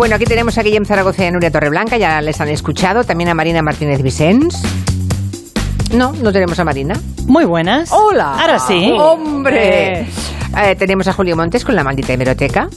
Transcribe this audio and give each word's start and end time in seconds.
Bueno, 0.00 0.16
aquí 0.16 0.24
tenemos 0.24 0.56
a 0.56 0.62
Guillem 0.62 0.86
Zaragoza 0.86 1.24
y 1.24 1.26
a 1.26 1.30
Nuria 1.30 1.50
Torreblanca, 1.50 1.98
ya 1.98 2.22
les 2.22 2.40
han 2.40 2.48
escuchado. 2.48 3.04
También 3.04 3.28
a 3.28 3.34
Marina 3.34 3.60
Martínez 3.60 4.00
Vicens. 4.00 4.62
No, 5.92 6.14
no 6.14 6.32
tenemos 6.32 6.58
a 6.58 6.64
Marina. 6.64 6.98
Muy 7.26 7.44
buenas. 7.44 7.92
Hola. 7.92 8.40
Ahora 8.40 8.58
sí. 8.60 8.94
¡Hombre! 8.98 10.06
Eh, 10.56 10.76
tenemos 10.78 11.06
a 11.06 11.12
Julio 11.12 11.36
Montes 11.36 11.66
con 11.66 11.76
la 11.76 11.84
maldita 11.84 12.14
hemeroteca. 12.14 12.70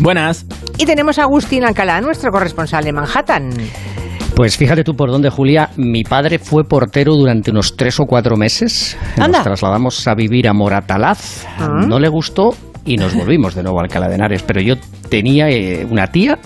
Buenas. 0.00 0.46
Y 0.78 0.86
tenemos 0.86 1.18
a 1.18 1.24
Agustín 1.24 1.64
Alcalá, 1.64 2.00
nuestro 2.00 2.32
corresponsal 2.32 2.86
en 2.86 2.94
Manhattan. 2.94 3.50
Pues 4.34 4.56
fíjate 4.56 4.84
tú 4.84 4.96
por 4.96 5.10
dónde, 5.10 5.28
Julia. 5.28 5.68
Mi 5.76 6.02
padre 6.02 6.38
fue 6.38 6.64
portero 6.64 7.14
durante 7.14 7.50
unos 7.50 7.76
tres 7.76 8.00
o 8.00 8.06
cuatro 8.06 8.38
meses. 8.38 8.96
Anda. 9.16 9.28
Nos 9.28 9.42
trasladamos 9.42 10.08
a 10.08 10.14
vivir 10.14 10.48
a 10.48 10.54
Moratalaz. 10.54 11.44
Ah. 11.58 11.84
No 11.86 11.98
le 11.98 12.08
gustó 12.08 12.54
y 12.84 12.96
nos 12.96 13.14
volvimos 13.14 13.54
de 13.54 13.62
nuevo 13.62 13.80
a 13.80 13.82
Alcalá 13.82 14.08
de 14.08 14.16
Henares. 14.16 14.42
Pero 14.42 14.60
yo 14.60 14.74
tenía 15.08 15.48
eh, 15.48 15.86
una 15.88 16.06
tía 16.08 16.38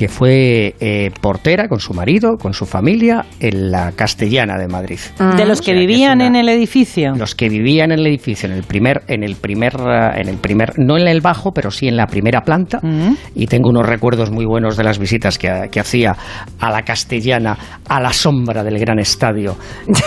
que 0.00 0.08
fue 0.08 0.74
eh, 0.80 1.10
portera 1.20 1.68
con 1.68 1.78
su 1.78 1.92
marido, 1.92 2.38
con 2.38 2.54
su 2.54 2.64
familia, 2.64 3.26
en 3.38 3.70
la 3.70 3.92
Castellana 3.92 4.56
de 4.56 4.66
Madrid. 4.66 4.98
De 5.36 5.44
los 5.44 5.58
O 5.58 5.62
que 5.62 5.66
sea, 5.66 5.74
que 5.74 5.80
vivían 5.86 6.14
una- 6.14 6.26
en 6.28 6.36
el 6.36 6.48
edificio. 6.48 7.12
Los 7.16 7.34
que 7.34 7.50
vivían 7.50 7.92
en 7.92 7.98
el 7.98 8.06
edificio, 8.06 8.48
en 8.48 8.54
el 8.54 8.62
primer, 8.62 9.02
en 9.08 9.22
el 9.22 9.36
primer, 9.36 9.74
eh, 9.74 10.20
en 10.22 10.28
el 10.30 10.38
primer, 10.38 10.72
no 10.78 10.96
en 10.96 11.06
el 11.06 11.20
bajo, 11.20 11.52
pero 11.52 11.70
sí 11.70 11.86
en 11.86 11.98
la 11.98 12.06
primera 12.06 12.40
planta. 12.40 12.78
Mm. 12.82 13.12
Y 13.34 13.46
tengo 13.46 13.68
unos 13.68 13.86
recuerdos 13.86 14.30
muy 14.30 14.46
buenos 14.46 14.78
de 14.78 14.84
las 14.84 14.98
visitas 14.98 15.36
que, 15.36 15.50
ha- 15.50 15.68
que 15.68 15.80
hacía 15.80 16.16
a 16.58 16.70
la 16.70 16.80
Castellana, 16.80 17.58
a 17.86 18.00
la 18.00 18.14
sombra 18.14 18.64
del 18.64 18.78
gran 18.78 18.98
estadio. 19.00 19.56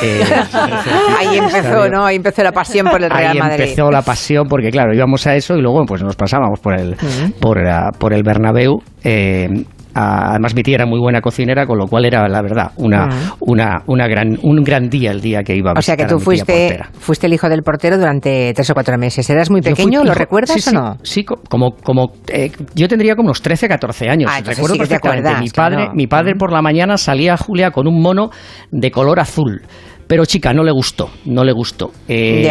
Eh, 0.02 0.23
Ahí 1.20 1.38
empezó, 1.38 1.88
¿no? 1.88 2.03
Ahí 2.08 2.16
empezó 2.16 2.41
la 2.41 2.52
pasión 2.52 2.88
por 2.89 3.03
el 3.03 3.12
Real 3.12 3.34
Ahí 3.34 3.38
Madrid. 3.38 3.62
empezó 3.66 3.91
la 3.91 4.02
pasión 4.02 4.48
porque 4.50 4.72
claro 4.72 4.91
íbamos 4.91 5.28
a 5.28 5.36
eso 5.36 5.55
y 5.55 5.62
luego 5.62 5.86
pues 5.86 6.02
nos 6.02 6.16
pasábamos 6.16 6.59
por 6.62 6.80
el 6.80 6.95
por, 7.39 7.59
ah, 7.67 7.91
por 7.95 8.12
el 8.12 8.23
Bernabéu 8.23 8.80
eh, 9.03 9.48
además 9.93 10.55
mi 10.55 10.63
tía 10.63 10.75
era 10.75 10.85
muy 10.85 10.99
buena 10.99 11.21
cocinera 11.21 11.65
con 11.65 11.77
lo 11.77 11.88
cual 11.88 12.05
era 12.05 12.27
la 12.27 12.41
verdad 12.41 12.71
una 12.77 13.07
una, 13.39 13.83
una 13.88 14.08
gran 14.08 14.38
un 14.41 14.63
gran 14.63 14.89
día 14.89 15.11
el 15.11 15.22
día 15.22 15.44
que 15.44 15.55
iba 15.55 15.72
a 15.72 15.80
O 15.80 15.81
sea 15.81 15.95
que 15.95 16.03
a 16.03 16.08
tú 16.08 16.19
fuiste, 16.19 16.45
portera. 16.53 16.89
fuiste 17.00 17.27
el 17.27 17.33
hijo 17.33 17.50
del 17.50 17.61
portero 17.63 17.97
durante 17.97 18.53
tres 18.55 18.69
o 18.69 18.73
cuatro 18.73 18.97
meses. 18.97 19.30
¿Eras 19.30 19.50
muy 19.50 19.61
fui 19.61 19.72
pequeño? 19.73 20.00
¿Lo 20.03 20.11
hijo- 20.11 20.19
recuerdas 20.19 20.61
sí, 20.61 20.69
o 20.69 20.73
no? 20.73 20.97
Sí, 21.03 21.23
co- 21.23 21.39
como, 21.50 21.75
como 21.75 22.11
eh, 22.27 22.52
yo 22.75 22.88
tendría 22.88 23.16
como 23.16 23.27
unos 23.27 23.41
13, 23.41 23.67
14 23.67 24.09
años. 24.09 24.31
Ah, 24.33 24.39
Recuerdo 24.44 24.73
sí 24.73 24.80
que 24.80 24.85
te 24.88 25.00
perfectamente. 25.00 25.30
acuerdas, 25.30 25.41
mi 25.44 25.50
padre, 25.50 25.89
mi 25.94 26.07
padre 26.07 26.35
por 26.35 26.52
la 26.52 26.61
mañana 26.61 26.97
salía 26.97 27.38
Julia 27.38 27.72
con 27.72 27.88
un 27.88 28.02
mono 28.02 28.30
de 28.72 28.91
color 28.91 29.19
azul. 29.19 29.61
Pero 30.07 30.25
chica, 30.25 30.53
no 30.53 30.63
le 30.63 30.72
gustó, 30.72 31.09
no 31.25 31.44
le 31.44 31.53
gustó. 31.53 31.91
Eh. 32.07 32.50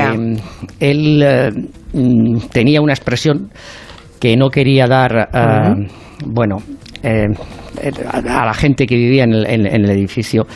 Él 0.80 1.22
eh, 1.22 1.50
mm, 1.92 2.38
tenía 2.50 2.80
una 2.80 2.92
expresión 2.92 3.50
que 4.18 4.36
no 4.36 4.48
quería 4.48 4.86
dar, 4.86 5.28
ah, 5.32 5.74
bueno, 6.26 6.56
eh, 7.02 7.28
a, 8.10 8.46
la 8.46 8.54
gente 8.54 8.86
que 8.86 8.96
vivía 8.96 9.24
en 9.24 9.32
el, 9.32 9.46
en 9.46 9.66
el 9.66 9.90
edificio 9.90 10.46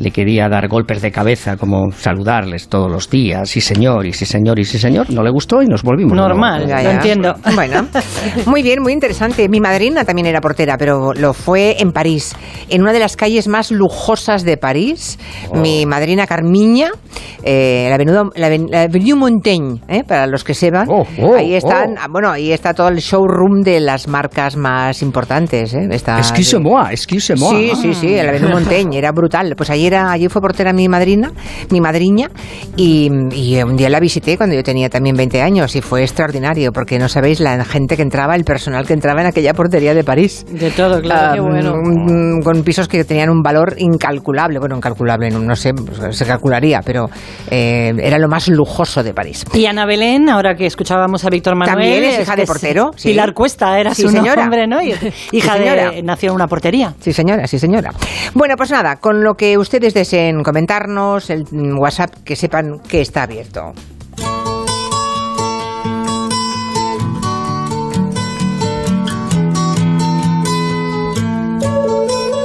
le 0.00 0.10
quería 0.10 0.48
dar 0.48 0.66
golpes 0.68 1.02
de 1.02 1.10
cabeza, 1.12 1.56
como 1.56 1.92
saludarles 1.92 2.68
todos 2.68 2.90
los 2.90 3.10
días, 3.10 3.50
sí 3.50 3.60
señor, 3.60 4.06
y 4.06 4.12
sí 4.12 4.24
señor, 4.24 4.58
y 4.58 4.64
sí 4.64 4.78
señor. 4.78 5.10
No 5.10 5.22
le 5.22 5.30
gustó 5.30 5.62
y 5.62 5.66
nos 5.66 5.82
volvimos. 5.82 6.14
Normal. 6.14 6.66
Ya, 6.66 6.82
Lo 6.82 6.90
entiendo. 6.90 7.34
Bueno, 7.54 7.86
muy 8.46 8.62
bien, 8.62 8.80
muy 8.82 8.92
interesante. 8.92 9.48
Mi 9.48 9.60
madrina 9.60 10.04
también 10.04 10.26
era 10.26 10.40
portera, 10.40 10.78
pero 10.78 11.12
lo 11.12 11.34
fue 11.34 11.76
en 11.80 11.92
París, 11.92 12.34
en 12.70 12.80
una 12.82 12.92
de 12.92 13.00
las 13.00 13.16
calles 13.16 13.48
más 13.48 13.70
lujosas 13.70 14.44
de 14.44 14.56
París. 14.56 15.18
Oh. 15.50 15.56
Mi 15.56 15.84
madrina 15.84 16.26
Carmiña, 16.26 16.90
eh, 17.42 17.86
la, 17.88 17.96
avenida, 17.96 18.24
la, 18.34 18.48
aven- 18.48 18.68
la 18.70 18.82
Avenue 18.82 19.16
Montaigne, 19.16 19.80
eh, 19.88 20.04
para 20.04 20.26
los 20.26 20.44
que 20.44 20.54
sepan. 20.54 20.88
Oh, 20.88 21.04
oh, 21.20 21.34
ahí 21.34 21.54
están, 21.54 21.92
oh. 21.92 22.00
ah, 22.00 22.06
bueno, 22.10 22.30
ahí 22.30 22.52
está 22.52 22.72
todo 22.72 22.88
el 22.88 22.98
showroom 22.98 23.62
de 23.62 23.80
las 23.80 24.08
marcas 24.08 24.56
más 24.56 25.02
importantes. 25.02 25.74
Eh. 25.74 25.88
Está 25.90 26.18
Excuse-moi, 26.18 26.92
excuse-moi. 26.92 27.70
Sí, 27.74 27.82
sí, 27.82 27.94
sí, 27.94 28.14
la 28.16 28.30
Avenue 28.30 28.50
Montaigne, 28.50 28.96
era 28.96 29.12
brutal. 29.12 29.54
Pues 29.56 29.68
allí, 29.70 29.89
allí 29.96 30.28
fue 30.28 30.40
portera 30.40 30.72
mi 30.72 30.88
madrina, 30.88 31.32
mi 31.70 31.80
madriña, 31.80 32.28
y, 32.76 33.10
y 33.34 33.62
un 33.62 33.76
día 33.76 33.88
la 33.88 34.00
visité 34.00 34.36
cuando 34.36 34.54
yo 34.56 34.62
tenía 34.62 34.88
también 34.88 35.16
20 35.16 35.42
años 35.42 35.74
y 35.76 35.80
fue 35.80 36.02
extraordinario, 36.02 36.72
porque 36.72 36.98
no 36.98 37.08
sabéis 37.08 37.40
la 37.40 37.64
gente 37.64 37.96
que 37.96 38.02
entraba, 38.02 38.34
el 38.36 38.44
personal 38.44 38.86
que 38.86 38.92
entraba 38.94 39.20
en 39.20 39.26
aquella 39.28 39.54
portería 39.54 39.94
de 39.94 40.04
París. 40.04 40.44
De 40.50 40.70
todo, 40.70 41.00
claro. 41.00 41.28
Ah, 41.30 41.34
qué 41.34 41.40
bueno. 41.40 41.74
Con 42.42 42.62
pisos 42.62 42.88
que 42.88 43.04
tenían 43.04 43.30
un 43.30 43.42
valor 43.42 43.74
incalculable, 43.78 44.58
bueno, 44.58 44.76
incalculable, 44.76 45.30
no, 45.30 45.38
no 45.40 45.56
sé, 45.56 45.72
se 46.10 46.24
calcularía, 46.26 46.80
pero 46.84 47.08
eh, 47.50 47.92
era 48.00 48.18
lo 48.18 48.28
más 48.28 48.48
lujoso 48.48 49.02
de 49.02 49.12
París. 49.14 49.44
Y 49.54 49.66
Ana 49.66 49.86
Belén, 49.86 50.28
ahora 50.28 50.54
que 50.54 50.66
escuchábamos 50.66 51.24
a 51.24 51.30
Víctor 51.30 51.56
Manuel. 51.56 51.74
También 51.76 52.04
es 52.04 52.20
hija 52.20 52.36
de 52.36 52.46
portero, 52.46 52.90
sí. 52.96 53.08
Pilar 53.10 53.34
Cuesta 53.34 53.78
era 53.78 53.94
Sí, 53.94 54.02
su 54.02 54.08
señora. 54.08 54.42
nombre, 54.42 54.66
¿no? 54.66 54.78
Hija 55.32 55.56
señora. 55.56 55.90
de. 55.90 56.02
Nació 56.02 56.30
en 56.30 56.34
una 56.36 56.46
portería. 56.46 56.94
Sí, 57.00 57.12
señora, 57.12 57.46
sí, 57.46 57.58
señora. 57.58 57.90
Bueno, 58.34 58.54
pues 58.56 58.70
nada, 58.70 58.96
con 58.96 59.22
lo 59.22 59.34
que 59.34 59.56
ustedes 59.80 59.94
deseen 59.94 60.42
comentarnos, 60.42 61.30
el 61.30 61.46
WhatsApp, 61.78 62.12
que 62.22 62.36
sepan 62.36 62.80
que 62.80 63.00
está 63.00 63.22
abierto. 63.22 63.72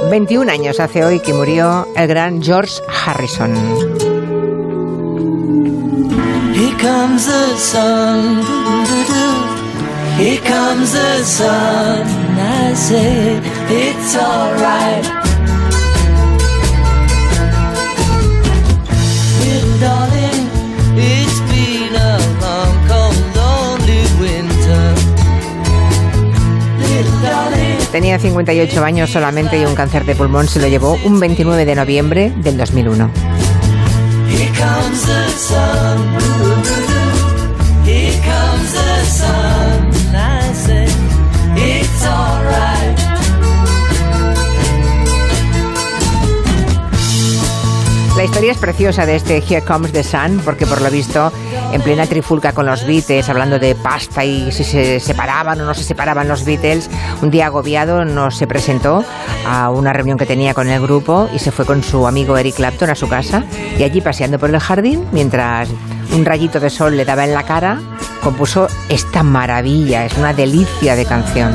...21 0.08 0.48
años 0.48 0.80
hace 0.80 1.04
hoy 1.04 1.20
que 1.20 1.34
murió 1.34 1.88
el 1.94 2.06
gran 2.06 2.40
George 2.40 2.80
Harrison. 3.04 3.52
Tenía 28.06 28.20
58 28.20 28.84
años 28.84 29.10
solamente 29.10 29.58
y 29.58 29.64
un 29.64 29.74
cáncer 29.74 30.04
de 30.04 30.14
pulmón 30.14 30.46
se 30.46 30.60
lo 30.60 30.68
llevó 30.68 30.96
un 31.04 31.18
29 31.18 31.64
de 31.64 31.74
noviembre 31.74 32.32
del 32.36 32.56
2001. 32.56 33.10
Historia 48.36 48.52
es 48.52 48.58
preciosa 48.58 49.06
de 49.06 49.16
este 49.16 49.38
Here 49.38 49.62
Comes 49.62 49.92
the 49.92 50.04
Sun, 50.04 50.42
porque 50.44 50.66
por 50.66 50.82
lo 50.82 50.90
visto, 50.90 51.32
en 51.72 51.80
plena 51.80 52.04
trifulca 52.04 52.52
con 52.52 52.66
los 52.66 52.86
Beatles, 52.86 53.30
hablando 53.30 53.58
de 53.58 53.74
pasta 53.74 54.26
y 54.26 54.52
si 54.52 54.62
se 54.62 55.00
separaban 55.00 55.58
o 55.62 55.64
no 55.64 55.72
se 55.72 55.82
separaban 55.82 56.28
los 56.28 56.44
Beatles, 56.44 56.90
un 57.22 57.30
día 57.30 57.46
agobiado 57.46 58.04
no 58.04 58.30
se 58.30 58.46
presentó 58.46 59.02
a 59.46 59.70
una 59.70 59.94
reunión 59.94 60.18
que 60.18 60.26
tenía 60.26 60.52
con 60.52 60.68
el 60.68 60.82
grupo 60.82 61.30
y 61.34 61.38
se 61.38 61.50
fue 61.50 61.64
con 61.64 61.82
su 61.82 62.06
amigo 62.06 62.36
Eric 62.36 62.56
Clapton 62.56 62.90
a 62.90 62.94
su 62.94 63.08
casa 63.08 63.42
y 63.78 63.84
allí 63.84 64.02
paseando 64.02 64.38
por 64.38 64.50
el 64.50 64.60
jardín, 64.60 65.06
mientras 65.12 65.70
un 66.12 66.26
rayito 66.26 66.60
de 66.60 66.68
sol 66.68 66.94
le 66.94 67.06
daba 67.06 67.24
en 67.24 67.32
la 67.32 67.44
cara, 67.44 67.80
compuso 68.22 68.68
esta 68.90 69.22
maravilla, 69.22 70.04
es 70.04 70.14
una 70.18 70.34
delicia 70.34 70.94
de 70.94 71.06
canción. 71.06 71.54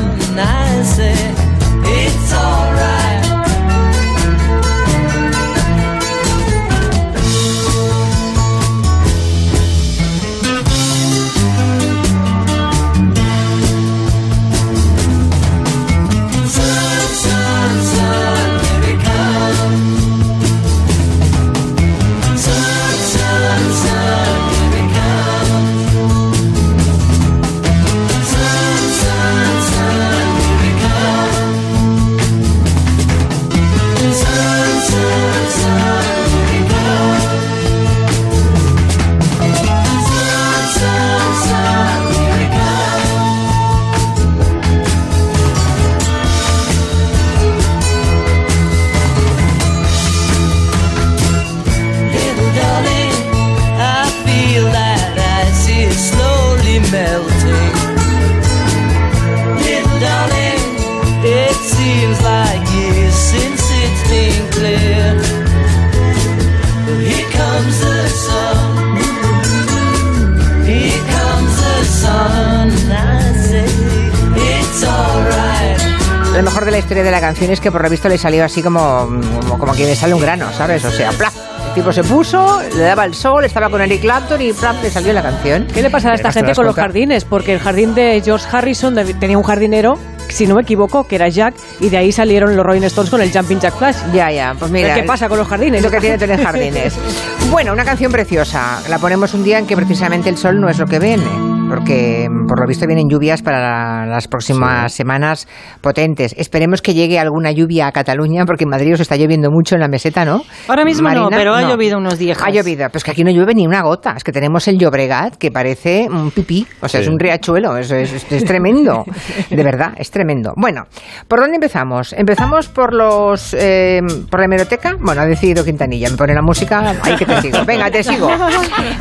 Que 77.60 77.70
por 77.72 77.82
lo 77.82 77.90
visto 77.90 78.08
le 78.08 78.18
salió 78.18 78.44
así 78.44 78.62
como, 78.62 79.06
como, 79.40 79.58
como 79.58 79.72
quien 79.72 79.88
le 79.88 79.96
sale 79.96 80.14
un 80.14 80.20
grano, 80.20 80.46
¿sabes? 80.52 80.84
O 80.84 80.90
sea, 80.90 81.10
¡plaf! 81.12 81.34
El 81.68 81.74
tipo 81.74 81.92
se 81.92 82.04
puso, 82.04 82.60
le 82.76 82.82
daba 82.82 83.04
el 83.04 83.14
sol, 83.14 83.44
estaba 83.44 83.70
con 83.70 83.80
Eric 83.80 84.00
Clapton 84.02 84.40
y 84.42 84.52
¡plaf! 84.52 84.82
le 84.82 84.90
salió 84.90 85.12
la 85.12 85.22
canción. 85.22 85.66
¿Qué 85.72 85.82
le 85.82 85.90
pasará 85.90 86.12
a 86.12 86.16
esta 86.16 86.32
gente 86.32 86.54
con 86.54 86.66
los 86.66 86.74
jardines? 86.76 87.24
Porque 87.24 87.52
el 87.54 87.60
jardín 87.60 87.94
de 87.94 88.20
George 88.24 88.46
Harrison 88.50 88.94
de- 88.94 89.14
tenía 89.14 89.38
un 89.38 89.44
jardinero, 89.44 89.98
si 90.28 90.46
no 90.46 90.54
me 90.54 90.62
equivoco, 90.62 91.06
que 91.06 91.16
era 91.16 91.28
Jack, 91.28 91.54
y 91.80 91.88
de 91.88 91.96
ahí 91.98 92.12
salieron 92.12 92.54
los 92.56 92.64
Rolling 92.64 92.82
Stones 92.82 93.10
con 93.10 93.20
el 93.22 93.32
Jumping 93.32 93.60
Jack 93.60 93.76
Flash. 93.76 93.96
Ya, 94.12 94.30
ya, 94.30 94.54
pues 94.58 94.70
mira. 94.70 94.94
¿Qué 94.94 95.02
pasa 95.04 95.28
con 95.28 95.38
los 95.38 95.48
jardines? 95.48 95.82
Lo 95.82 95.90
que 95.90 96.00
tiene 96.00 96.18
tener 96.18 96.42
jardines. 96.42 96.94
Bueno, 97.50 97.72
una 97.74 97.84
canción 97.84 98.10
preciosa. 98.10 98.80
La 98.88 98.98
ponemos 98.98 99.34
un 99.34 99.44
día 99.44 99.58
en 99.58 99.66
que 99.66 99.76
precisamente 99.76 100.30
el 100.30 100.38
sol 100.38 100.58
no 100.58 100.70
es 100.70 100.78
lo 100.78 100.86
que 100.86 100.98
viene. 100.98 101.24
Porque 101.72 102.28
mm, 102.30 102.46
por 102.46 102.60
lo 102.60 102.66
visto 102.66 102.86
vienen 102.86 103.08
lluvias 103.08 103.40
para 103.42 103.58
la- 103.60 104.06
las 104.06 104.28
próximas 104.28 104.92
semanas 104.92 105.48
potentes. 105.80 106.34
Esperemos 106.36 106.82
que 106.82 106.92
llegue 106.92 107.18
alguna 107.18 107.50
lluvia 107.50 107.86
a 107.86 107.92
Cataluña, 107.92 108.44
porque 108.44 108.64
en 108.64 108.70
Madrid 108.70 108.92
os 108.92 109.00
está 109.00 109.16
lloviendo 109.16 109.50
mucho 109.50 109.74
en 109.74 109.80
la 109.80 109.88
meseta, 109.88 110.24
¿no? 110.26 110.42
Ahora 110.68 110.84
mismo 110.84 111.08
no, 111.08 111.30
pero 111.30 111.54
ha 111.54 111.62
llovido 111.62 111.96
unos 111.98 112.18
días. 112.18 112.38
Ha 112.44 112.50
llovido, 112.50 112.88
pues 112.90 113.04
que 113.04 113.10
aquí 113.12 113.24
no 113.24 113.30
llueve 113.30 113.54
ni 113.54 113.66
una 113.66 113.80
gota. 113.82 114.12
Es 114.16 114.22
que 114.24 114.32
tenemos 114.32 114.68
el 114.68 114.78
Llobregat 114.78 115.36
que 115.36 115.50
parece 115.50 116.08
un 116.10 116.30
pipí, 116.30 116.66
o 116.82 116.88
sea, 116.88 117.00
es 117.00 117.08
un 117.08 117.18
riachuelo, 117.18 117.76
es, 117.78 117.90
es- 117.90 118.12
es- 118.12 118.32
es 118.32 118.44
tremendo. 118.44 119.04
De 119.50 119.62
verdad, 119.64 119.92
es 119.96 120.10
tremendo. 120.10 120.52
Bueno, 120.56 120.82
¿por 121.26 121.40
dónde 121.40 121.54
empezamos? 121.56 122.12
Empezamos 122.12 122.68
por 122.68 122.92
los 122.92 123.54
eh, 123.58 124.00
por 124.30 124.40
la 124.40 124.44
hemeroteca. 124.46 124.96
Bueno, 125.00 125.22
ha 125.22 125.26
decidido 125.26 125.64
Quintanilla, 125.64 126.10
me 126.10 126.16
pone 126.16 126.34
la 126.34 126.42
música, 126.42 126.94
ahí 127.02 127.16
que 127.16 127.24
te 127.24 127.40
sigo. 127.40 127.64
Venga, 127.64 127.90
te 127.90 128.02
sigo. 128.02 128.28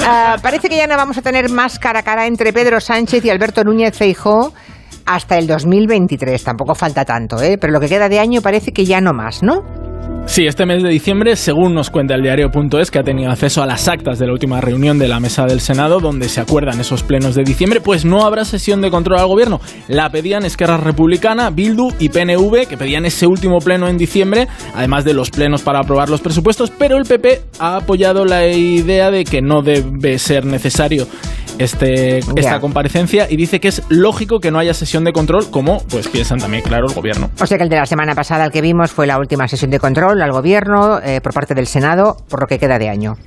Ah, 0.03 0.37
parece 0.41 0.67
que 0.69 0.77
ya 0.77 0.87
no 0.87 0.95
vamos 0.97 1.17
a 1.17 1.21
tener 1.21 1.49
más 1.49 1.77
cara 1.79 1.99
a 1.99 2.03
cara 2.03 2.25
entre 2.27 2.53
Pedro 2.61 2.79
Sánchez 2.79 3.25
y 3.25 3.31
Alberto 3.31 3.63
Núñez 3.63 3.97
Feijó 3.97 4.53
hasta 5.07 5.39
el 5.39 5.47
2023. 5.47 6.43
Tampoco 6.43 6.75
falta 6.75 7.03
tanto, 7.05 7.41
¿eh? 7.41 7.57
Pero 7.59 7.73
lo 7.73 7.79
que 7.79 7.89
queda 7.89 8.07
de 8.07 8.19
año 8.19 8.43
parece 8.43 8.71
que 8.71 8.85
ya 8.85 9.01
no 9.01 9.13
más, 9.13 9.41
¿no? 9.41 9.63
Sí, 10.27 10.45
este 10.45 10.67
mes 10.67 10.83
de 10.83 10.89
diciembre, 10.89 11.35
según 11.35 11.73
nos 11.73 11.89
cuenta 11.89 12.13
el 12.13 12.21
diario.es, 12.21 12.91
que 12.91 12.99
ha 12.99 13.03
tenido 13.03 13.31
acceso 13.31 13.63
a 13.63 13.65
las 13.65 13.87
actas 13.87 14.19
de 14.19 14.27
la 14.27 14.33
última 14.33 14.61
reunión 14.61 14.99
de 14.99 15.07
la 15.07 15.19
mesa 15.19 15.45
del 15.45 15.59
Senado, 15.59 15.99
donde 15.99 16.29
se 16.29 16.39
acuerdan 16.39 16.79
esos 16.79 17.01
plenos 17.01 17.33
de 17.33 17.43
diciembre, 17.43 17.81
pues 17.81 18.05
no 18.05 18.25
habrá 18.25 18.45
sesión 18.45 18.79
de 18.81 18.91
control 18.91 19.19
al 19.19 19.27
gobierno. 19.27 19.59
La 19.87 20.11
pedían 20.11 20.45
Esquerra 20.45 20.77
Republicana, 20.77 21.49
Bildu 21.49 21.89
y 21.99 22.09
PNV, 22.09 22.67
que 22.67 22.77
pedían 22.77 23.05
ese 23.05 23.25
último 23.25 23.57
pleno 23.57 23.87
en 23.87 23.97
diciembre, 23.97 24.47
además 24.75 25.03
de 25.03 25.15
los 25.15 25.31
plenos 25.31 25.63
para 25.63 25.79
aprobar 25.79 26.09
los 26.09 26.21
presupuestos, 26.21 26.71
pero 26.71 26.97
el 26.97 27.05
PP 27.05 27.41
ha 27.59 27.77
apoyado 27.77 28.23
la 28.23 28.45
idea 28.47 29.09
de 29.09 29.25
que 29.25 29.41
no 29.41 29.63
debe 29.63 30.19
ser 30.19 30.45
necesario 30.45 31.07
este, 31.57 32.19
esta 32.19 32.59
comparecencia 32.59 33.27
y 33.29 33.35
dice 33.35 33.59
que 33.59 33.67
es 33.67 33.83
lógico 33.89 34.39
que 34.39 34.51
no 34.51 34.59
haya 34.59 34.73
sesión 34.73 35.03
de 35.03 35.13
control, 35.13 35.49
como 35.51 35.83
pues 35.89 36.07
piensan 36.07 36.39
también, 36.39 36.63
claro, 36.63 36.87
el 36.87 36.93
gobierno. 36.93 37.29
O 37.39 37.45
sea 37.45 37.57
que 37.57 37.63
el 37.63 37.69
de 37.69 37.77
la 37.77 37.85
semana 37.85 38.15
pasada, 38.15 38.45
el 38.45 38.51
que 38.51 38.61
vimos, 38.61 38.91
fue 38.91 39.07
la 39.07 39.19
última 39.19 39.47
sesión 39.47 39.71
de 39.71 39.79
control 39.79 40.21
al 40.21 40.31
gobierno 40.31 40.99
eh, 40.99 41.21
por 41.21 41.33
parte 41.33 41.53
del 41.53 41.67
Senado, 41.67 42.17
por 42.29 42.41
lo 42.41 42.47
que 42.47 42.59
queda 42.59 42.79
de 42.79 42.89
año. 42.89 43.17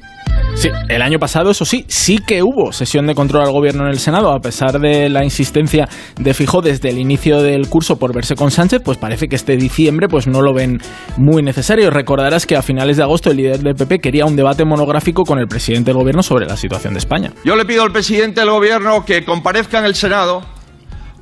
Sí, 0.55 0.71
el 0.89 1.03
año 1.03 1.19
pasado, 1.19 1.51
eso 1.51 1.65
sí, 1.65 1.85
sí 1.89 2.19
que 2.19 2.43
hubo 2.43 2.73
sesión 2.73 3.07
de 3.07 3.15
control 3.15 3.43
al 3.45 3.53
gobierno 3.53 3.85
en 3.85 3.91
el 3.91 3.99
Senado, 3.99 4.33
a 4.33 4.39
pesar 4.39 4.79
de 4.79 5.09
la 5.09 5.25
insistencia 5.25 5.89
de 6.17 6.33
Fijo 6.33 6.63
desde 6.63 6.91
el 6.91 6.99
inicio 6.99 7.43
del 7.43 7.69
curso 7.69 7.99
por 7.99 8.15
verse 8.15 8.37
con 8.37 8.51
Sánchez, 8.51 8.81
pues 8.85 8.97
parece 8.97 9.27
que 9.27 9.35
este 9.37 9.57
diciembre 9.57 10.07
pues 10.09 10.27
no 10.29 10.43
lo 10.43 10.55
ven 10.55 10.81
muy 11.17 11.43
necesario. 11.43 11.91
Recordarás 11.91 12.47
que 12.47 12.57
a 12.57 12.63
finales 12.63 12.97
de 12.97 13.03
agosto 13.03 13.31
el 13.31 13.39
líder 13.39 13.59
del 13.59 13.75
PP 13.75 13.99
quería 13.99 14.27
un 14.27 14.37
debate 14.37 14.65
monográfico 14.65 15.25
con 15.25 15.39
el 15.39 15.49
presidente 15.49 15.91
del 15.91 15.99
gobierno 15.99 16.23
sobre 16.23 16.47
la 16.47 16.57
situación 16.57 16.95
de 16.95 16.99
España. 17.01 17.33
Yo 17.45 17.57
le 17.57 17.65
pido 17.65 17.83
al 17.83 17.93
presidente 17.93 18.41
del 18.41 18.51
Gobierno 18.51 19.05
que 19.05 19.25
comparezca 19.25 19.81
en 19.81 19.87
el 19.87 19.97
Senado 19.97 20.43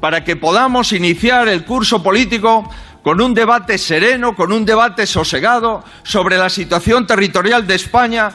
para 0.01 0.25
que 0.25 0.37
podamos 0.37 0.93
iniciar 0.93 1.49
el 1.49 1.65
curso 1.65 2.03
político 2.03 2.69
con 3.03 3.21
un 3.21 3.35
debate 3.35 3.79
sereno, 3.79 4.35
con 4.35 4.53
un 4.53 4.65
debate 4.65 5.07
sosegado 5.07 5.83
sobre 6.03 6.37
la 6.37 6.49
situación 6.49 7.07
territorial 7.07 7.67
de 7.67 7.75
España 7.75 8.31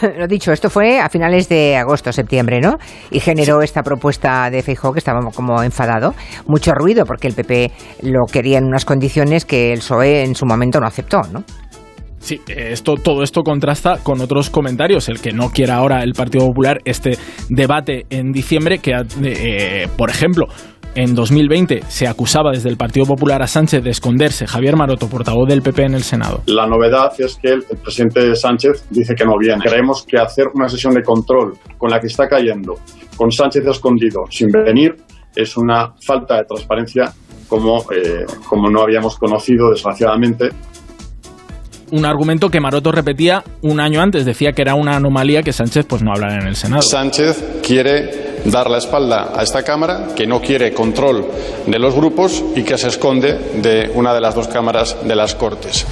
Lo 0.18 0.26
dicho, 0.26 0.52
esto 0.52 0.70
fue 0.70 1.00
a 1.00 1.08
finales 1.08 1.48
de 1.48 1.76
agosto, 1.76 2.12
septiembre, 2.12 2.60
¿no? 2.60 2.78
Y 3.10 3.20
generó 3.20 3.62
esta 3.62 3.82
propuesta 3.82 4.50
de 4.50 4.62
Feijóo 4.62 4.92
que 4.92 4.98
estaba 4.98 5.20
como 5.34 5.62
enfadado. 5.62 6.14
Mucho 6.46 6.72
ruido 6.72 7.04
porque 7.04 7.28
el 7.28 7.34
PP 7.34 7.70
lo 8.02 8.26
quería 8.30 8.58
en 8.58 8.64
unas 8.64 8.84
condiciones 8.84 9.44
que 9.44 9.72
el 9.72 9.78
PSOE 9.78 10.24
en 10.24 10.34
su 10.34 10.46
momento 10.46 10.80
no 10.80 10.86
aceptó, 10.86 11.22
¿no? 11.32 11.44
Sí, 12.18 12.40
esto, 12.48 12.96
todo 12.96 13.22
esto 13.22 13.42
contrasta 13.42 13.98
con 14.02 14.20
otros 14.20 14.50
comentarios. 14.50 15.08
El 15.08 15.20
que 15.20 15.32
no 15.32 15.50
quiera 15.50 15.76
ahora 15.76 16.02
el 16.02 16.12
Partido 16.12 16.46
Popular 16.46 16.80
este 16.84 17.16
debate 17.48 18.06
en 18.10 18.32
diciembre, 18.32 18.78
que, 18.78 18.94
eh, 19.22 19.86
por 19.96 20.10
ejemplo, 20.10 20.46
en 20.96 21.14
2020 21.14 21.82
se 21.86 22.08
acusaba 22.08 22.50
desde 22.50 22.70
el 22.70 22.76
Partido 22.76 23.06
Popular 23.06 23.42
a 23.42 23.46
Sánchez 23.46 23.84
de 23.84 23.90
esconderse. 23.90 24.46
Javier 24.46 24.76
Maroto, 24.76 25.08
portavoz 25.08 25.46
del 25.46 25.62
PP 25.62 25.82
en 25.84 25.94
el 25.94 26.02
Senado. 26.02 26.40
La 26.46 26.66
novedad 26.66 27.12
es 27.18 27.36
que 27.36 27.50
el, 27.50 27.62
presidente 27.82 28.34
Sánchez 28.34 28.86
dice 28.90 29.14
que 29.14 29.24
no 29.24 29.34
viene. 29.38 29.62
Creemos 29.62 30.04
que 30.04 30.18
hacer 30.18 30.46
una 30.54 30.68
sesión 30.68 30.94
de 30.94 31.02
control 31.02 31.52
con 31.76 31.90
la 31.90 32.00
que 32.00 32.06
está 32.06 32.26
cayendo, 32.26 32.74
con 33.16 33.30
Sánchez 33.30 33.66
escondido, 33.66 34.24
sin 34.30 34.48
venir, 34.48 34.96
es 35.34 35.56
una 35.56 35.92
falta 36.04 36.38
de 36.38 36.44
transparencia 36.44 37.12
como, 37.46 37.82
eh, 37.92 38.24
como 38.48 38.70
no 38.70 38.80
habíamos 38.80 39.18
conocido, 39.18 39.70
desgraciadamente, 39.70 40.48
un 41.90 42.04
argumento 42.04 42.50
que 42.50 42.60
Maroto 42.60 42.92
repetía 42.92 43.42
un 43.62 43.80
año 43.80 44.00
antes. 44.00 44.24
Decía 44.24 44.52
que 44.52 44.62
era 44.62 44.74
una 44.74 44.96
anomalía 44.96 45.42
que 45.42 45.52
Sánchez 45.52 45.86
pues 45.86 46.02
no 46.02 46.12
hablara 46.12 46.40
en 46.40 46.48
el 46.48 46.56
Senado. 46.56 46.82
Sánchez 46.82 47.60
quiere 47.62 48.36
dar 48.44 48.70
la 48.70 48.78
espalda 48.78 49.32
a 49.34 49.42
esta 49.42 49.62
Cámara, 49.62 50.08
que 50.14 50.26
no 50.26 50.40
quiere 50.40 50.72
control 50.72 51.26
de 51.66 51.78
los 51.78 51.94
grupos 51.94 52.44
y 52.54 52.62
que 52.62 52.78
se 52.78 52.88
esconde 52.88 53.34
de 53.62 53.90
una 53.94 54.14
de 54.14 54.20
las 54.20 54.34
dos 54.34 54.48
cámaras 54.48 54.96
de 55.02 55.16
las 55.16 55.34
Cortes. 55.34 55.86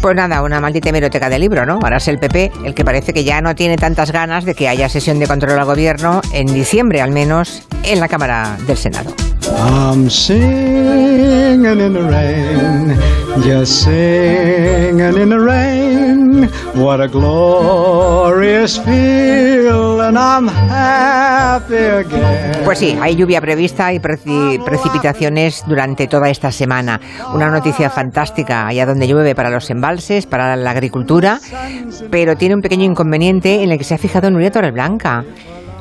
Pues 0.00 0.14
nada, 0.14 0.42
una 0.42 0.60
maldita 0.60 0.90
hemeroteca 0.90 1.28
de 1.28 1.38
libro, 1.38 1.64
¿no? 1.66 1.80
Ahora 1.82 1.96
es 1.96 2.06
el 2.06 2.18
PP 2.18 2.52
el 2.64 2.74
que 2.74 2.84
parece 2.84 3.12
que 3.12 3.24
ya 3.24 3.40
no 3.40 3.54
tiene 3.54 3.76
tantas 3.76 4.12
ganas 4.12 4.44
de 4.44 4.54
que 4.54 4.68
haya 4.68 4.88
sesión 4.88 5.18
de 5.18 5.26
control 5.26 5.58
al 5.58 5.64
gobierno 5.64 6.20
en 6.32 6.46
diciembre, 6.46 7.00
al 7.00 7.10
menos, 7.10 7.66
en 7.82 7.98
la 7.98 8.06
Cámara 8.06 8.56
del 8.66 8.76
Senado. 8.76 9.12
I'm 9.48 10.08
singing 10.10 11.64
in 11.80 11.92
the 11.92 12.02
rain, 12.02 12.96
just 13.44 13.82
singing 13.84 14.98
in 15.16 15.28
the 15.30 15.38
rain. 15.38 16.48
What 16.74 17.00
a 17.00 17.08
glorious 17.08 18.78
feeling, 18.78 20.16
I'm 20.16 20.48
happy 20.48 21.74
again. 21.76 22.64
Pues 22.64 22.78
sí, 22.80 22.96
hay 23.00 23.14
lluvia 23.16 23.40
prevista 23.40 23.92
y 23.92 23.98
preci- 23.98 24.62
precipitaciones 24.64 25.64
durante 25.66 26.06
toda 26.08 26.28
esta 26.28 26.50
semana. 26.52 27.00
Una 27.32 27.48
noticia 27.48 27.88
fantástica 27.90 28.66
allá 28.66 28.84
donde 28.86 29.06
llueve 29.08 29.34
para 29.34 29.50
los 29.50 29.70
embalses, 29.70 30.26
para 30.26 30.56
la 30.56 30.70
agricultura, 30.72 31.38
pero 32.10 32.36
tiene 32.36 32.54
un 32.56 32.62
pequeño 32.62 32.84
inconveniente 32.84 33.62
en 33.62 33.70
el 33.70 33.78
que 33.78 33.84
se 33.84 33.94
ha 33.94 33.98
fijado 33.98 34.30
Nuria 34.30 34.50
Torreblanca. 34.50 35.24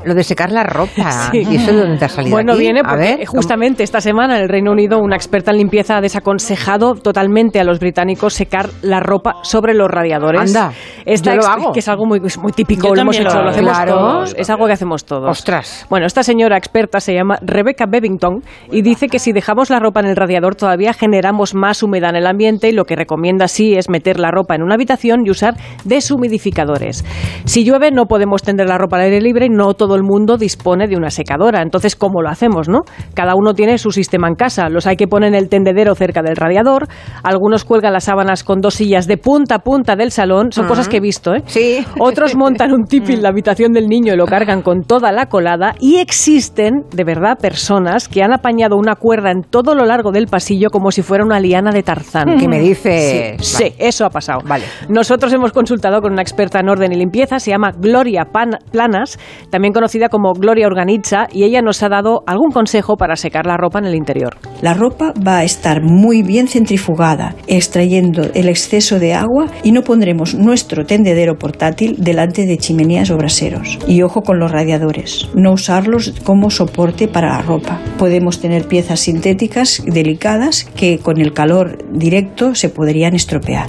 Lo 0.05 0.13
de 0.13 0.23
secar 0.23 0.51
la 0.51 0.63
ropa. 0.63 1.29
Sí. 1.31 1.43
¿Y 1.49 1.55
eso 1.57 1.71
de 1.73 1.79
dónde 1.81 1.97
te 1.97 2.05
ha 2.05 2.09
salido 2.09 2.35
Bueno, 2.35 2.53
aquí? 2.53 2.61
viene 2.61 2.79
A 2.81 2.83
porque 2.89 3.15
ver, 3.17 3.25
justamente 3.25 3.83
esta 3.83 3.99
semana 4.01 4.37
en 4.37 4.43
el 4.43 4.49
Reino 4.49 4.71
Unido 4.71 4.99
una 4.99 5.15
experta 5.15 5.51
en 5.51 5.57
limpieza 5.57 5.97
ha 5.97 6.01
desaconsejado 6.01 6.93
totalmente 6.95 7.59
a 7.59 7.63
los 7.63 7.79
británicos 7.79 8.33
secar 8.33 8.69
la 8.81 8.99
ropa 8.99 9.35
sobre 9.43 9.73
los 9.73 9.89
radiadores. 9.89 10.41
Anda, 10.55 10.71
Esta 11.05 11.31
yo 11.31 11.37
lo 11.37 11.41
ex- 11.43 11.49
hago. 11.49 11.71
Que 11.73 11.79
es 11.79 11.87
algo 11.87 12.05
muy, 12.05 12.19
muy 12.41 12.51
típico, 12.51 12.87
Yo 12.89 12.95
lo 12.95 13.01
hemos 13.01 13.19
lo 13.19 13.25
hecho, 13.29 13.41
lo, 13.41 13.49
hacemos 13.49 13.71
Claro. 13.73 13.93
todos. 13.95 14.35
Es 14.37 14.49
algo 14.49 14.67
que 14.67 14.73
hacemos 14.73 15.05
todos. 15.05 15.29
Ostras. 15.29 15.85
Bueno, 15.89 16.05
esta 16.05 16.23
señora 16.23 16.57
experta 16.57 16.99
se 16.99 17.13
llama 17.13 17.37
Rebecca 17.41 17.85
Bevington 17.89 18.41
y 18.71 18.81
dice 18.81 19.07
que 19.07 19.19
si 19.19 19.31
dejamos 19.33 19.69
la 19.69 19.79
ropa 19.79 19.99
en 20.01 20.05
el 20.07 20.15
radiador 20.15 20.55
todavía 20.55 20.93
generamos 20.93 21.53
más 21.55 21.81
humedad 21.83 22.11
en 22.11 22.17
el 22.17 22.27
ambiente 22.27 22.69
y 22.69 22.71
lo 22.73 22.85
que 22.85 22.95
recomienda 22.95 23.47
sí 23.47 23.75
es 23.75 23.89
meter 23.89 24.19
la 24.19 24.31
ropa 24.31 24.55
en 24.55 24.61
una 24.61 24.75
habitación 24.75 25.25
y 25.25 25.29
usar 25.31 25.55
deshumidificadores. 25.83 27.03
Si 27.45 27.63
llueve 27.63 27.91
no 27.91 28.05
podemos 28.05 28.43
tender 28.43 28.67
la 28.67 28.77
ropa 28.77 28.97
al 28.97 29.03
aire 29.03 29.21
libre 29.21 29.45
y 29.47 29.49
no 29.49 29.73
todo 29.73 29.94
el 29.95 30.03
mundo 30.03 30.37
dispone 30.37 30.87
de 30.87 30.95
una 30.97 31.09
secadora. 31.09 31.61
Entonces, 31.61 31.95
¿cómo 31.95 32.21
lo 32.21 32.29
hacemos, 32.29 32.67
no? 32.69 32.81
Cada 33.13 33.33
uno 33.35 33.53
tiene 33.53 33.77
su 33.77 33.91
sistema 33.91 34.27
en 34.27 34.35
casa. 34.35 34.69
Los 34.69 34.87
hay 34.87 34.95
que 34.95 35.07
ponen 35.07 35.35
el 35.35 35.49
tendedero 35.49 35.95
cerca 35.95 36.21
del 36.21 36.35
radiador, 36.35 36.87
algunos 37.23 37.63
cuelgan 37.65 37.93
las 37.93 38.05
sábanas 38.05 38.43
con 38.43 38.59
dos 38.61 38.75
sillas 38.75 39.07
de 39.07 39.17
punta 39.17 39.55
a 39.55 39.59
punta 39.59 39.95
del 39.95 40.11
salón, 40.11 40.51
son 40.51 40.67
cosas 40.67 40.89
que 40.89 40.97
he 40.97 41.01
visto, 41.01 41.33
¿eh? 41.33 41.43
Sí. 41.45 41.85
Otros 41.99 42.35
montan 42.37 42.71
un 42.73 42.85
tipi 42.85 43.13
en 43.13 43.23
la 43.23 43.29
habitación 43.29 43.71
del 43.73 43.87
niño 43.87 44.13
y 44.13 44.17
lo 44.17 44.25
cargan 44.25 44.61
con 44.61 44.83
toda 44.83 45.11
la 45.11 45.27
colada. 45.27 45.75
Y 45.79 45.97
existen, 45.97 46.83
de 46.91 47.03
verdad, 47.03 47.37
personas 47.39 48.07
que 48.07 48.23
han 48.23 48.33
apañado 48.33 48.75
una 48.77 48.95
cuerda 48.95 49.31
en 49.31 49.41
todo 49.43 49.75
lo 49.75 49.85
largo 49.85 50.11
del 50.11 50.27
pasillo 50.27 50.69
como 50.69 50.91
si 50.91 51.01
fuera 51.01 51.23
una 51.23 51.39
liana 51.39 51.71
de 51.71 51.83
Tarzán. 51.83 52.37
¿Qué 52.37 52.47
me 52.47 52.59
dices? 52.59 53.35
Sí, 53.45 53.55
sí, 53.65 53.73
eso 53.77 54.05
ha 54.05 54.09
pasado. 54.09 54.39
Vale. 54.45 54.65
Nosotros 54.89 55.31
hemos 55.33 55.51
consultado 55.51 56.01
con 56.01 56.13
una 56.13 56.21
experta 56.21 56.59
en 56.59 56.69
orden 56.69 56.91
y 56.91 56.95
limpieza, 56.95 57.39
se 57.39 57.51
llama 57.51 57.71
Gloria 57.77 58.25
Pan- 58.31 58.57
Planas, 58.71 59.17
también 59.49 59.73
conocida 59.73 59.84
conocida 59.85 60.09
como 60.09 60.33
Gloria 60.33 60.65
Organiza 60.65 61.27
y 61.31 61.43
ella 61.43 61.61
nos 61.61 61.83
ha 61.83 61.89
dado 61.89 62.23
algún 62.25 62.49
consejo 62.49 62.97
para 62.97 63.15
secar 63.15 63.45
la 63.45 63.55
ropa 63.55 63.77
en 63.77 63.85
el 63.85 63.93
interior. 63.93 64.35
La 64.63 64.73
ropa 64.73 65.13
va 65.15 65.37
a 65.37 65.43
estar 65.43 65.83
muy 65.83 66.23
bien 66.23 66.47
centrifugada, 66.47 67.35
extrayendo 67.45 68.23
el 68.33 68.49
exceso 68.49 68.97
de 68.97 69.13
agua 69.13 69.45
y 69.61 69.73
no 69.73 69.83
pondremos 69.83 70.33
nuestro 70.33 70.87
tendedero 70.87 71.35
portátil 71.37 71.97
delante 71.99 72.47
de 72.47 72.57
chimeneas 72.57 73.11
o 73.11 73.17
braseros. 73.17 73.77
Y 73.87 74.01
ojo 74.01 74.23
con 74.23 74.39
los 74.39 74.51
radiadores, 74.51 75.29
no 75.35 75.51
usarlos 75.51 76.15
como 76.23 76.49
soporte 76.49 77.07
para 77.07 77.27
la 77.27 77.43
ropa. 77.43 77.79
Podemos 77.99 78.41
tener 78.41 78.67
piezas 78.67 79.01
sintéticas 79.01 79.83
delicadas 79.85 80.63
que 80.63 80.97
con 80.97 81.21
el 81.21 81.31
calor 81.31 81.77
directo 81.91 82.55
se 82.55 82.69
podrían 82.69 83.13
estropear. 83.13 83.67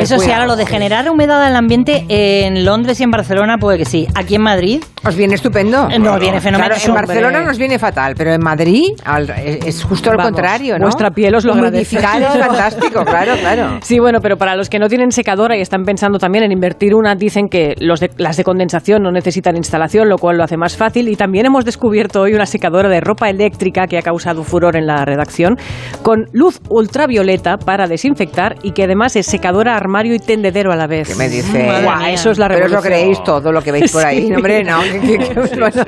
Eso 0.00 0.18
sí, 0.18 0.30
ahora 0.30 0.46
lo 0.46 0.56
de 0.56 0.64
generar 0.64 1.10
humedad 1.10 1.42
en 1.42 1.50
el 1.50 1.56
ambiente 1.56 2.04
en 2.08 2.64
Londres 2.64 3.00
y 3.00 3.02
en 3.02 3.10
Barcelona, 3.10 3.58
puede 3.58 3.78
que 3.78 3.84
sí. 3.84 4.06
Aquí 4.14 4.36
en 4.36 4.42
Madrid. 4.42 4.82
¿Os 5.04 5.16
viene 5.16 5.34
estupendo? 5.34 5.88
Eh, 5.90 5.98
Nos 5.98 6.20
viene 6.20 6.40
fenomenal. 6.40 6.72
Claro, 6.76 6.84
en 6.86 6.94
Barcelona 6.94 7.40
nos 7.42 7.58
viene 7.58 7.78
fatal, 7.78 8.14
pero 8.16 8.32
en 8.32 8.40
Madrid 8.42 8.84
al- 9.04 9.30
es 9.30 9.66
es 9.66 9.84
justo 9.84 10.10
al 10.10 10.16
Vamos, 10.16 10.32
contrario, 10.32 10.78
¿no? 10.78 10.84
vuestra 10.84 11.10
piel 11.10 11.34
os 11.34 11.44
lo 11.44 11.54
agradece. 11.54 11.96
Es 11.96 12.02
fantástico, 12.46 13.04
claro, 13.04 13.34
claro. 13.40 13.78
Sí, 13.82 13.98
bueno, 13.98 14.20
pero 14.20 14.36
para 14.36 14.54
los 14.54 14.68
que 14.68 14.78
no 14.78 14.88
tienen 14.88 15.10
secadora 15.10 15.56
y 15.56 15.60
están 15.60 15.82
pensando 15.84 16.18
también 16.18 16.44
en 16.44 16.52
invertir 16.52 16.94
una, 16.94 17.14
dicen 17.14 17.48
que 17.48 17.74
los 17.80 18.00
de- 18.00 18.10
las 18.18 18.36
de 18.36 18.44
condensación 18.44 19.02
no 19.02 19.10
necesitan 19.10 19.56
instalación, 19.56 20.08
lo 20.08 20.18
cual 20.18 20.36
lo 20.36 20.44
hace 20.44 20.56
más 20.56 20.76
fácil. 20.76 21.08
Y 21.08 21.16
también 21.16 21.46
hemos 21.46 21.64
descubierto 21.64 22.20
hoy 22.20 22.34
una 22.34 22.46
secadora 22.46 22.88
de 22.88 23.00
ropa 23.00 23.28
eléctrica 23.28 23.86
que 23.86 23.98
ha 23.98 24.02
causado 24.02 24.44
furor 24.44 24.76
en 24.76 24.86
la 24.86 25.04
redacción, 25.04 25.56
con 26.02 26.26
luz 26.32 26.60
ultravioleta 26.68 27.56
para 27.58 27.86
desinfectar 27.86 28.56
y 28.62 28.72
que 28.72 28.84
además 28.84 29.16
es 29.16 29.26
secadora, 29.26 29.76
armario 29.76 30.14
y 30.14 30.18
tendedero 30.18 30.72
a 30.72 30.76
la 30.76 30.86
vez. 30.86 31.08
¿Qué 31.08 31.14
me 31.16 31.28
dice? 31.28 31.68
Eso 32.10 32.30
es 32.30 32.38
la 32.38 32.48
Pero 32.48 32.66
os 32.66 32.70
lo 32.70 32.76
revolución. 32.80 32.82
creéis 32.82 33.24
todo 33.24 33.50
lo 33.52 33.62
que 33.62 33.72
veis 33.72 33.90
por 33.90 34.04
ahí, 34.06 34.26
Sí. 34.28 34.34
hombre, 34.34 34.62
no. 34.64 34.78
Que- 35.00 35.18
que- 35.18 35.28
que- 35.28 35.34
bueno. 35.60 35.82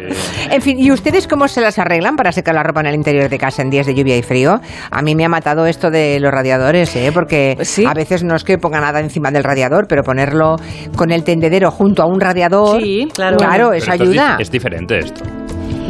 En 0.50 0.62
fin, 0.62 0.78
¿y 0.78 0.90
ustedes 0.90 1.26
cómo 1.28 1.48
se 1.48 1.60
las 1.60 1.78
arreglan 1.78 2.16
para 2.16 2.32
secar 2.32 2.54
la 2.54 2.62
ropa 2.62 2.80
en 2.80 2.86
el 2.86 2.94
interior 2.94 3.28
de 3.28 3.38
casa 3.38 3.62
en 3.62 3.70
días 3.70 3.86
de 3.86 3.94
lluvia 3.94 4.16
y 4.16 4.22
frío? 4.22 4.60
A 4.90 5.02
mí 5.02 5.14
me 5.14 5.24
ha 5.24 5.28
matado 5.28 5.66
esto 5.66 5.90
de 5.90 6.18
los 6.20 6.32
radiadores, 6.32 6.94
¿eh? 6.96 7.10
Porque 7.12 7.56
a 7.86 7.94
veces 7.94 8.24
no 8.24 8.34
es 8.36 8.44
que 8.44 8.58
ponga 8.58 8.80
nada 8.80 9.00
encima 9.00 9.30
del 9.30 9.44
radiador, 9.44 9.86
pero 9.88 10.02
ponerlo 10.02 10.56
con 10.96 11.10
el 11.10 11.24
tendedero 11.24 11.70
junto 11.70 12.02
a 12.02 12.06
un 12.06 12.20
radiador, 12.20 12.80
Sí, 12.82 13.08
claro. 13.14 13.36
claro, 13.36 13.72
eso 13.72 13.90
esto 13.92 14.04
es 14.04 14.10
di- 14.10 14.18
ayuda. 14.18 14.36
Es, 14.40 14.50
diferente 14.50 14.98
esto. 14.98 15.22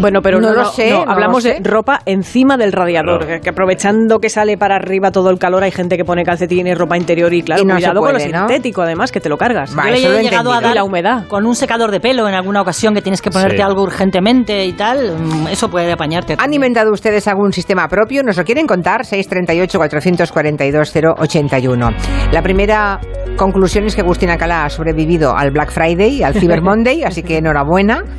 Bueno, 0.00 0.20
pero 0.22 0.40
No 0.40 0.48
no, 0.50 0.54
lo 0.54 0.64
sé, 0.66 0.90
no, 0.90 1.04
no 1.04 1.12
hablamos 1.12 1.44
lo 1.44 1.50
de 1.54 1.60
ropa 1.62 2.00
encima 2.04 2.56
del 2.56 2.72
radiador, 2.72 3.24
Claro. 3.24 3.40
que, 3.40 3.48
aprovechando 3.50 4.18
que 4.18 4.28
sale 4.28 4.58
para 4.58 4.76
arriba 4.76 5.12
todo 5.12 5.30
el 5.30 5.38
calor, 5.38 5.62
hay 5.62 5.70
gente 5.70 5.96
que 5.96 6.04
pone 6.04 6.24
calcetines, 6.24 6.76
ropa 6.76 6.96
interior 6.96 7.32
y 7.32 7.42
claro, 7.42 7.62
Y 7.62 7.66
cuidado 7.66 8.00
con 8.00 8.12
lo 8.12 8.18
puede, 8.18 8.28
¿no? 8.30 8.38
sintético 8.48 8.82
además, 8.82 9.12
que 9.12 9.20
te 9.20 9.28
lo 9.28 9.38
cargas. 9.38 9.76
Va, 9.78 9.84
Yo 9.86 9.92
le 10.10 10.20
he 10.20 10.22
llegado 10.22 10.52
a 10.52 10.60
dar 10.60 10.74
la 10.74 10.84
humedad. 10.84 11.26
con 11.28 11.46
un 11.46 11.54
secador 11.54 11.90
de 11.90 12.00
pelo 12.00 12.28
en 12.28 12.34
alguna 12.34 12.60
ocasión 12.60 12.94
que 12.94 13.02
tienes 13.02 13.22
que 13.22 13.30
ponerte 13.30 13.56
Sí. 13.56 13.62
algo 13.62 13.82
urgentemente 13.82 14.64
y 14.66 14.72
tal. 14.72 15.16
mm, 15.18 15.46
Eso 15.48 15.70
puede 15.70 15.90
apañarte. 15.92 16.32
¿Han 16.34 16.38
también. 16.38 16.54
inventado 16.62 16.92
ustedes 16.92 17.26
algún 17.28 17.52
sistema 17.52 17.88
propio? 17.88 18.22
¿Nos 18.22 18.36
lo 18.36 18.44
quieren 18.44 18.66
contar? 18.66 19.04
638-442-081. 19.04 21.90
La 22.32 22.42
primera 22.42 23.00
conclusión 23.36 23.84
es 23.86 23.94
que 23.94 24.00
Agustín 24.02 24.30
Alcalá 24.30 24.64
ha 24.64 24.70
sobrevivido 24.70 25.36
al 25.36 25.50
Black 25.50 25.70
Friday, 25.70 26.22
al 26.22 26.34
Cyber 26.34 26.62
Monday, 26.62 27.04
así 27.04 27.22
que 27.22 27.38
enhorabuena. 27.38 28.02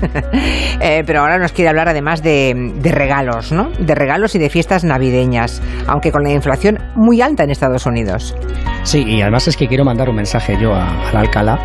Eh, 0.82 1.03
pero 1.08 1.22
ahora 1.22 1.38
nos 1.39 1.53
quiere 1.53 1.64
hablar 1.69 1.89
además 1.89 2.22
de, 2.24 2.72
de 2.75 2.91
regalos, 2.91 3.51
¿no? 3.51 3.69
De 3.79 3.95
regalos 3.95 4.36
y 4.36 4.39
de 4.39 4.50
fiestas 4.50 4.84
navideñas, 4.84 5.62
aunque 5.88 6.12
con 6.12 6.24
la 6.24 6.31
inflación 6.31 6.79
muy 6.95 7.22
alta 7.22 7.43
en 7.43 7.50
Estados 7.51 7.86
Unidos. 7.86 8.36
Sí, 8.84 9.03
y 9.03 9.22
además 9.22 9.48
es 9.48 9.57
que 9.57 9.67
quiero 9.67 9.84
mandar 9.86 10.10
un 10.10 10.15
mensaje 10.15 10.57
yo 10.62 10.74
a- 10.74 11.10
al 11.10 11.17
Alcalá 11.17 11.60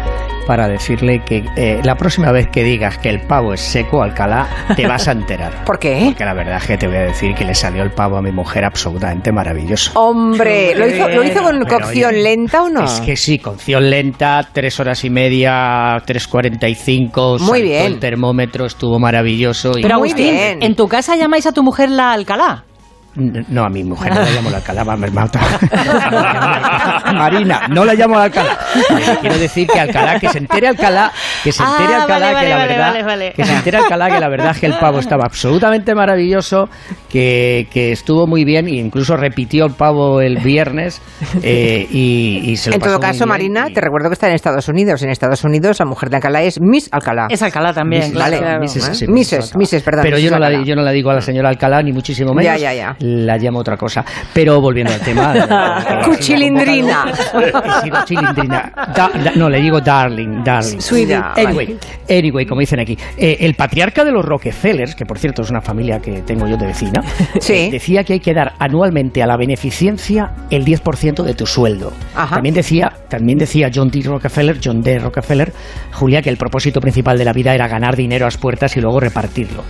para 0.46 0.68
decirle 0.68 1.22
que 1.24 1.44
eh, 1.56 1.80
la 1.84 1.94
próxima 1.96 2.32
vez 2.32 2.48
que 2.48 2.62
digas 2.64 2.98
que 2.98 3.08
el 3.08 3.20
pavo 3.20 3.52
es 3.52 3.60
seco, 3.60 4.02
Alcalá, 4.02 4.48
te 4.76 4.86
vas 4.86 5.08
a 5.08 5.12
enterar. 5.12 5.64
¿Por 5.64 5.78
qué? 5.78 6.02
Porque 6.08 6.24
la 6.24 6.34
verdad 6.34 6.56
es 6.56 6.66
que 6.66 6.76
te 6.76 6.86
voy 6.86 6.96
a 6.96 7.02
decir 7.02 7.34
que 7.34 7.44
le 7.44 7.54
salió 7.54 7.82
el 7.82 7.90
pavo 7.92 8.16
a 8.16 8.22
mi 8.22 8.32
mujer 8.32 8.64
absolutamente 8.64 9.32
maravilloso. 9.32 9.92
Hombre, 9.98 10.74
¿lo 10.74 10.86
hizo, 10.86 11.08
¿lo 11.08 11.22
hizo 11.24 11.42
con 11.42 11.58
Pero, 11.64 11.78
cocción 11.78 12.10
oye, 12.14 12.22
lenta 12.22 12.62
o 12.62 12.68
no? 12.68 12.84
Es 12.84 13.00
que 13.00 13.16
sí, 13.16 13.38
cocción 13.38 13.90
lenta, 13.90 14.46
tres 14.52 14.78
horas 14.80 15.04
y 15.04 15.10
media, 15.10 15.96
3.45, 16.06 17.40
Muy 17.40 17.62
bien. 17.62 17.86
el 17.86 17.98
termómetro, 17.98 18.66
estuvo 18.66 18.98
maravilloso. 18.98 19.78
Y 19.78 19.82
Pero 19.82 19.98
Muy 19.98 20.10
Agustín, 20.10 20.32
bien. 20.34 20.62
¿en 20.62 20.74
tu 20.74 20.88
casa 20.88 21.16
llamáis 21.16 21.46
a 21.46 21.52
tu 21.52 21.62
mujer 21.62 21.90
la 21.90 22.12
Alcalá? 22.12 22.64
No, 23.14 23.64
a 23.64 23.68
mi 23.68 23.82
mujer 23.84 24.14
no 24.14 24.20
la 24.20 24.30
llamo 24.30 24.50
la 24.50 24.56
Alcalá, 24.58 24.84
va, 24.84 24.96
me 24.96 25.10
mata. 25.10 25.40
Marina, 27.14 27.66
no 27.68 27.84
la 27.84 27.94
llamo 27.94 28.14
la 28.16 28.24
Alcalá. 28.24 28.58
Eh, 28.98 29.16
Quiero 29.20 29.38
decir 29.38 29.66
que 29.66 29.80
Alcalá, 29.80 30.18
que 30.20 30.28
se 30.28 30.38
entere 30.38 30.68
Alcalá, 30.68 31.12
que 31.42 31.52
se 31.52 31.62
Ah, 31.62 31.76
entere 31.78 31.94
Alcalá 31.96 32.32
vale, 32.32 32.40
que 32.46 32.48
la 32.50 32.56
vale, 32.56 32.68
verdad, 32.68 32.86
vale, 32.92 33.02
vale. 33.04 33.32
que 33.34 33.44
se 33.44 33.52
entere 33.52 33.76
Alcalá 33.78 34.10
que 34.10 34.20
la 34.20 34.28
verdad 34.28 34.50
es 34.52 34.60
que 34.60 34.66
el 34.66 34.74
pavo 34.78 34.98
estaba 35.00 35.24
absolutamente 35.24 35.94
maravilloso, 35.94 36.68
que, 37.08 37.66
que 37.72 37.92
estuvo 37.92 38.26
muy 38.26 38.44
bien 38.44 38.66
e 38.68 38.76
incluso 38.76 39.16
repitió 39.16 39.66
el 39.66 39.72
pavo 39.72 40.20
el 40.20 40.38
viernes 40.38 41.00
eh, 41.42 41.86
y, 41.90 42.42
y 42.50 42.56
se 42.56 42.70
lo 42.70 42.76
En 42.76 42.80
pasó 42.80 42.90
todo 42.92 42.98
muy 43.00 43.06
caso, 43.08 43.18
bien 43.24 43.28
Marina, 43.28 43.66
y- 43.68 43.74
te 43.74 43.80
recuerdo 43.80 44.08
que 44.08 44.14
está 44.14 44.28
en 44.28 44.34
Estados 44.34 44.68
Unidos. 44.68 45.02
En 45.02 45.10
Estados 45.10 45.42
Unidos, 45.44 45.78
la 45.80 45.86
mujer 45.86 46.10
de 46.10 46.16
Alcalá 46.16 46.42
es 46.42 46.60
Miss 46.60 46.88
Alcalá. 46.92 47.26
Es 47.28 47.42
Alcalá 47.42 47.72
también. 47.72 48.02
Miss- 48.04 48.12
claro. 48.12 48.30
Vale, 48.30 48.38
claro. 48.42 48.60
Misses, 48.60 48.88
¿eh? 48.88 48.94
sí, 48.94 49.06
Misses, 49.08 49.44
Alcalá. 49.44 49.58
Misses, 49.58 49.82
perdón. 49.82 50.02
Pero 50.04 50.18
yo 50.18 50.30
no, 50.30 50.38
la, 50.38 50.46
Alcalá. 50.46 50.64
yo 50.64 50.76
no 50.76 50.82
la 50.82 50.90
digo 50.92 51.10
a 51.10 51.14
la 51.14 51.20
señora 51.20 51.48
Alcalá, 51.48 51.82
ni 51.82 51.92
muchísimo 51.92 52.32
menos. 52.32 52.44
Ya, 52.44 52.56
ya, 52.58 52.74
ya. 52.74 52.96
La 53.00 53.36
llamo 53.38 53.58
otra 53.60 53.76
cosa. 53.76 54.04
Pero 54.32 54.60
volviendo 54.60 54.92
al 54.92 55.00
tema. 55.00 55.34
eh, 55.88 56.04
Cuchilindrina. 56.04 57.06
He 57.34 57.82
sido 57.84 58.04
chilindrina. 58.04 58.72
Da- 58.94 59.10
da- 59.14 59.32
no, 59.36 59.48
le 59.48 59.60
digo 59.60 59.80
darling, 59.80 60.44
darling. 60.44 60.80
Sweetie. 60.80 61.14
Anyway, 61.36 61.76
anyway, 62.08 62.44
como 62.46 62.60
dicen 62.60 62.80
aquí. 62.80 62.96
eh, 63.16 63.38
el 63.40 63.54
patriarca 63.54 64.04
de 64.04 64.12
los 64.12 64.24
Rockefellers, 64.24 64.94
que 64.94 65.06
por 65.06 65.18
cierto 65.18 65.42
es 65.42 65.50
una 65.50 65.60
familia 65.62 65.98
que 66.00 66.22
tengo 66.22 66.46
yo 66.46 66.56
de 66.56 66.66
vecina, 66.66 67.02
Sí. 67.40 67.54
eh, 67.54 67.68
decía 67.72 68.04
que 68.04 68.14
hay 68.14 68.20
que 68.20 68.34
dar 68.34 68.52
anualmente 68.58 69.22
a 69.22 69.26
la 69.26 69.36
beneficencia 69.36 70.32
el 70.50 70.64
10% 70.64 71.22
de 71.22 71.34
tu 71.34 71.46
sueldo. 71.46 71.92
Ajá. 72.14 72.34
También 72.36 72.54
decía, 72.54 72.92
también 73.08 73.38
decía 73.38 73.70
John 73.74 73.90
D. 73.90 74.02
Rockefeller, 74.02 74.58
John 74.62 74.82
D. 74.82 74.98
Rockefeller, 74.98 75.52
Julia, 75.92 76.20
que 76.22 76.28
el 76.30 76.36
propósito 76.36 76.80
principal 76.80 77.16
de 77.18 77.24
la 77.24 77.32
vida 77.32 77.54
era 77.54 77.66
ganar 77.66 77.96
dinero 77.96 78.26
a 78.26 78.28
las 78.28 78.36
puertas 78.36 78.76
y 78.76 78.80
luego 78.80 79.00
repartirlo. 79.00 79.64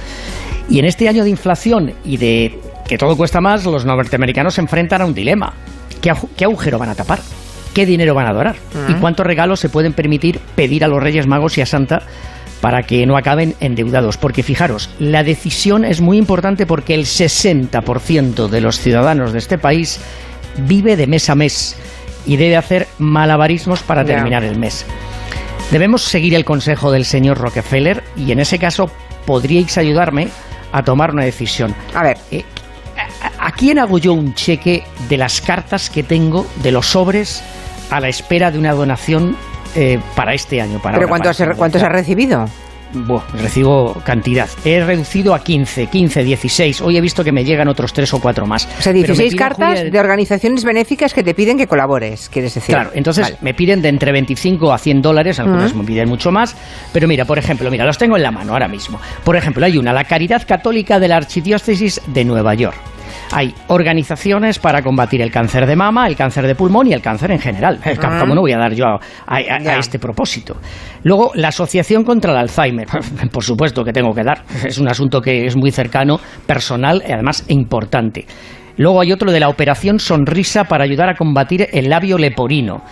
Y 0.68 0.78
en 0.78 0.84
este 0.84 1.08
año 1.08 1.24
de 1.24 1.30
inflación 1.30 1.92
y 2.04 2.16
de 2.16 2.58
que 2.90 2.98
todo 2.98 3.16
cuesta 3.16 3.40
más, 3.40 3.64
los 3.66 3.84
norteamericanos 3.84 4.54
se 4.54 4.60
enfrentan 4.60 5.00
a 5.00 5.04
un 5.04 5.14
dilema. 5.14 5.54
¿Qué, 6.02 6.10
agujero 6.44 6.76
van 6.76 6.88
a 6.88 6.96
tapar? 6.96 7.20
¿Qué 7.72 7.86
dinero 7.86 8.16
van 8.16 8.26
a 8.26 8.32
donar? 8.32 8.56
¿Y 8.88 8.94
cuántos 8.94 9.24
regalos 9.24 9.60
se 9.60 9.68
pueden 9.68 9.92
permitir 9.92 10.40
pedir 10.56 10.82
a 10.82 10.88
los 10.88 11.00
Reyes 11.00 11.28
Magos 11.28 11.56
y 11.56 11.60
a 11.60 11.66
Santa 11.66 12.02
para 12.60 12.82
que 12.82 13.06
no 13.06 13.16
acaben 13.16 13.54
endeudados? 13.60 14.16
Porque 14.16 14.42
fijaros, 14.42 14.90
la 14.98 15.22
decisión 15.22 15.84
es 15.84 16.00
muy 16.00 16.18
importante 16.18 16.66
porque 16.66 16.94
el 16.94 17.04
60% 17.04 18.48
de 18.48 18.60
los 18.60 18.80
ciudadanos 18.80 19.32
de 19.32 19.38
este 19.38 19.56
país 19.56 20.00
vive 20.66 20.96
de 20.96 21.06
mes 21.06 21.30
a 21.30 21.36
mes 21.36 21.76
y 22.26 22.38
debe 22.38 22.56
hacer 22.56 22.88
malabarismos 22.98 23.84
para 23.84 24.04
terminar 24.04 24.42
el 24.42 24.58
mes. 24.58 24.84
Debemos 25.70 26.02
seguir 26.02 26.34
el 26.34 26.44
consejo 26.44 26.90
del 26.90 27.04
señor 27.04 27.38
Rockefeller 27.38 28.02
y 28.16 28.32
en 28.32 28.40
ese 28.40 28.58
caso 28.58 28.90
podríais 29.26 29.78
ayudarme 29.78 30.26
a 30.72 30.82
tomar 30.82 31.12
una 31.12 31.24
decisión. 31.24 31.72
A 31.94 32.02
ver, 32.02 32.18
Eh, 32.32 32.42
¿a, 33.38 33.52
quién 33.52 33.78
hago 33.78 33.98
yo 33.98 34.12
un 34.12 34.34
cheque 34.34 34.84
de 35.08 35.16
las 35.16 35.40
cartas 35.40 35.90
que 35.90 36.02
tengo, 36.02 36.46
de 36.62 36.72
los 36.72 36.86
sobres, 36.86 37.42
a 37.90 38.00
la 38.00 38.08
espera 38.08 38.50
de 38.50 38.58
una 38.58 38.72
donación 38.72 39.36
eh, 39.74 39.98
para 40.14 40.34
este 40.34 40.60
año? 40.60 40.80
Para 40.80 40.96
¿pero 40.96 41.08
cuántos, 41.08 41.36
para 41.36 41.54
cuántos 41.54 41.82
has 41.82 41.88
finalizar? 41.88 41.92
recibido? 41.92 42.46
Buah, 42.92 43.22
recibo 43.34 43.94
cantidad. 44.04 44.48
He 44.64 44.82
reducido 44.84 45.32
a 45.34 45.44
15, 45.44 45.86
15, 45.86 46.24
16. 46.24 46.80
Hoy 46.80 46.96
he 46.96 47.00
visto 47.00 47.22
que 47.22 47.30
me 47.30 47.44
llegan 47.44 47.68
otros 47.68 47.92
3 47.92 48.12
o 48.14 48.20
4 48.20 48.46
más. 48.46 48.66
O 48.66 48.82
sea, 48.82 48.92
Pero 48.92 49.14
me 49.14 49.22
16 49.22 49.32
piden, 49.32 49.38
cartas 49.38 49.78
Julia, 49.78 49.90
de 49.92 50.00
organizaciones 50.00 50.64
benéficas 50.64 51.14
que 51.14 51.22
te 51.22 51.34
piden 51.34 51.56
que 51.56 51.68
colabores, 51.68 52.28
quieres 52.28 52.54
decir. 52.54 52.74
Claro, 52.74 52.90
entonces 52.94 53.24
Vale. 53.24 53.36
me 53.42 53.54
piden 53.54 53.80
de 53.80 53.90
entre 53.90 54.10
25 54.10 54.72
a 54.72 54.78
100 54.78 55.02
dólares, 55.02 55.38
algunos 55.38 55.74
me 55.74 55.84
piden 55.84 56.08
mucho 56.08 56.32
más, 56.32 56.56
pero 56.92 57.06
mira, 57.06 57.24
por 57.24 57.38
ejemplo, 57.38 57.70
mira, 57.70 57.84
los 57.84 57.96
tengo 57.96 58.16
en 58.16 58.24
la 58.24 58.32
mano 58.32 58.54
ahora 58.54 58.66
mismo. 58.66 59.00
Por 59.22 59.36
ejemplo, 59.36 59.64
hay 59.64 59.78
una, 59.78 59.92
la 59.92 60.04
Caridad 60.04 60.44
Católica 60.46 60.98
de 60.98 61.08
la 61.08 61.16
Archidiócesis 61.16 62.00
de 62.08 62.24
Nueva 62.24 62.54
York. 62.54 62.76
Hay 63.32 63.54
organizaciones 63.68 64.58
para 64.58 64.82
combatir 64.82 65.20
el 65.22 65.30
cáncer 65.30 65.66
de 65.66 65.76
mama, 65.76 66.06
el 66.06 66.16
cáncer 66.16 66.46
de 66.46 66.54
pulmón 66.54 66.86
y 66.86 66.92
el 66.92 67.02
cáncer 67.02 67.30
en 67.32 67.38
general. 67.38 67.78
Eh, 67.84 67.96
¿Cómo 67.96 68.34
no 68.34 68.40
voy 68.40 68.52
a 68.52 68.58
dar 68.58 68.72
yo 68.74 68.86
a, 68.86 68.94
a- 69.26 69.36
a- 69.36 69.58
Ya. 69.60 69.72
a 69.72 69.78
este 69.78 69.98
propósito? 69.98 70.56
Luego, 71.04 71.32
la 71.34 71.48
Asociación 71.48 72.04
contra 72.04 72.32
el 72.32 72.38
Alzheimer. 72.38 72.86
Por 73.32 73.42
supuesto 73.44 73.84
que 73.84 73.92
tengo 73.92 74.12
que 74.14 74.22
dar. 74.24 74.42
Es 74.64 74.78
un 74.78 74.88
asunto 74.88 75.20
que 75.20 75.46
es 75.46 75.56
muy 75.56 75.70
cercano, 75.70 76.18
personal 76.46 77.02
y 77.06 77.12
además 77.12 77.44
importante. 77.48 78.26
Luego 78.76 79.00
hay 79.02 79.12
otro 79.12 79.30
de 79.30 79.40
la 79.40 79.48
Operación 79.48 79.98
Sonrisa 79.98 80.64
para 80.64 80.84
ayudar 80.84 81.10
a 81.10 81.14
combatir 81.14 81.68
el 81.72 81.90
labio 81.90 82.16
leporino. 82.16 82.82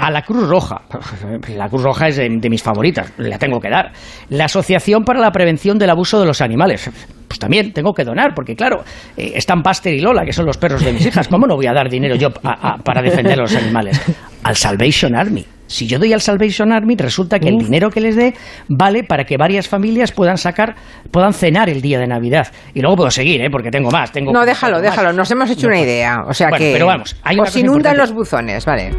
A 0.00 0.10
la 0.10 0.22
Cruz 0.22 0.48
Roja. 0.48 0.82
La 1.56 1.68
Cruz 1.68 1.82
Roja 1.82 2.08
es 2.08 2.16
de, 2.16 2.28
de 2.28 2.50
mis 2.50 2.62
favoritas, 2.62 3.12
la 3.18 3.38
tengo 3.38 3.60
que 3.60 3.70
dar. 3.70 3.92
La 4.30 4.46
Asociación 4.46 5.04
para 5.04 5.20
la 5.20 5.30
Prevención 5.32 5.78
del 5.78 5.90
Abuso 5.90 6.20
de 6.20 6.26
los 6.26 6.40
Animales. 6.40 6.90
Pues 7.28 7.38
también 7.38 7.72
tengo 7.72 7.92
que 7.94 8.04
donar, 8.04 8.34
porque 8.34 8.54
claro, 8.54 8.84
eh, 9.16 9.32
están 9.34 9.62
Buster 9.62 9.92
y 9.94 10.00
Lola, 10.00 10.24
que 10.24 10.32
son 10.32 10.46
los 10.46 10.56
perros 10.56 10.84
de 10.84 10.92
mis 10.92 11.06
hijas. 11.06 11.28
¿Cómo 11.28 11.46
no 11.46 11.56
voy 11.56 11.66
a 11.66 11.72
dar 11.72 11.88
dinero 11.88 12.14
yo 12.16 12.28
a- 12.44 12.76
para 12.78 13.02
defender 13.02 13.38
a 13.38 13.42
los 13.42 13.54
animales? 13.56 14.00
Al 14.42 14.56
Salvation 14.56 15.16
Army. 15.16 15.44
Si 15.66 15.86
yo 15.86 15.98
doy 15.98 16.12
al 16.12 16.20
Salvation 16.20 16.72
Army, 16.72 16.94
resulta 16.96 17.38
que 17.38 17.48
el 17.48 17.58
dinero 17.58 17.90
que 17.90 18.00
les 18.00 18.16
dé 18.16 18.34
vale 18.68 19.02
para 19.04 19.24
que 19.24 19.36
varias 19.36 19.66
familias 19.68 20.12
puedan 20.12 20.36
sacar, 20.38 20.74
puedan 21.10 21.32
cenar 21.32 21.68
el 21.70 21.80
día 21.80 21.98
de 21.98 22.06
Navidad. 22.06 22.48
Y 22.74 22.80
luego 22.80 22.96
puedo 22.96 23.10
seguir, 23.10 23.40
¿eh? 23.40 23.50
porque 23.50 23.70
tengo 23.70 23.90
más. 23.90 24.12
Tengo 24.12 24.32
No, 24.32 24.44
déjalo, 24.44 24.74
más. 24.74 24.82
déjalo. 24.82 25.12
Nos 25.12 25.30
hemos 25.30 25.48
hecho 25.50 25.66
una 25.66 25.80
idea. 25.80 26.22
O 26.26 26.34
sea 26.34 26.48
Bueno, 26.50 26.64
que. 26.64 26.72
pero 26.72 26.86
vamos, 26.86 27.16
hay 27.22 27.38
os 27.38 27.56
inundan 27.56 27.96
los 27.96 28.12
buzones, 28.12 28.64
vale. 28.66 28.90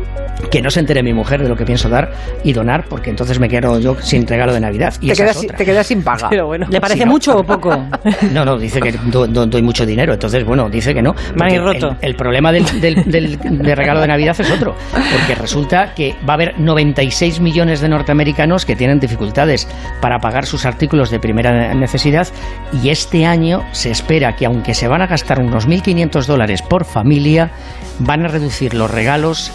Que 0.51 0.62
no 0.62 0.69
se 0.69 0.79
entere 0.79 1.01
mi 1.03 1.13
mujer 1.13 1.41
de 1.43 1.50
lo 1.50 1.55
que 1.55 1.65
pienso 1.65 1.88
dar 1.88 2.12
y 2.43 2.51
donar, 2.53 2.86
porque 2.89 3.10
entonces 3.10 3.39
me 3.39 3.48
quedo 3.48 3.79
yo 3.79 3.95
sin 4.01 4.25
regalo 4.27 4.53
de 4.53 4.60
Navidad. 4.60 4.93
Y 5.01 5.10
Te 5.10 5.15
quedas, 5.15 5.43
es 5.43 5.48
te 5.55 5.65
quedas 5.65 5.88
sin 5.88 6.03
paga. 6.03 6.27
Pero 6.29 6.48
bueno. 6.48 6.67
¿Le 6.69 6.81
parece 6.81 7.05
no. 7.05 7.12
mucho 7.12 7.38
o 7.38 7.43
poco? 7.45 7.75
No, 8.34 8.43
no, 8.43 8.57
dice 8.57 8.79
que 8.81 8.91
do- 8.91 9.27
do- 9.27 9.45
doy 9.45 9.62
mucho 9.62 9.86
dinero, 9.86 10.13
entonces, 10.13 10.43
bueno, 10.43 10.69
dice 10.69 10.93
que 10.93 11.01
no. 11.01 11.13
Porque 11.13 11.38
Manirroto. 11.39 11.89
El, 12.01 12.10
el 12.10 12.15
problema 12.15 12.51
del, 12.51 12.65
del- 12.81 13.03
del- 13.05 13.38
de 13.39 13.75
regalo 13.75 14.01
de 14.01 14.07
Navidad 14.07 14.36
es 14.39 14.50
otro, 14.51 14.75
porque 14.91 15.36
resulta 15.36 15.93
que 15.93 16.15
va 16.27 16.34
a 16.34 16.36
haber 16.36 16.54
96 16.57 17.39
millones 17.39 17.81
de 17.81 17.89
norteamericanos 17.89 18.65
que 18.65 18.75
tienen 18.75 19.00
dificultades 19.00 19.67
para 20.01 20.19
pagar 20.19 20.45
sus 20.45 20.65
artículos 20.65 21.09
de 21.09 21.19
primera 21.19 21.74
necesidad 21.74 22.27
y 22.83 22.89
este 22.89 23.25
año 23.25 23.63
se 23.71 23.91
espera 23.91 24.35
que, 24.35 24.45
aunque 24.45 24.74
se 24.74 24.88
van 24.88 25.01
a 25.01 25.07
gastar 25.07 25.39
unos 25.39 25.67
1.500 25.67 26.25
dólares 26.25 26.62
por 26.62 26.85
familia, 26.85 27.51
van 28.00 28.25
a 28.25 28.27
reducir 28.27 28.74
los 28.74 28.91
regalos 28.91 29.51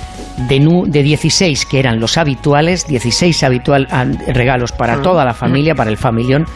de, 0.49 0.61
nu- 0.61 0.87
de 0.87 1.03
16 1.03 1.67
que 1.67 1.79
eran 1.81 2.01
los 2.01 2.17
habituales, 2.19 2.87
16 2.87 3.43
habitual, 3.43 3.87
ah, 3.91 4.05
regalos 4.29 4.73
para 4.73 5.03
toda 5.03 5.25
la 5.25 5.35
familia, 5.35 5.75
para 5.75 5.91
el 5.91 5.97
familión, 5.99 6.47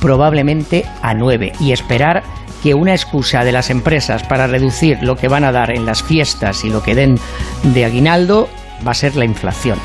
probablemente 0.00 0.84
a 1.02 1.14
9 1.14 1.52
y 1.60 1.72
esperar 1.72 2.22
que 2.62 2.74
una 2.74 2.92
excusa 2.92 3.44
de 3.44 3.52
las 3.52 3.70
empresas 3.70 4.22
para 4.22 4.46
reducir 4.46 4.98
lo 5.02 5.16
que 5.16 5.28
van 5.28 5.44
a 5.44 5.52
dar 5.52 5.70
en 5.70 5.84
las 5.86 6.02
fiestas 6.02 6.64
y 6.64 6.70
lo 6.70 6.82
que 6.82 6.94
den 6.94 7.18
de 7.62 7.84
aguinaldo 7.84 8.48
va 8.84 8.90
a 8.90 8.94
ser 8.94 9.16
la 9.16 9.24
inflación. 9.24 9.78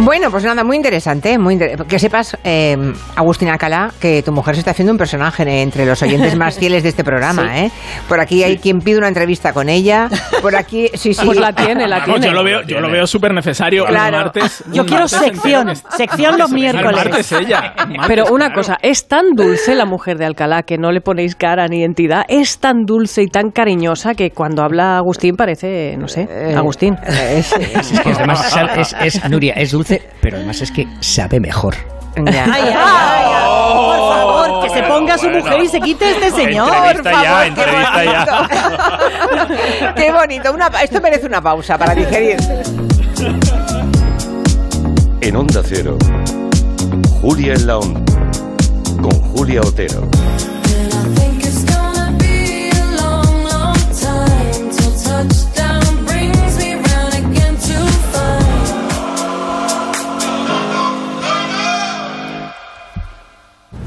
Bueno, 0.00 0.30
pues 0.30 0.44
nada, 0.44 0.62
muy 0.64 0.76
interesante. 0.76 1.38
Muy 1.38 1.54
inter- 1.54 1.84
Que 1.86 1.98
sepas, 1.98 2.36
eh, 2.44 2.76
Agustín 3.16 3.48
Alcalá, 3.48 3.90
que 4.00 4.22
tu 4.22 4.30
mujer 4.32 4.54
se 4.54 4.60
está 4.60 4.70
haciendo 4.70 4.92
un 4.92 4.96
personaje 4.98 5.42
entre 5.60 5.84
los 5.84 6.00
oyentes 6.02 6.36
más 6.36 6.56
fieles 6.58 6.84
de 6.84 6.90
este 6.90 7.02
programa. 7.04 7.58
¿eh? 7.58 7.70
Por 8.08 8.20
aquí 8.20 8.42
hay 8.44 8.58
quien 8.58 8.78
pide 8.78 8.98
una 8.98 9.08
entrevista 9.08 9.52
con 9.52 9.68
ella. 9.68 10.08
Por 10.40 10.54
aquí, 10.54 10.88
sí, 10.94 11.12
sí. 11.12 11.26
Pues 11.26 11.38
la 11.38 11.52
tiene, 11.52 11.86
la 11.88 11.98
Vamos, 11.98 12.20
tiene. 12.20 12.26
yo 12.28 12.32
lo 12.32 12.44
veo, 12.44 12.62
yo 12.62 12.80
lo 12.80 12.90
veo 12.90 13.06
súper 13.08 13.34
necesario 13.34 13.84
Claro. 13.86 14.18
martes. 14.18 14.62
Yo 14.72 14.86
quiero 14.86 15.02
martes 15.02 15.18
sección, 15.20 15.74
sección 15.96 16.38
los 16.38 16.50
El 16.50 16.54
miércoles. 16.54 16.92
martes 16.96 17.32
ella. 17.32 17.74
el 17.76 17.88
martes, 17.88 18.06
Pero 18.06 18.26
una 18.32 18.46
claro. 18.46 18.54
cosa, 18.60 18.78
es 18.80 19.08
tan 19.08 19.32
dulce 19.34 19.74
la 19.74 19.84
mujer 19.84 20.16
de 20.16 20.26
Alcalá 20.26 20.62
que 20.62 20.78
no 20.78 20.92
le 20.92 21.00
ponéis 21.00 21.34
cara 21.34 21.66
ni 21.66 21.82
entidad. 21.82 22.22
Es 22.28 22.58
tan 22.60 22.84
dulce 22.86 23.22
y 23.22 23.26
tan 23.26 23.50
cariñosa 23.50 24.14
que 24.14 24.30
cuando 24.30 24.62
habla 24.62 24.96
Agustín 24.96 25.34
parece, 25.36 25.96
no 25.98 26.06
sé, 26.08 26.28
Eh, 26.30 26.54
Agustín. 26.56 26.96
eh, 27.04 27.42
sí. 27.42 27.56
Es 27.98 28.00
que 28.00 28.10
además 28.12 28.56
es, 28.76 28.94
es- 29.16 29.28
Nuria, 29.28 29.54
es 29.54 29.72
dulce, 29.72 29.87
pero 30.20 30.36
además 30.36 30.60
es 30.60 30.70
que 30.70 30.86
sabe 31.00 31.40
mejor. 31.40 31.74
Ya. 32.16 32.44
Ay, 32.44 32.62
ay, 32.64 32.74
ay, 32.74 33.24
ay, 33.32 33.46
por 33.74 33.98
favor, 34.16 34.62
que 34.62 34.70
se 34.70 34.82
ponga 34.82 35.18
su 35.18 35.30
mujer 35.30 35.62
y 35.62 35.68
se 35.68 35.80
quite 35.80 36.10
este 36.10 36.30
señor. 36.32 36.68
Entrevista 36.74 37.10
Por 37.12 37.22
ya, 37.22 37.28
favor, 37.30 37.46
entrevista 37.46 37.92
qué 37.94 38.04
ya. 38.06 38.24
bonito. 38.24 39.94
Qué 39.96 40.12
bonito. 40.12 40.52
Una 40.52 40.66
esto 40.82 41.00
merece 41.00 41.26
una 41.26 41.40
pausa 41.40 41.78
para 41.78 41.94
digerir. 41.94 42.36
En 45.20 45.36
Onda 45.36 45.62
Cero, 45.64 45.96
Julia 47.20 47.54
en 47.54 47.66
la 47.66 47.78
Onda, 47.78 48.00
con 49.00 49.12
Julia 49.12 49.60
Otero. 49.60 50.08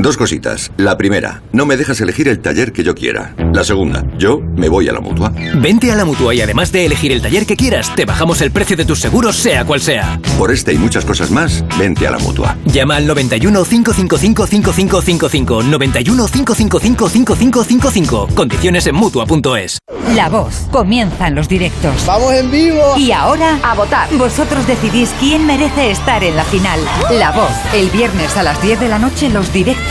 Dos 0.02 0.18
cositas. 0.18 0.72
La 0.78 0.98
primera, 0.98 1.44
no 1.52 1.68
me 1.68 1.78
dejas 1.78 2.02
elegir 2.02 2.28
el 2.28 2.40
taller 2.40 2.74
que 2.74 2.84
yo 2.84 2.96
quiera. 2.96 3.36
La 3.54 3.64
segunda, 3.64 4.04
yo 4.18 4.40
me 4.56 4.68
voy 4.68 4.90
a 4.90 4.94
la 4.94 5.00
mutua. 5.00 5.32
Vente 5.58 5.92
a 5.92 5.96
la 5.96 6.06
mutua 6.06 6.34
y 6.34 6.42
además 6.42 6.72
de 6.72 6.88
elegir 6.88 7.12
el 7.12 7.22
taller 7.22 7.46
que 7.46 7.56
quieras, 7.56 7.94
te 7.96 8.06
bajamos 8.06 8.42
el 8.42 8.50
precio 8.50 8.76
de 8.76 8.84
tus 8.84 9.00
seguros, 9.00 9.36
sea 9.36 9.64
cual 9.64 9.80
sea. 9.80 10.20
Por 10.40 10.52
este 10.52 10.74
y 10.74 10.80
muchas 10.80 11.06
cosas 11.06 11.30
más, 11.30 11.64
vente 11.78 12.08
a 12.08 12.12
la 12.12 12.18
mutua. 12.18 12.58
Llama 12.66 12.96
al 12.96 13.06
91 13.06 13.64
555 13.64 14.48
5555. 14.48 15.64
91 15.64 16.28
555 16.28 17.10
5555. 17.10 18.28
Condiciones 18.34 18.88
en 18.88 18.96
mutua.es. 18.96 19.78
La 20.16 20.30
voz. 20.30 20.68
Comienzan 20.72 21.36
los 21.36 21.48
directos. 21.48 22.06
¡Vamos 22.08 22.34
en 22.34 22.50
vivo! 22.50 22.98
Y 22.98 23.12
ahora, 23.12 23.60
a 23.64 23.76
votar. 23.76 24.10
Vosotros 24.18 24.66
decidís 24.66 25.12
quién 25.20 25.46
merece 25.46 25.92
estar 25.92 26.24
en 26.24 26.36
la 26.36 26.44
final. 26.44 26.80
La 27.12 27.32
voz. 27.32 27.52
El 27.74 27.90
viernes 27.92 28.36
a 28.36 28.42
las 28.42 28.60
10 28.64 28.80
de 28.80 28.90
la 28.90 28.98
noche, 28.98 29.30
los 29.30 29.54
directos 29.54 29.91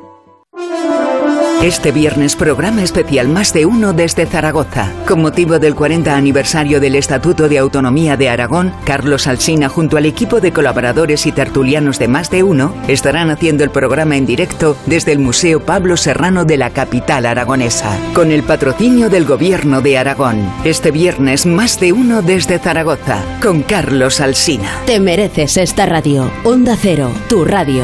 Este 1.63 1.91
viernes 1.91 2.35
programa 2.35 2.81
especial 2.81 3.27
Más 3.27 3.53
de 3.53 3.67
Uno 3.67 3.93
desde 3.93 4.25
Zaragoza. 4.25 4.91
Con 5.07 5.21
motivo 5.21 5.59
del 5.59 5.75
40 5.75 6.15
aniversario 6.15 6.79
del 6.79 6.95
Estatuto 6.95 7.47
de 7.47 7.59
Autonomía 7.59 8.17
de 8.17 8.29
Aragón, 8.29 8.73
Carlos 8.83 9.27
Alsina 9.27 9.69
junto 9.69 9.95
al 9.95 10.07
equipo 10.07 10.41
de 10.41 10.51
colaboradores 10.51 11.27
y 11.27 11.31
tertulianos 11.31 11.99
de 11.99 12.07
Más 12.07 12.31
de 12.31 12.41
Uno 12.41 12.73
estarán 12.87 13.29
haciendo 13.29 13.63
el 13.63 13.69
programa 13.69 14.17
en 14.17 14.25
directo 14.25 14.75
desde 14.87 15.11
el 15.11 15.19
Museo 15.19 15.63
Pablo 15.63 15.97
Serrano 15.97 16.45
de 16.45 16.57
la 16.57 16.71
capital 16.71 17.27
aragonesa, 17.27 17.95
con 18.15 18.31
el 18.31 18.41
patrocinio 18.41 19.11
del 19.11 19.25
Gobierno 19.25 19.81
de 19.81 19.99
Aragón. 19.99 20.51
Este 20.63 20.89
viernes 20.89 21.45
Más 21.45 21.79
de 21.79 21.93
Uno 21.93 22.23
desde 22.23 22.57
Zaragoza, 22.57 23.23
con 23.39 23.61
Carlos 23.61 24.19
Alsina. 24.19 24.71
Te 24.87 24.99
mereces 24.99 25.57
esta 25.57 25.85
radio. 25.85 26.31
Onda 26.43 26.75
Cero, 26.75 27.11
tu 27.29 27.45
radio. 27.45 27.83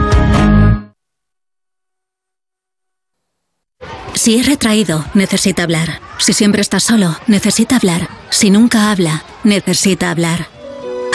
Si 4.21 4.37
es 4.37 4.45
retraído, 4.45 5.03
necesita 5.15 5.63
hablar. 5.63 5.99
Si 6.19 6.33
siempre 6.33 6.61
está 6.61 6.79
solo, 6.79 7.17
necesita 7.25 7.77
hablar. 7.77 8.07
Si 8.29 8.51
nunca 8.51 8.91
habla, 8.91 9.23
necesita 9.43 10.11
hablar. 10.11 10.45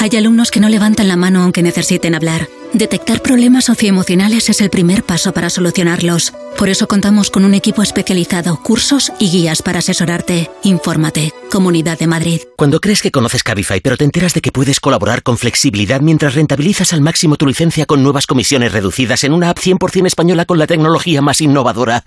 Hay 0.00 0.16
alumnos 0.16 0.50
que 0.50 0.58
no 0.58 0.68
levantan 0.68 1.06
la 1.06 1.14
mano 1.14 1.44
aunque 1.44 1.62
necesiten 1.62 2.16
hablar. 2.16 2.48
Detectar 2.72 3.22
problemas 3.22 3.66
socioemocionales 3.66 4.48
es 4.48 4.60
el 4.60 4.70
primer 4.70 5.04
paso 5.04 5.32
para 5.32 5.50
solucionarlos. 5.50 6.32
Por 6.58 6.68
eso 6.68 6.88
contamos 6.88 7.30
con 7.30 7.44
un 7.44 7.54
equipo 7.54 7.80
especializado, 7.80 8.60
cursos 8.60 9.12
y 9.20 9.30
guías 9.30 9.62
para 9.62 9.78
asesorarte. 9.78 10.50
Infórmate. 10.64 11.32
Comunidad 11.48 12.00
de 12.00 12.08
Madrid. 12.08 12.40
Cuando 12.56 12.80
crees 12.80 13.02
que 13.02 13.12
conoces 13.12 13.44
Cabify, 13.44 13.80
pero 13.80 13.96
te 13.96 14.02
enteras 14.02 14.34
de 14.34 14.40
que 14.40 14.50
puedes 14.50 14.80
colaborar 14.80 15.22
con 15.22 15.38
flexibilidad 15.38 16.00
mientras 16.00 16.34
rentabilizas 16.34 16.92
al 16.92 17.02
máximo 17.02 17.36
tu 17.36 17.46
licencia 17.46 17.86
con 17.86 18.02
nuevas 18.02 18.26
comisiones 18.26 18.72
reducidas 18.72 19.22
en 19.22 19.32
una 19.32 19.50
app 19.50 19.58
100% 19.60 20.08
española 20.08 20.44
con 20.44 20.58
la 20.58 20.66
tecnología 20.66 21.22
más 21.22 21.40
innovadora. 21.40 22.02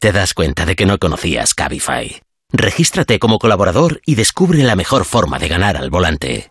Te 0.00 0.12
das 0.12 0.32
cuenta 0.32 0.64
de 0.64 0.76
que 0.76 0.86
no 0.86 0.96
conocías 0.96 1.52
Cabify. 1.52 2.22
Regístrate 2.50 3.18
como 3.18 3.38
colaborador 3.38 4.00
y 4.06 4.14
descubre 4.14 4.62
la 4.62 4.74
mejor 4.74 5.04
forma 5.04 5.38
de 5.38 5.48
ganar 5.48 5.76
al 5.76 5.90
volante. 5.90 6.50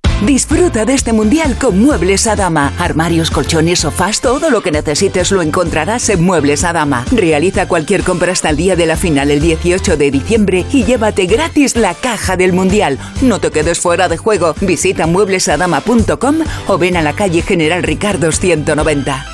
Disfruta 0.25 0.85
de 0.85 0.93
este 0.93 1.13
mundial 1.13 1.57
con 1.57 1.79
Muebles 1.79 2.27
Adama. 2.27 2.73
Armarios, 2.77 3.31
colchones, 3.31 3.79
sofás, 3.79 4.21
todo 4.21 4.51
lo 4.51 4.61
que 4.61 4.71
necesites 4.71 5.31
lo 5.31 5.41
encontrarás 5.41 6.09
en 6.09 6.23
Muebles 6.23 6.63
Adama. 6.63 7.05
Realiza 7.11 7.67
cualquier 7.67 8.03
compra 8.03 8.31
hasta 8.31 8.51
el 8.51 8.55
día 8.55 8.75
de 8.75 8.85
la 8.85 8.95
final 8.95 9.31
el 9.31 9.41
18 9.41 9.97
de 9.97 10.11
diciembre 10.11 10.63
y 10.71 10.83
llévate 10.83 11.25
gratis 11.25 11.75
la 11.75 11.95
caja 11.95 12.37
del 12.37 12.53
mundial. 12.53 12.99
No 13.23 13.39
te 13.39 13.49
quedes 13.49 13.79
fuera 13.79 14.07
de 14.09 14.17
juego. 14.17 14.53
Visita 14.61 15.07
mueblesadama.com 15.07 16.35
o 16.67 16.77
ven 16.77 16.97
a 16.97 17.01
la 17.01 17.13
calle 17.13 17.41
General 17.41 17.81
Ricardo 17.81 18.31
190. 18.31 19.25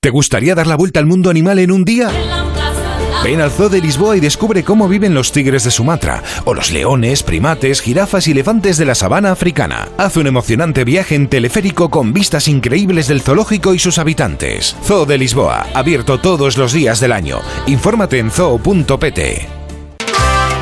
¿Te 0.00 0.10
gustaría 0.10 0.56
dar 0.56 0.66
la 0.66 0.76
vuelta 0.76 0.98
al 0.98 1.06
mundo 1.06 1.30
animal 1.30 1.60
en 1.60 1.70
un 1.70 1.84
día? 1.84 2.10
Ven 3.22 3.42
al 3.42 3.50
Zoo 3.50 3.68
de 3.68 3.82
Lisboa 3.82 4.16
y 4.16 4.20
descubre 4.20 4.64
cómo 4.64 4.88
viven 4.88 5.12
los 5.12 5.30
tigres 5.30 5.64
de 5.64 5.70
Sumatra, 5.70 6.22
o 6.46 6.54
los 6.54 6.70
leones, 6.70 7.22
primates, 7.22 7.82
jirafas 7.82 8.26
y 8.26 8.30
elefantes 8.30 8.78
de 8.78 8.86
la 8.86 8.94
sabana 8.94 9.30
africana. 9.30 9.88
Haz 9.98 10.16
un 10.16 10.26
emocionante 10.26 10.84
viaje 10.84 11.16
en 11.16 11.28
teleférico 11.28 11.90
con 11.90 12.14
vistas 12.14 12.48
increíbles 12.48 13.08
del 13.08 13.20
zoológico 13.20 13.74
y 13.74 13.78
sus 13.78 13.98
habitantes. 13.98 14.74
Zoo 14.84 15.04
de 15.04 15.18
Lisboa, 15.18 15.66
abierto 15.74 16.18
todos 16.18 16.56
los 16.56 16.72
días 16.72 16.98
del 16.98 17.12
año. 17.12 17.40
Infórmate 17.66 18.18
en 18.18 18.30
zoo.pt. 18.30 19.59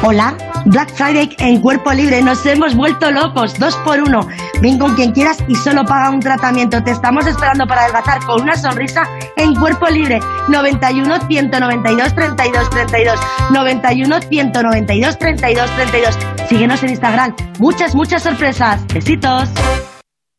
Hola, 0.01 0.37
Black 0.67 0.95
Friday 0.95 1.35
en 1.39 1.61
Cuerpo 1.61 1.93
Libre, 1.93 2.23
nos 2.23 2.47
hemos 2.47 2.77
vuelto 2.77 3.11
locos, 3.11 3.59
dos 3.59 3.75
por 3.85 4.01
uno. 4.01 4.29
Ven 4.63 4.79
con 4.79 4.95
quien 4.95 5.11
quieras 5.11 5.39
y 5.49 5.57
solo 5.57 5.85
paga 5.85 6.11
un 6.11 6.21
tratamiento. 6.21 6.83
Te 6.85 6.93
estamos 6.93 7.27
esperando 7.27 7.67
para 7.67 7.83
adelgazar 7.83 8.25
con 8.25 8.43
una 8.43 8.57
sonrisa 8.57 9.09
en 9.37 9.57
Cuerpo 9.57 9.89
Libre. 9.89 10.21
91 10.49 11.27
192 11.27 12.15
32 12.15 12.71
32. 12.71 13.21
91 13.53 14.21
192 14.23 15.19
32 15.19 15.71
32. 15.77 16.19
Síguenos 16.49 16.83
en 16.85 16.91
Instagram. 16.91 17.35
Muchas, 17.59 17.97
muchas 17.97 18.23
sorpresas. 18.23 18.87
Besitos. 18.95 19.49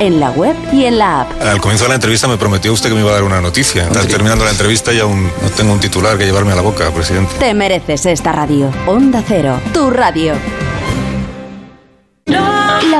en 0.00 0.18
la 0.18 0.30
web 0.30 0.56
y 0.72 0.84
en 0.84 0.98
la 0.98 1.20
app. 1.22 1.42
Al 1.42 1.60
comienzo 1.60 1.84
de 1.84 1.90
la 1.90 1.94
entrevista 1.94 2.26
me 2.26 2.36
prometió 2.36 2.72
usted 2.72 2.88
que 2.88 2.94
me 2.94 3.02
iba 3.02 3.10
a 3.10 3.14
dar 3.14 3.22
una 3.22 3.40
noticia. 3.40 3.84
Está 3.84 4.06
terminando 4.06 4.44
la 4.44 4.50
entrevista 4.50 4.92
y 4.92 4.98
aún 4.98 5.30
no 5.42 5.50
tengo 5.50 5.72
un 5.72 5.80
titular 5.80 6.18
que 6.18 6.24
llevarme 6.24 6.52
a 6.52 6.56
la 6.56 6.62
boca, 6.62 6.90
presidente. 6.90 7.32
Te 7.38 7.54
mereces 7.54 8.06
esta 8.06 8.32
radio. 8.32 8.72
Onda 8.86 9.22
Cero, 9.26 9.60
tu 9.72 9.90
radio. 9.90 10.34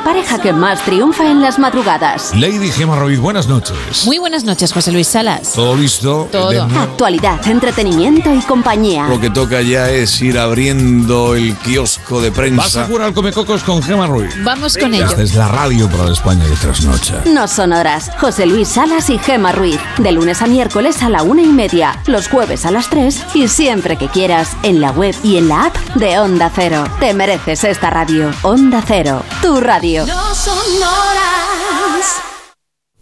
La 0.00 0.06
pareja 0.06 0.38
que 0.38 0.54
más 0.54 0.82
triunfa 0.82 1.30
en 1.30 1.42
las 1.42 1.58
madrugadas. 1.58 2.34
Lady 2.34 2.70
Gemma 2.70 2.96
Ruiz, 2.96 3.20
buenas 3.20 3.48
noches. 3.48 4.06
Muy 4.06 4.16
buenas 4.16 4.44
noches, 4.44 4.72
José 4.72 4.92
Luis 4.92 5.08
Salas. 5.08 5.52
¿Todo 5.52 5.76
listo? 5.76 6.26
Todo. 6.32 6.62
Actualidad, 6.62 7.46
entretenimiento 7.46 8.32
y 8.32 8.40
compañía. 8.40 9.06
Lo 9.08 9.20
que 9.20 9.28
toca 9.28 9.60
ya 9.60 9.90
es 9.90 10.22
ir 10.22 10.38
abriendo 10.38 11.34
el 11.34 11.54
kiosco 11.56 12.22
de 12.22 12.32
prensa. 12.32 12.62
Vas 12.62 12.76
a 12.78 12.86
jugar 12.86 13.02
al 13.02 13.12
Comecocos 13.12 13.62
con 13.62 13.82
Gemma 13.82 14.06
Ruiz. 14.06 14.34
Vamos 14.42 14.78
con 14.78 14.94
ello. 14.94 15.04
Esta 15.04 15.20
es 15.20 15.34
la 15.34 15.48
radio 15.48 15.86
para 15.90 16.06
la 16.06 16.12
España 16.12 16.46
de 16.46 16.56
trasnocha. 16.56 17.20
No 17.26 17.46
son 17.46 17.74
horas. 17.74 18.10
José 18.18 18.46
Luis 18.46 18.68
Salas 18.68 19.10
y 19.10 19.18
Gema 19.18 19.52
Ruiz. 19.52 19.78
De 19.98 20.12
lunes 20.12 20.40
a 20.40 20.46
miércoles 20.46 21.02
a 21.02 21.10
la 21.10 21.22
una 21.22 21.42
y 21.42 21.48
media. 21.48 22.00
Los 22.06 22.28
jueves 22.28 22.64
a 22.64 22.70
las 22.70 22.88
tres. 22.88 23.20
Y 23.34 23.48
siempre 23.48 23.96
que 23.98 24.08
quieras. 24.08 24.56
En 24.62 24.80
la 24.80 24.92
web 24.92 25.14
y 25.22 25.36
en 25.36 25.48
la 25.48 25.66
app 25.66 25.76
de 25.96 26.18
Onda 26.18 26.50
Cero. 26.54 26.84
Te 27.00 27.12
mereces 27.12 27.64
esta 27.64 27.90
radio. 27.90 28.30
Onda 28.40 28.82
Cero. 28.86 29.22
Tu 29.42 29.60
radio. 29.60 29.89
No 29.98 30.35
son 30.37 30.57
horas. 30.76 32.22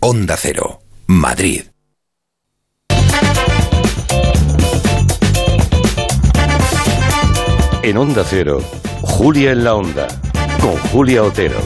Onda 0.01 0.38
Cero, 0.38 0.81
Madrid. 1.07 1.64
En 7.83 7.98
Onda 7.98 8.24
Cero, 8.27 8.62
Julia 9.03 9.53
en 9.53 9.64
la 9.64 9.74
Onda, 9.74 10.09
con 10.62 10.79
Julia 10.90 11.24
Otero. 11.24 11.61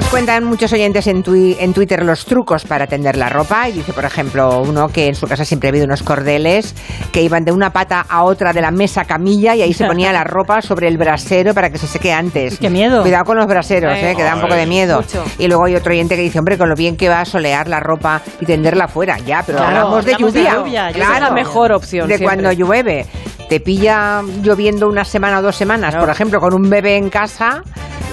Nos 0.00 0.08
cuentan 0.08 0.44
muchos 0.44 0.72
oyentes 0.72 1.06
en, 1.08 1.22
tui- 1.22 1.56
en 1.60 1.74
Twitter 1.74 2.02
los 2.02 2.24
trucos 2.24 2.64
para 2.64 2.86
tender 2.86 3.16
la 3.18 3.28
ropa. 3.28 3.68
Y 3.68 3.72
dice, 3.72 3.92
por 3.92 4.06
ejemplo, 4.06 4.62
uno 4.62 4.88
que 4.88 5.08
en 5.08 5.14
su 5.14 5.26
casa 5.26 5.44
siempre 5.44 5.68
ha 5.68 5.70
habido 5.70 5.84
unos 5.84 6.02
cordeles 6.02 6.74
que 7.12 7.20
iban 7.22 7.44
de 7.44 7.52
una 7.52 7.70
pata 7.70 8.06
a 8.08 8.22
otra 8.24 8.54
de 8.54 8.62
la 8.62 8.70
mesa 8.70 9.04
camilla 9.04 9.54
y 9.54 9.60
ahí 9.60 9.74
se 9.74 9.84
ponía 9.84 10.10
la 10.10 10.24
ropa 10.24 10.62
sobre 10.62 10.88
el 10.88 10.96
brasero 10.96 11.52
para 11.52 11.68
que 11.68 11.76
se 11.76 11.86
seque 11.86 12.14
antes. 12.14 12.58
¡Qué 12.58 12.70
miedo! 12.70 13.02
Cuidado 13.02 13.26
con 13.26 13.36
los 13.36 13.46
braseros, 13.46 13.92
Eh, 13.94 14.12
eh, 14.12 14.16
que 14.16 14.22
da 14.22 14.36
un 14.36 14.40
poco 14.40 14.54
de 14.54 14.64
miedo. 14.66 15.02
mucho. 15.02 15.22
Y 15.38 15.48
luego 15.48 15.66
hay 15.66 15.74
otro 15.76 15.92
oyente 15.92 16.16
que 16.16 16.22
dice, 16.22 16.38
hombre, 16.38 16.56
con 16.56 16.70
lo 16.70 16.74
bien 16.76 16.96
que 16.96 17.10
va 17.10 17.20
a 17.20 17.24
solear 17.26 17.68
la 17.68 17.78
ropa 17.80 18.22
y 18.40 18.46
tenderla 18.46 18.88
fuera. 18.88 19.18
Ya, 19.18 19.42
pero 19.44 19.58
Claro, 19.58 19.76
hablamos 19.80 20.04
de 20.06 20.14
hablamos 20.14 20.32
de 20.32 20.40
lluvia. 20.40 20.54
lluvia, 20.56 20.90
esa 20.90 21.14
es 21.16 21.20
la 21.20 21.30
mejor 21.30 21.72
opción 21.72 22.08
De 22.08 22.16
siempre. 22.16 22.24
cuando 22.40 22.52
llueve. 22.52 23.04
Te 23.50 23.60
pilla 23.60 24.22
lloviendo 24.42 24.88
una 24.88 25.04
semana 25.04 25.40
o 25.40 25.42
dos 25.42 25.56
semanas, 25.56 25.94
por 25.94 26.08
ejemplo, 26.08 26.40
con 26.40 26.54
un 26.54 26.70
bebé 26.70 26.96
en 26.96 27.10
casa. 27.10 27.62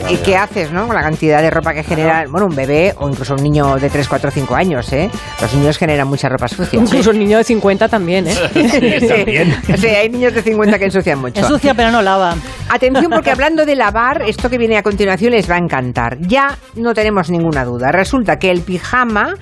¿Y 0.09 0.17
qué 0.17 0.37
haces, 0.37 0.71
no? 0.71 0.87
Con 0.87 0.95
la 0.95 1.01
cantidad 1.01 1.41
de 1.41 1.49
ropa 1.49 1.73
que 1.73 1.83
genera, 1.83 2.25
bueno, 2.29 2.47
un 2.47 2.55
bebé 2.55 2.93
o 2.97 3.09
incluso 3.09 3.35
un 3.35 3.43
niño 3.43 3.75
de 3.75 3.89
3, 3.89 4.07
4, 4.07 4.31
5 4.31 4.55
años, 4.55 4.93
¿eh? 4.93 5.09
Los 5.41 5.53
niños 5.53 5.77
generan 5.77 6.07
mucha 6.07 6.29
ropa 6.29 6.47
sucia. 6.47 6.79
Incluso 6.79 7.09
un 7.09 7.19
niño 7.19 7.37
de 7.37 7.43
50 7.43 7.89
también, 7.89 8.27
¿eh? 8.27 8.35
Sí, 8.53 9.77
sí, 9.77 9.87
hay 9.87 10.09
niños 10.09 10.33
de 10.33 10.41
50 10.41 10.79
que 10.79 10.85
ensucian 10.85 11.19
mucho. 11.19 11.41
Ensucia 11.41 11.73
pero 11.73 11.91
no 11.91 12.01
lava. 12.01 12.35
Atención 12.69 13.11
porque 13.11 13.31
hablando 13.37 13.65
de 13.65 13.75
lavar, 13.75 14.21
esto 14.21 14.49
que 14.49 14.57
viene 14.57 14.77
a 14.77 14.83
continuación 14.83 15.31
les 15.31 15.49
va 15.49 15.55
a 15.55 15.59
encantar. 15.59 16.17
Ya 16.21 16.57
no 16.75 16.93
tenemos 16.93 17.29
ninguna 17.29 17.65
duda. 17.65 17.91
Resulta 17.91 18.37
que 18.37 18.49
el 18.49 18.61
pijama 18.61 19.35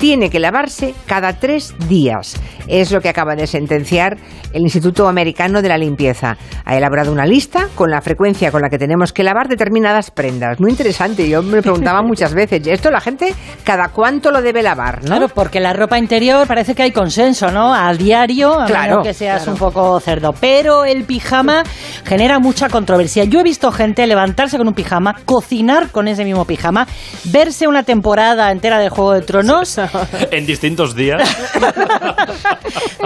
tiene 0.00 0.30
que 0.30 0.40
lavarse 0.40 0.94
cada 1.06 1.34
tres 1.34 1.74
días. 1.86 2.34
Es 2.66 2.90
lo 2.90 3.00
que 3.00 3.10
acaba 3.10 3.36
de 3.36 3.46
sentenciar 3.46 4.16
el 4.52 4.62
Instituto 4.62 5.06
Americano 5.06 5.60
de 5.60 5.68
la 5.68 5.76
Limpieza. 5.76 6.36
Ha 6.64 6.76
elaborado 6.76 7.12
una 7.12 7.26
lista 7.26 7.68
con 7.74 7.90
la 7.90 8.00
frecuencia 8.00 8.50
con 8.50 8.62
la 8.62 8.70
que 8.70 8.78
tenemos 8.78 9.12
que 9.12 9.22
lavar 9.22 9.48
determinadas 9.48 10.10
prendas. 10.10 10.58
Muy 10.58 10.70
interesante. 10.70 11.28
Yo 11.28 11.42
me 11.42 11.60
preguntaba 11.60 12.02
muchas 12.02 12.32
veces, 12.32 12.66
¿esto 12.66 12.90
la 12.90 13.00
gente 13.00 13.34
cada 13.62 13.88
cuánto 13.88 14.30
lo 14.30 14.40
debe 14.40 14.62
lavar? 14.62 15.02
¿no? 15.02 15.16
Claro, 15.16 15.28
porque 15.28 15.60
la 15.60 15.74
ropa 15.74 15.98
interior 15.98 16.46
parece 16.46 16.74
que 16.74 16.82
hay 16.82 16.92
consenso, 16.92 17.50
¿no? 17.50 17.74
A 17.74 17.92
diario, 17.92 18.58
a 18.58 18.66
Claro, 18.66 18.90
menos 18.90 19.06
que 19.06 19.14
seas 19.14 19.42
claro. 19.42 19.52
un 19.52 19.58
poco 19.58 20.00
cerdo. 20.00 20.32
Pero 20.40 20.84
el 20.86 21.04
pijama 21.04 21.62
genera 22.04 22.38
mucha 22.38 22.70
controversia. 22.70 23.24
Yo 23.24 23.40
he 23.40 23.44
visto 23.44 23.70
gente 23.70 24.06
levantarse 24.06 24.56
con 24.56 24.66
un 24.66 24.74
pijama, 24.74 25.16
cocinar 25.26 25.90
con 25.90 26.08
ese 26.08 26.24
mismo 26.24 26.46
pijama, 26.46 26.86
verse 27.24 27.68
una 27.68 27.82
temporada 27.82 28.50
entera 28.50 28.78
de 28.78 28.88
Juego 28.88 29.12
de 29.12 29.20
Tronos 29.20 29.78
en 30.30 30.46
distintos 30.46 30.94
días. 30.94 31.22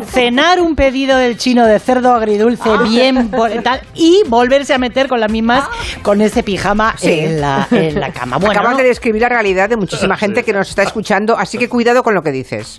Cenar 0.06 0.60
un 0.60 0.74
pedido 0.76 1.16
del 1.18 1.36
chino 1.36 1.66
de 1.66 1.78
cerdo 1.78 2.12
agridulce 2.14 2.62
Ah. 2.68 2.82
bien 2.88 3.30
tal, 3.62 3.80
y 3.94 4.22
volverse 4.28 4.74
a 4.74 4.78
meter 4.78 5.08
con 5.08 5.20
las 5.20 5.30
mismas 5.30 5.64
con 6.02 6.20
ese 6.20 6.42
pijama 6.42 6.94
en, 7.02 7.40
la, 7.40 7.66
en 7.70 8.00
la 8.00 8.10
cama. 8.12 8.36
Bueno, 8.38 8.52
Acabas 8.52 8.72
¿no? 8.72 8.78
de 8.78 8.84
describir 8.88 9.22
la 9.22 9.28
realidad 9.28 9.68
de 9.68 9.76
muchísima 9.76 10.16
gente 10.16 10.42
que 10.44 10.52
nos 10.52 10.68
está 10.68 10.82
escuchando, 10.82 11.36
así 11.38 11.58
que 11.58 11.68
cuidado 11.68 12.02
con 12.02 12.14
lo 12.14 12.22
que 12.22 12.30
dices. 12.32 12.78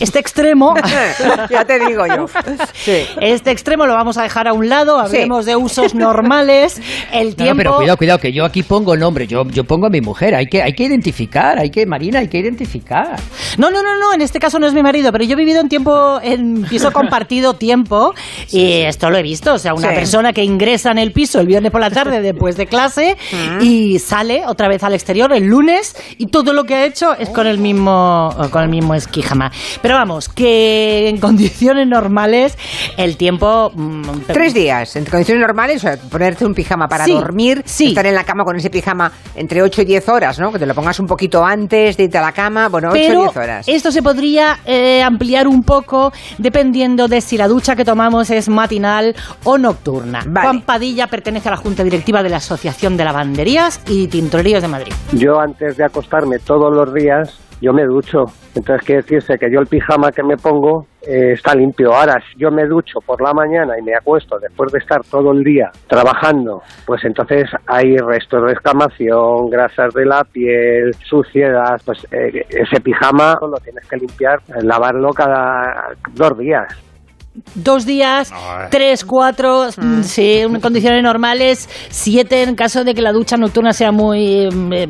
este 0.00 0.18
extremo 0.18 0.74
ya 1.50 1.64
te 1.64 1.78
digo 1.78 2.06
yo. 2.06 2.26
Sí. 2.74 3.04
Este 3.20 3.50
extremo 3.50 3.86
lo 3.86 3.94
vamos 3.94 4.16
a 4.18 4.22
dejar 4.22 4.48
a 4.48 4.52
un 4.52 4.68
lado, 4.68 4.98
hablemos 4.98 5.46
de 5.46 5.56
usos 5.56 5.94
normales, 5.94 6.80
el 7.12 7.28
No, 7.28 7.30
no, 7.30 7.36
tiempo... 7.36 7.56
pero 7.58 7.76
cuidado, 7.76 7.96
cuidado, 7.98 8.18
que 8.18 8.32
yo 8.32 8.44
aquí 8.44 8.62
pongo 8.62 8.96
nombre, 8.96 9.26
yo, 9.26 9.44
yo 9.48 9.64
pongo 9.64 9.86
a 9.86 9.90
mi 9.90 10.00
mujer, 10.00 10.34
hay 10.34 10.46
que, 10.46 10.62
hay 10.62 10.72
que 10.74 10.84
identificar, 10.84 11.58
hay 11.58 11.70
que, 11.70 11.86
Marina, 11.86 12.20
hay 12.20 12.28
que 12.28 12.38
identificar. 12.38 13.16
No, 13.58 13.70
no, 13.70 13.82
no, 13.82 13.96
no, 13.98 14.12
en 14.14 14.20
este 14.22 14.38
caso 14.38 14.58
no 14.58 14.66
es 14.66 14.74
mi 14.74 14.82
marido, 14.82 15.12
pero 15.12 15.24
yo 15.24 15.32
he 15.32 15.36
vivido 15.36 15.60
en 15.60 15.68
tiempo, 15.68 16.18
en 16.22 16.64
piso 16.64 16.90
compartido 16.92 17.54
tiempo, 17.54 18.14
y 18.52 18.82
esto 18.82 19.10
lo 19.10 19.16
he 19.18 19.22
visto, 19.22 19.54
o 19.54 19.58
sea, 19.58 19.74
una 19.74 19.90
Sí. 19.90 19.94
persona 19.94 20.32
que 20.32 20.42
ingresa 20.44 20.90
en 20.90 20.98
el 20.98 21.12
piso 21.12 21.40
el 21.40 21.46
viernes 21.46 21.70
por 21.72 21.80
la 21.80 21.90
tarde 21.90 22.20
después 22.20 22.56
de 22.56 22.66
clase 22.66 23.16
y 23.60 23.98
sale 23.98 24.42
otra 24.46 24.68
vez 24.68 24.82
al 24.82 24.94
exterior 24.94 25.32
el 25.32 25.44
lunes 25.46 25.96
y 26.18 26.26
todo 26.26 26.52
lo 26.52 26.64
que 26.64 26.74
ha 26.74 26.84
hecho 26.84 27.14
es 27.16 27.28
con 27.30 27.46
el 27.46 27.58
mismo, 27.58 28.34
con 28.50 28.62
el 28.62 28.68
mismo 28.68 28.94
esquijama. 28.94 29.50
Pero 29.82 29.94
vamos, 29.94 30.28
que 30.28 31.08
en 31.08 31.18
condiciones 31.20 31.86
normales 31.86 32.56
el 32.96 33.16
tiempo... 33.16 33.70
mm, 33.74 34.02
Tres 34.32 34.54
días, 34.54 34.96
en 34.96 35.04
condiciones 35.04 35.40
normales, 35.40 35.76
o 35.76 35.80
sea, 35.88 35.96
ponerte 35.96 36.44
un 36.44 36.54
pijama 36.54 36.88
para 36.88 37.06
dormir, 37.06 37.62
sí. 37.64 37.88
estar 37.88 38.06
en 38.06 38.14
la 38.14 38.24
cama 38.24 38.44
con 38.44 38.56
ese 38.56 38.70
pijama 38.70 39.12
entre 39.34 39.62
8 39.62 39.82
y 39.82 39.84
10 39.84 40.08
horas, 40.08 40.38
¿no? 40.38 40.52
Que 40.52 40.58
te 40.58 40.66
lo 40.66 40.74
pongas 40.74 40.98
un 41.00 41.06
poquito 41.06 41.44
antes 41.44 41.96
de 41.96 42.04
irte 42.04 42.18
a 42.18 42.22
la 42.22 42.32
cama, 42.32 42.68
bueno, 42.68 42.88
8 42.90 42.96
Pero 43.06 43.20
o 43.20 43.22
10 43.24 43.35
horas. 43.36 43.68
esto 43.68 43.92
se 43.92 44.02
podría 44.02 44.58
eh, 44.64 45.02
ampliar 45.02 45.46
un 45.46 45.62
poco 45.62 46.12
dependiendo 46.38 47.08
de 47.08 47.20
si 47.20 47.36
la 47.36 47.48
ducha 47.48 47.76
que 47.76 47.84
tomamos 47.84 48.30
es 48.30 48.48
matinal 48.48 49.14
o 49.44 49.58
nocturna. 49.58 50.22
Juan 50.22 50.62
Padilla 50.62 51.06
pertenece 51.06 51.48
a 51.48 51.52
la 51.52 51.56
Junta 51.56 51.84
Directiva 51.84 52.22
de 52.22 52.28
la 52.28 52.36
Asociación 52.38 52.96
de 52.96 53.04
Lavanderías 53.04 53.80
y 53.88 54.08
Tintorerías 54.08 54.62
de 54.62 54.68
Madrid. 54.68 54.92
Yo 55.12 55.40
antes 55.40 55.76
de 55.76 55.84
acostarme 55.84 56.38
todos 56.38 56.74
los 56.74 56.92
días, 56.94 57.34
yo 57.60 57.72
me 57.72 57.84
ducho. 57.84 58.24
Entonces 58.54 58.84
quiere 58.86 59.02
decirse 59.02 59.38
que 59.38 59.50
yo 59.50 59.60
el 59.60 59.66
pijama 59.66 60.10
que 60.12 60.22
me 60.22 60.36
pongo 60.36 60.86
eh, 61.02 61.32
está 61.32 61.54
limpio. 61.54 61.92
Ahora, 61.92 62.14
si 62.30 62.38
yo 62.38 62.50
me 62.50 62.66
ducho 62.66 62.98
por 63.04 63.20
la 63.22 63.32
mañana 63.32 63.78
y 63.78 63.82
me 63.82 63.94
acuesto 63.94 64.38
después 64.38 64.72
de 64.72 64.78
estar 64.78 65.00
todo 65.04 65.32
el 65.32 65.44
día 65.44 65.70
trabajando, 65.86 66.62
pues 66.86 67.04
entonces 67.04 67.48
hay 67.66 67.96
restos 67.96 68.46
de 68.46 68.52
escamación, 68.52 69.48
grasas 69.50 69.94
de 69.94 70.04
la 70.04 70.24
piel, 70.24 70.94
suciedad. 71.04 71.80
Pues 71.84 72.06
eh, 72.10 72.44
ese 72.48 72.80
pijama 72.80 73.38
lo 73.40 73.58
tienes 73.58 73.86
que 73.88 73.96
limpiar, 73.96 74.40
lavarlo 74.62 75.10
cada 75.10 75.94
dos 76.12 76.38
días. 76.38 76.66
Dos 77.54 77.84
días, 77.84 78.32
tres, 78.70 79.04
cuatro, 79.04 79.66
mm, 79.76 80.02
sí, 80.02 80.38
en 80.38 80.58
condiciones 80.58 81.02
normales, 81.02 81.68
siete 81.90 82.42
en 82.42 82.54
caso 82.54 82.82
de 82.82 82.94
que 82.94 83.02
la 83.02 83.12
ducha 83.12 83.36
nocturna 83.36 83.74
sea 83.74 83.92
muy... 83.92 84.48
mm, 84.50 84.72
eh, 84.72 84.88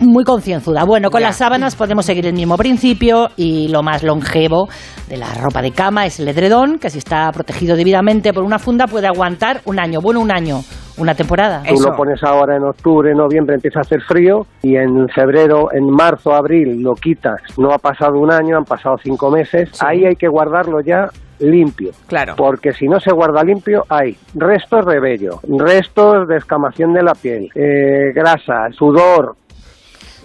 muy 0.00 0.24
concienzuda. 0.24 0.84
Bueno, 0.84 1.10
con 1.10 1.20
Ya. 1.20 1.28
las 1.28 1.36
sábanas 1.36 1.76
podemos 1.76 2.04
seguir 2.04 2.26
el 2.26 2.34
mismo 2.34 2.56
principio 2.56 3.28
y 3.36 3.68
lo 3.68 3.82
más 3.82 4.02
longevo 4.02 4.68
de 5.08 5.16
la 5.16 5.32
ropa 5.34 5.62
de 5.62 5.72
cama 5.72 6.06
es 6.06 6.20
el 6.20 6.28
edredón, 6.28 6.78
que 6.78 6.90
si 6.90 6.98
está 6.98 7.30
protegido 7.32 7.76
debidamente 7.76 8.32
por 8.32 8.42
una 8.44 8.58
funda 8.58 8.86
puede 8.86 9.06
aguantar 9.06 9.60
un 9.64 9.78
año. 9.78 10.00
Bueno, 10.00 10.20
un 10.20 10.30
año, 10.32 10.60
una 10.98 11.14
temporada. 11.14 11.62
Tú 11.62 11.80
lo 11.80 11.96
pones 11.96 12.22
ahora 12.22 12.56
en 12.56 12.64
octubre, 12.64 13.14
noviembre, 13.14 13.54
empieza 13.54 13.80
a 13.80 13.82
hacer 13.82 14.00
frío 14.02 14.46
y 14.62 14.76
en 14.76 15.08
febrero, 15.08 15.68
en 15.72 15.88
marzo, 15.88 16.32
abril 16.34 16.82
lo 16.82 16.94
quitas. 16.94 17.40
No 17.58 17.72
ha 17.72 17.78
pasado 17.78 18.18
un 18.18 18.32
año, 18.32 18.56
han 18.56 18.64
pasado 18.64 18.96
cinco 19.02 19.30
meses. 19.30 19.70
Ahí 19.82 20.04
hay 20.04 20.16
que 20.16 20.28
guardarlo 20.28 20.80
ya 20.80 21.08
limpio. 21.38 21.90
Claro. 22.06 22.34
Porque 22.36 22.72
si 22.72 22.86
no 22.88 22.98
se 22.98 23.12
guarda 23.12 23.42
limpio, 23.44 23.84
hay 23.90 24.16
restos 24.34 24.86
de 24.86 24.98
vello, 25.00 25.40
restos 25.58 26.26
de 26.28 26.36
escamación 26.36 26.92
de 26.94 27.02
la 27.02 27.12
piel, 27.14 27.48
eh, 27.54 28.12
grasa, 28.14 28.68
sudor. 28.72 29.36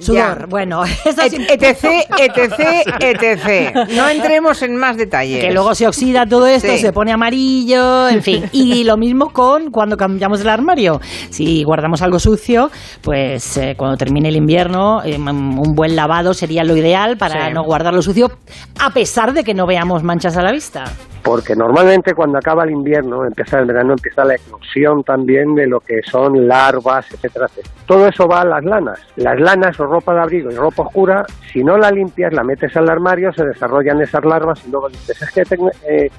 Sudor, 0.01 0.47
bueno, 0.49 0.83
eso 1.05 1.21
sí- 1.29 1.45
etc, 1.49 2.05
etc, 2.17 2.85
etc. 2.99 3.89
No 3.95 4.09
entremos 4.09 4.61
en 4.61 4.75
más 4.75 4.97
detalles. 4.97 5.43
Que 5.43 5.51
luego 5.51 5.73
se 5.75 5.87
oxida 5.87 6.25
todo 6.25 6.47
esto, 6.47 6.67
Sí. 6.71 6.77
se 6.79 6.91
pone 6.93 7.11
amarillo, 7.11 8.09
en 8.09 8.21
fin. 8.21 8.45
Y 8.51 8.83
lo 8.83 8.97
mismo 8.97 9.31
con 9.31 9.71
cuando 9.71 9.97
cambiamos 9.97 10.41
el 10.41 10.49
armario. 10.49 10.99
Si 11.29 11.63
guardamos 11.63 12.01
algo 12.01 12.19
sucio, 12.19 12.69
pues 13.01 13.57
eh, 13.57 13.75
cuando 13.77 13.97
termine 13.97 14.29
el 14.29 14.35
invierno, 14.35 15.03
eh, 15.03 15.17
un 15.17 15.73
buen 15.75 15.95
lavado 15.95 16.33
sería 16.33 16.63
lo 16.63 16.75
ideal 16.75 17.17
para 17.17 17.47
Sí. 17.47 17.53
no 17.53 17.63
guardarlo 17.63 18.01
sucio, 18.01 18.31
a 18.79 18.89
pesar 18.91 19.33
de 19.33 19.43
que 19.43 19.53
no 19.53 19.65
veamos 19.65 20.03
manchas 20.03 20.37
a 20.37 20.41
la 20.41 20.51
vista. 20.51 20.85
Porque 21.23 21.55
normalmente 21.55 22.15
cuando 22.15 22.39
acaba 22.39 22.63
el 22.63 22.71
invierno, 22.71 23.25
empieza 23.25 23.60
el 23.60 23.65
verano, 23.65 23.93
empieza 23.93 24.25
la 24.25 24.36
eclosión 24.36 25.03
también 25.03 25.53
de 25.53 25.67
lo 25.67 25.79
que 25.79 26.01
son 26.03 26.47
larvas, 26.47 27.12
etcétera, 27.12 27.45
etcétera. 27.45 27.75
Todo 27.86 28.07
eso 28.07 28.27
va 28.27 28.41
a 28.41 28.45
las 28.45 28.63
lanas. 28.63 28.99
Las 29.17 29.39
lanas 29.39 29.79
o 29.79 29.86
ropa 29.86 30.13
de 30.15 30.21
abrigo 30.21 30.51
y 30.51 30.55
ropa 30.55 30.84
oscura, 30.84 31.25
si 31.51 31.63
no 31.63 31.77
la 31.77 31.91
limpias, 31.91 32.34
la 32.34 32.43
metes 32.43 32.75
al 32.75 32.89
armario, 32.89 33.31
se 33.34 33.45
desarrollan 33.45 34.01
esas 34.01 34.25
larvas 34.25 34.65
y 34.65 34.71
luego 34.71 34.89
dices, 34.89 35.21
es 35.21 35.31
que 35.31 35.43
eh, 35.88 36.10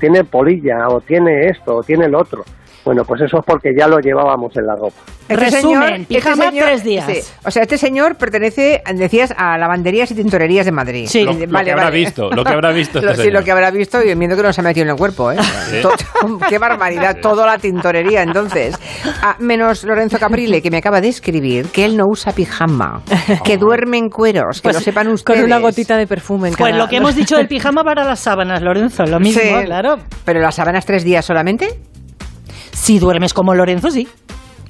tiene 0.00 0.24
polilla, 0.24 0.88
o 0.88 1.00
tiene 1.00 1.48
esto, 1.48 1.76
o 1.76 1.82
tiene 1.82 2.06
el 2.06 2.14
otro. 2.14 2.44
Bueno, 2.86 3.02
pues 3.04 3.20
eso 3.22 3.38
es 3.40 3.44
porque 3.44 3.70
ya 3.76 3.88
lo 3.88 3.98
llevábamos 3.98 4.56
en 4.56 4.64
la 4.64 4.76
ropa. 4.76 4.94
Resumen, 5.28 6.04
pijama 6.04 6.50
tres 6.52 6.84
días. 6.84 7.04
sí. 7.04 7.18
O 7.44 7.50
sea, 7.50 7.62
este 7.62 7.78
señor 7.78 8.14
pertenece, 8.16 8.80
decías, 8.94 9.34
a 9.36 9.58
lavanderías 9.58 10.08
y 10.12 10.14
tintorerías 10.14 10.64
de 10.66 10.70
Madrid. 10.70 11.08
Lo- 11.24 11.32
lo 11.32 11.64
que 11.64 11.72
habrá 11.72 11.90
visto, 11.90 12.30
lo 12.30 12.44
que 12.44 12.52
habrá 12.52 12.70
visto 12.70 12.98
este 13.00 13.06
Lo- 13.10 13.14
sí, 13.16 13.22
señor. 13.22 13.40
lo 13.40 13.44
que 13.44 13.50
habrá 13.50 13.70
visto 13.72 14.00
y 14.00 14.14
viendo 14.14 14.36
que 14.36 14.42
no 14.44 14.52
se 14.52 14.60
ha 14.60 14.64
metido 14.64 14.84
en 14.84 14.90
el 14.90 14.96
cuerpo, 14.96 15.32
¿eh? 15.32 15.36
Sí. 15.68 15.82
Qué 16.48 16.58
barbaridad, 16.60 17.16
toda 17.20 17.44
la 17.44 17.58
tintorería, 17.58 18.22
entonces. 18.22 18.78
Ah, 19.20 19.34
menos 19.40 19.82
Lorenzo 19.82 20.18
Caprile, 20.20 20.62
que 20.62 20.70
me 20.70 20.76
acaba 20.78 21.00
de 21.00 21.08
escribir 21.08 21.66
que 21.72 21.84
él 21.84 21.96
no 21.96 22.04
usa 22.08 22.32
pijama, 22.32 23.02
que 23.44 23.56
duerme 23.58 23.98
en 23.98 24.08
cueros, 24.10 24.58
que 24.60 24.68
Pues 24.68 24.76
lo 24.76 24.80
sepan 24.80 25.08
ustedes. 25.08 25.40
Con 25.40 25.44
una 25.46 25.58
gotita 25.58 25.96
de 25.96 26.06
perfume 26.06 26.50
en 26.50 26.54
Pues 26.54 26.70
cada- 26.70 26.84
lo 26.84 26.88
que 26.88 26.98
hemos 26.98 27.16
dicho 27.16 27.36
del 27.36 27.48
pijama 27.48 27.82
para 27.82 28.04
las 28.04 28.20
sábanas, 28.20 28.62
Lorenzo, 28.62 29.02
lo 29.04 29.18
mismo, 29.18 29.42
Sí. 29.42 29.64
claro. 29.64 29.96
¿Pero 30.24 30.38
las 30.40 30.54
sábanas 30.54 30.86
tres 30.86 31.02
días 31.02 31.24
solamente? 31.24 31.66
Si 32.76 32.98
duermes 32.98 33.32
como 33.34 33.54
Lorenzo, 33.54 33.90
sí. 33.90 34.06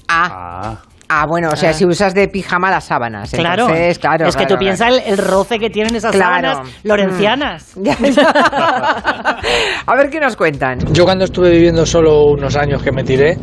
Ah. 0.09 0.79
Ah, 1.09 1.25
bueno, 1.29 1.51
o 1.53 1.57
sea, 1.57 1.71
Ah. 1.71 1.73
si 1.73 1.85
usas 1.85 2.15
de 2.15 2.27
pijama 2.29 2.71
las 2.71 2.85
sábanas. 2.85 3.31
Claro, 3.31 3.63
entonces, 3.65 3.99
claro. 3.99 4.27
es 4.27 4.35
que 4.37 4.45
claro, 4.45 4.55
tú 4.57 4.59
piensas 4.59 4.89
claro. 4.89 5.05
el, 5.07 5.13
el 5.13 5.19
roce 5.19 5.59
que 5.59 5.71
tienen 5.71 5.95
esas 5.95 6.11
Claro. 6.13 6.49
sábanas 6.49 6.69
lorencianas. 6.83 7.75
A 9.87 9.95
ver 9.97 10.11
qué 10.11 10.19
nos 10.21 10.35
cuentan. 10.37 10.79
Yo 10.93 11.05
cuando 11.05 11.25
estuve 11.25 11.51
viviendo 11.51 11.87
solo 11.87 12.25
unos 12.27 12.57
años 12.57 12.83
que 12.83 12.91
me 12.93 13.05
tiré, 13.05 13.37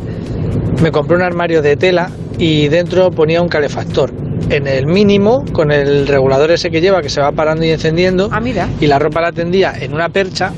me 0.82 0.90
compré 0.90 1.16
un 1.16 1.22
armario 1.22 1.62
de 1.62 1.76
tela 1.76 2.10
y 2.38 2.68
dentro 2.68 3.10
ponía 3.10 3.40
un 3.40 3.48
calefactor. 3.48 4.12
En 4.50 4.66
el 4.66 4.86
mínimo, 4.86 5.42
con 5.52 5.70
el 5.72 6.06
regulador 6.06 6.50
ese 6.50 6.70
que 6.70 6.80
lleva, 6.82 7.00
que 7.00 7.08
se 7.08 7.20
va 7.22 7.32
parando 7.32 7.64
y 7.64 7.70
encendiendo. 7.70 8.28
Ah, 8.30 8.40
mira. 8.40 8.68
Y 8.80 8.86
la 8.86 8.98
ropa 8.98 9.22
la 9.22 9.32
tendía 9.32 9.72
en 9.80 9.94
una 9.94 10.10
percha. 10.10 10.52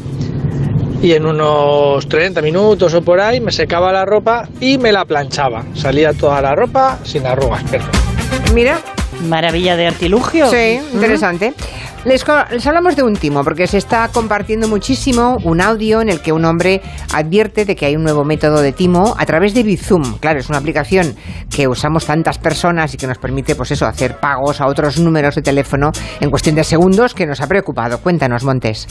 Y 1.03 1.13
en 1.13 1.27
unos 1.27 2.09
30 2.09 2.41
minutos 2.43 2.95
o 2.95 3.03
por 3.03 3.21
ahí 3.21 3.41
me 3.41 3.53
secaba 3.53 3.93
la 3.93 4.05
ropa 4.05 4.49
y 4.61 4.79
me 4.79 4.93
la 4.93 5.05
planchaba. 5.05 5.65
Salía 5.75 6.13
toda 6.13 6.41
la 6.41 6.55
ropa 6.55 6.99
sin 7.05 7.27
arrugas. 7.27 7.63
Perfecto. 7.65 7.99
Mira. 8.55 8.81
Maravilla 9.29 9.77
de 9.77 9.87
artilugio. 9.87 10.51
Sí, 10.51 10.79
interesante. 10.93 11.55
Les, 12.05 12.25
les 12.53 12.67
hablamos 12.67 12.95
de 12.95 13.03
un 13.03 13.15
timo, 13.15 13.43
porque 13.43 13.67
se 13.67 13.79
está 13.79 14.09
compartiendo 14.13 14.69
muchísimo 14.69 15.39
un 15.43 15.61
audio 15.61 16.01
en 16.01 16.09
el 16.09 16.21
que 16.21 16.33
un 16.33 16.45
hombre 16.45 16.81
advierte 17.13 17.65
de 17.65 17.75
que 17.75 17.87
hay 17.87 17.97
un 17.97 18.05
nuevo 18.05 18.25
método 18.25 18.61
de 18.61 18.73
timo 18.73 19.17
a 19.19 19.27
través 19.27 19.55
de 19.55 19.65
Bizum. 19.65 20.19
Claro, 20.19 20.39
es 20.39 20.49
una 20.49 20.59
aplicación 20.59 21.17
que 21.51 21.67
usamos 21.67 22.07
tantas 22.07 22.39
personas 22.39 22.95
y 22.95 22.97
que 22.97 23.07
nos 23.07 23.19
permite, 23.19 23.57
pues 23.57 23.73
eso, 23.73 23.87
hacer 23.87 24.21
pagos 24.21 24.61
a 24.61 24.67
otros 24.67 24.99
números 24.99 25.35
de 25.35 25.43
teléfono 25.43 25.91
en 26.21 26.31
cuestión 26.31 26.55
de 26.55 26.63
segundos 26.63 27.13
que 27.13 27.27
nos 27.27 27.41
ha 27.41 27.49
preocupado. 27.49 27.99
Cuéntanos, 27.99 28.45
Montes. 28.45 28.87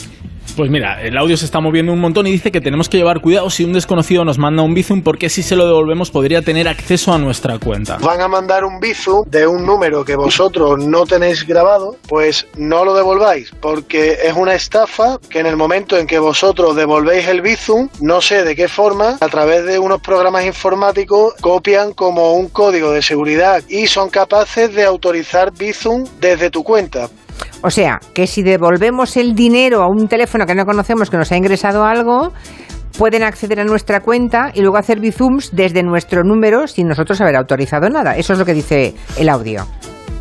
Pues 0.55 0.71
mira, 0.71 1.01
el 1.01 1.17
audio 1.17 1.35
se 1.35 1.43
está 1.43 1.59
moviendo 1.59 1.91
un 1.91 1.99
montón 1.99 2.27
y 2.27 2.31
dice 2.31 2.51
que 2.51 2.61
tenemos 2.61 2.87
que 2.87 2.97
llevar 2.97 3.19
cuidado 3.19 3.49
si 3.49 3.65
un 3.65 3.73
desconocido 3.73 4.23
nos 4.23 4.37
manda 4.37 4.63
un 4.63 4.73
Bizum 4.73 5.01
porque 5.01 5.29
si 5.29 5.43
se 5.43 5.55
lo 5.55 5.65
devolvemos 5.65 6.11
podría 6.11 6.41
tener 6.41 6.67
acceso 6.67 7.13
a 7.13 7.17
nuestra 7.17 7.59
cuenta. 7.59 7.97
Van 7.97 8.21
a 8.21 8.27
mandar 8.29 8.63
un 8.63 8.79
Bizum 8.79 9.23
de 9.27 9.47
un 9.47 9.65
número 9.65 10.05
que 10.05 10.15
vosotros 10.15 10.79
no 10.85 11.05
tenéis 11.05 11.45
grabado, 11.45 11.97
pues 12.07 12.47
no 12.57 12.85
lo 12.85 12.95
devolváis, 12.95 13.51
porque 13.59 14.17
es 14.23 14.33
una 14.33 14.55
estafa 14.55 15.19
que 15.29 15.39
en 15.39 15.45
el 15.45 15.57
momento 15.57 15.97
en 15.97 16.07
que 16.07 16.19
vosotros 16.19 16.75
devolvéis 16.75 17.27
el 17.27 17.41
Bizum, 17.41 17.89
no 17.99 18.21
sé 18.21 18.43
de 18.43 18.55
qué 18.55 18.69
forma, 18.69 19.17
a 19.19 19.27
través 19.27 19.65
de 19.65 19.77
unos 19.77 19.99
programas 19.99 20.45
informáticos 20.45 21.33
copian 21.41 21.91
como 21.93 22.33
un 22.33 22.47
código 22.47 22.91
de 22.91 23.01
seguridad 23.01 23.61
y 23.67 23.87
son 23.87 24.09
capaces 24.09 24.73
de 24.73 24.85
autorizar 24.85 25.51
Bizum 25.51 26.05
desde 26.21 26.49
tu 26.49 26.63
cuenta. 26.63 27.09
O 27.61 27.69
sea, 27.69 27.99
que 28.13 28.27
si 28.27 28.43
devolvemos 28.43 29.17
el 29.17 29.33
dinero 29.33 29.81
a 29.81 29.87
un 29.87 30.07
teléfono 30.07 30.45
que 30.45 30.55
no 30.55 30.65
conocemos 30.65 31.09
que 31.09 31.17
nos 31.17 31.31
ha 31.31 31.37
ingresado 31.37 31.83
algo, 31.83 32.31
pueden 32.97 33.23
acceder 33.23 33.59
a 33.59 33.63
nuestra 33.63 34.01
cuenta 34.01 34.51
y 34.53 34.61
luego 34.61 34.77
hacer 34.77 34.99
bizums 34.99 35.55
desde 35.55 35.83
nuestro 35.83 36.23
número 36.23 36.67
sin 36.67 36.87
nosotros 36.87 37.19
haber 37.21 37.35
autorizado 37.35 37.89
nada. 37.89 38.15
Eso 38.15 38.33
es 38.33 38.39
lo 38.39 38.45
que 38.45 38.53
dice 38.53 38.93
el 39.17 39.29
audio. 39.29 39.65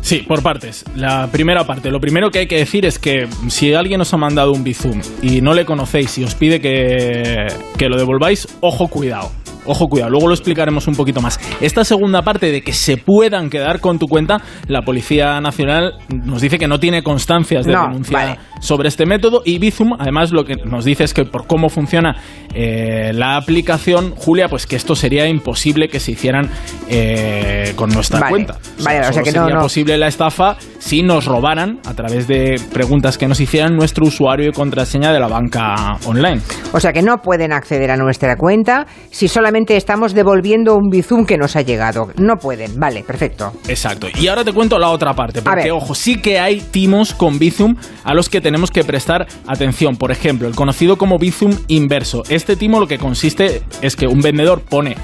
Sí, 0.01 0.19
por 0.27 0.43
partes. 0.43 0.85
La 0.95 1.27
primera 1.31 1.65
parte. 1.65 1.89
Lo 1.89 1.99
primero 1.99 2.29
que 2.29 2.39
hay 2.39 2.47
que 2.47 2.57
decir 2.57 2.85
es 2.85 2.99
que 2.99 3.27
si 3.47 3.73
alguien 3.73 4.01
os 4.01 4.13
ha 4.13 4.17
mandado 4.17 4.51
un 4.51 4.63
Bizum 4.63 5.01
y 5.23 5.41
no 5.41 5.55
le 5.55 5.65
conocéis 5.65 6.19
y 6.19 6.23
os 6.23 6.35
pide 6.35 6.61
que, 6.61 7.47
que 7.75 7.89
lo 7.89 7.97
devolváis, 7.97 8.47
ojo, 8.61 8.87
cuidado. 8.87 9.31
Ojo, 9.65 9.87
cuidado, 9.87 10.11
luego 10.11 10.27
lo 10.27 10.33
explicaremos 10.33 10.87
un 10.87 10.95
poquito 10.95 11.21
más. 11.21 11.39
Esta 11.61 11.83
segunda 11.83 12.21
parte 12.21 12.51
de 12.51 12.61
que 12.61 12.73
se 12.73 12.97
puedan 12.97 13.49
quedar 13.49 13.79
con 13.79 13.97
tu 13.99 14.07
cuenta, 14.07 14.41
la 14.67 14.81
Policía 14.83 15.39
Nacional 15.41 15.93
nos 16.09 16.41
dice 16.41 16.57
que 16.59 16.67
no 16.67 16.79
tiene 16.79 17.01
constancias 17.03 17.65
de 17.65 17.73
No, 17.73 17.83
denuncia 17.87 18.17
vale. 18.17 18.39
sobre 18.61 18.87
este 18.89 19.05
método 19.05 19.41
y 19.43 19.57
Bizum, 19.59 19.93
además, 19.97 20.31
lo 20.31 20.43
que 20.45 20.55
nos 20.65 20.85
dice 20.85 21.03
es 21.03 21.13
que 21.13 21.25
por 21.25 21.47
cómo 21.47 21.69
funciona 21.69 22.15
eh, 22.53 23.11
la 23.13 23.37
aplicación, 23.37 24.13
Julia, 24.15 24.47
pues 24.49 24.67
que 24.67 24.75
esto 24.75 24.95
sería 24.95 25.27
imposible 25.27 25.87
que 25.89 25.99
se 25.99 26.11
hicieran 26.11 26.49
eh, 26.89 27.73
con 27.75 27.89
nuestra 27.89 28.19
Vale, 28.19 28.29
cuenta. 28.31 28.57
vale, 28.83 28.99
o 29.07 29.13
sea 29.13 29.23
que 29.23 29.31
no- 29.31 29.41
sería 29.43 29.55
no. 29.55 29.61
posible 29.61 29.97
la 29.97 30.07
estafa 30.07 30.57
si 30.79 31.01
nos 31.01 31.25
robaran 31.25 31.79
a 31.85 31.93
través 31.93 32.27
de 32.27 32.61
preguntas 32.71 33.17
que 33.17 33.27
nos 33.27 33.39
hicieran 33.39 33.75
nuestro 33.75 34.05
usuario 34.05 34.49
y 34.49 34.51
contraseña 34.51 35.11
de 35.11 35.19
la 35.19 35.27
banca 35.27 35.97
online. 36.05 36.41
O 36.71 36.79
sea 36.79 36.93
que 36.93 37.01
no 37.01 37.17
pueden 37.17 37.51
acceder 37.51 37.89
a 37.91 37.97
nuestra 37.97 38.35
cuenta 38.37 38.85
si 39.09 39.27
solamente 39.27 39.54
estamos 39.67 40.13
devolviendo 40.13 40.75
un 40.75 40.89
bizum 40.89 41.25
que 41.25 41.37
nos 41.37 41.55
ha 41.55 41.61
llegado. 41.61 42.09
No 42.17 42.35
pueden. 42.35 42.79
Vale, 42.79 43.03
perfecto. 43.03 43.53
Exacto. 43.67 44.07
Y 44.19 44.27
ahora 44.27 44.43
te 44.43 44.53
cuento 44.53 44.77
la 44.79 44.89
otra 44.89 45.13
parte, 45.13 45.41
porque 45.41 45.71
ojo, 45.71 45.95
sí 45.95 46.21
que 46.21 46.39
hay 46.39 46.61
timos 46.61 47.13
con 47.13 47.39
Bizum 47.39 47.75
a 48.03 48.13
los 48.13 48.29
que 48.29 48.41
tenemos 48.41 48.71
que 48.71 48.83
prestar 48.83 49.27
atención. 49.47 49.95
Por 49.97 50.11
ejemplo, 50.11 50.47
el 50.47 50.55
conocido 50.55 50.97
como 50.97 51.17
Bizum 51.17 51.55
inverso. 51.67 52.23
Este 52.29 52.55
timo 52.55 52.79
lo 52.79 52.87
que 52.87 52.97
consiste 52.97 53.63
es 53.81 53.95
que 53.95 54.07
un 54.07 54.19
vendedor 54.19 54.61
pone 54.61 54.95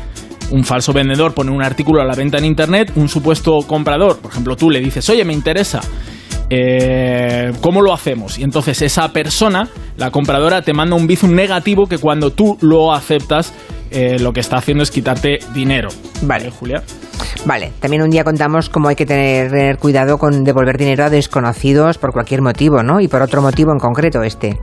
un 0.51 0.65
falso 0.65 0.91
vendedor 0.91 1.33
pone 1.33 1.49
un 1.49 1.63
artículo 1.63 2.01
a 2.01 2.05
la 2.05 2.13
venta 2.13 2.37
en 2.37 2.43
internet, 2.43 2.91
un 2.95 3.07
supuesto 3.07 3.59
comprador, 3.65 4.17
por 4.17 4.31
ejemplo, 4.31 4.57
tú 4.57 4.69
le 4.69 4.81
dices, 4.81 5.09
oye, 5.09 5.23
me 5.23 5.31
interesa, 5.31 5.79
eh, 6.53 7.53
¿cómo 7.61 7.81
lo 7.81 7.93
hacemos? 7.93 8.37
Y 8.37 8.43
entonces 8.43 8.81
esa 8.81 9.13
persona, 9.13 9.69
la 9.95 10.11
compradora, 10.11 10.61
te 10.61 10.73
manda 10.73 10.97
un 10.97 11.07
Bizum 11.07 11.33
negativo 11.33 11.87
que 11.87 11.97
cuando 11.97 12.31
tú 12.31 12.57
lo 12.59 12.91
aceptas, 12.91 13.53
eh, 13.89 14.19
lo 14.19 14.33
que 14.33 14.41
está 14.41 14.57
haciendo 14.57 14.83
es 14.83 14.91
quitarte 14.91 15.39
dinero. 15.53 15.87
Vale. 16.23 16.51
Julia. 16.51 16.83
Vale, 17.45 17.71
también 17.79 18.03
un 18.03 18.09
día 18.09 18.25
contamos 18.25 18.67
cómo 18.67 18.89
hay 18.89 18.95
que 18.97 19.05
tener, 19.05 19.49
tener 19.49 19.77
cuidado 19.77 20.17
con 20.17 20.43
devolver 20.43 20.77
dinero 20.77 21.05
a 21.05 21.09
desconocidos 21.09 21.97
por 21.97 22.11
cualquier 22.11 22.41
motivo, 22.41 22.83
¿no? 22.83 22.99
Y 22.99 23.07
por 23.07 23.21
otro 23.21 23.41
motivo 23.41 23.71
en 23.71 23.79
concreto 23.79 24.21
este. 24.21 24.59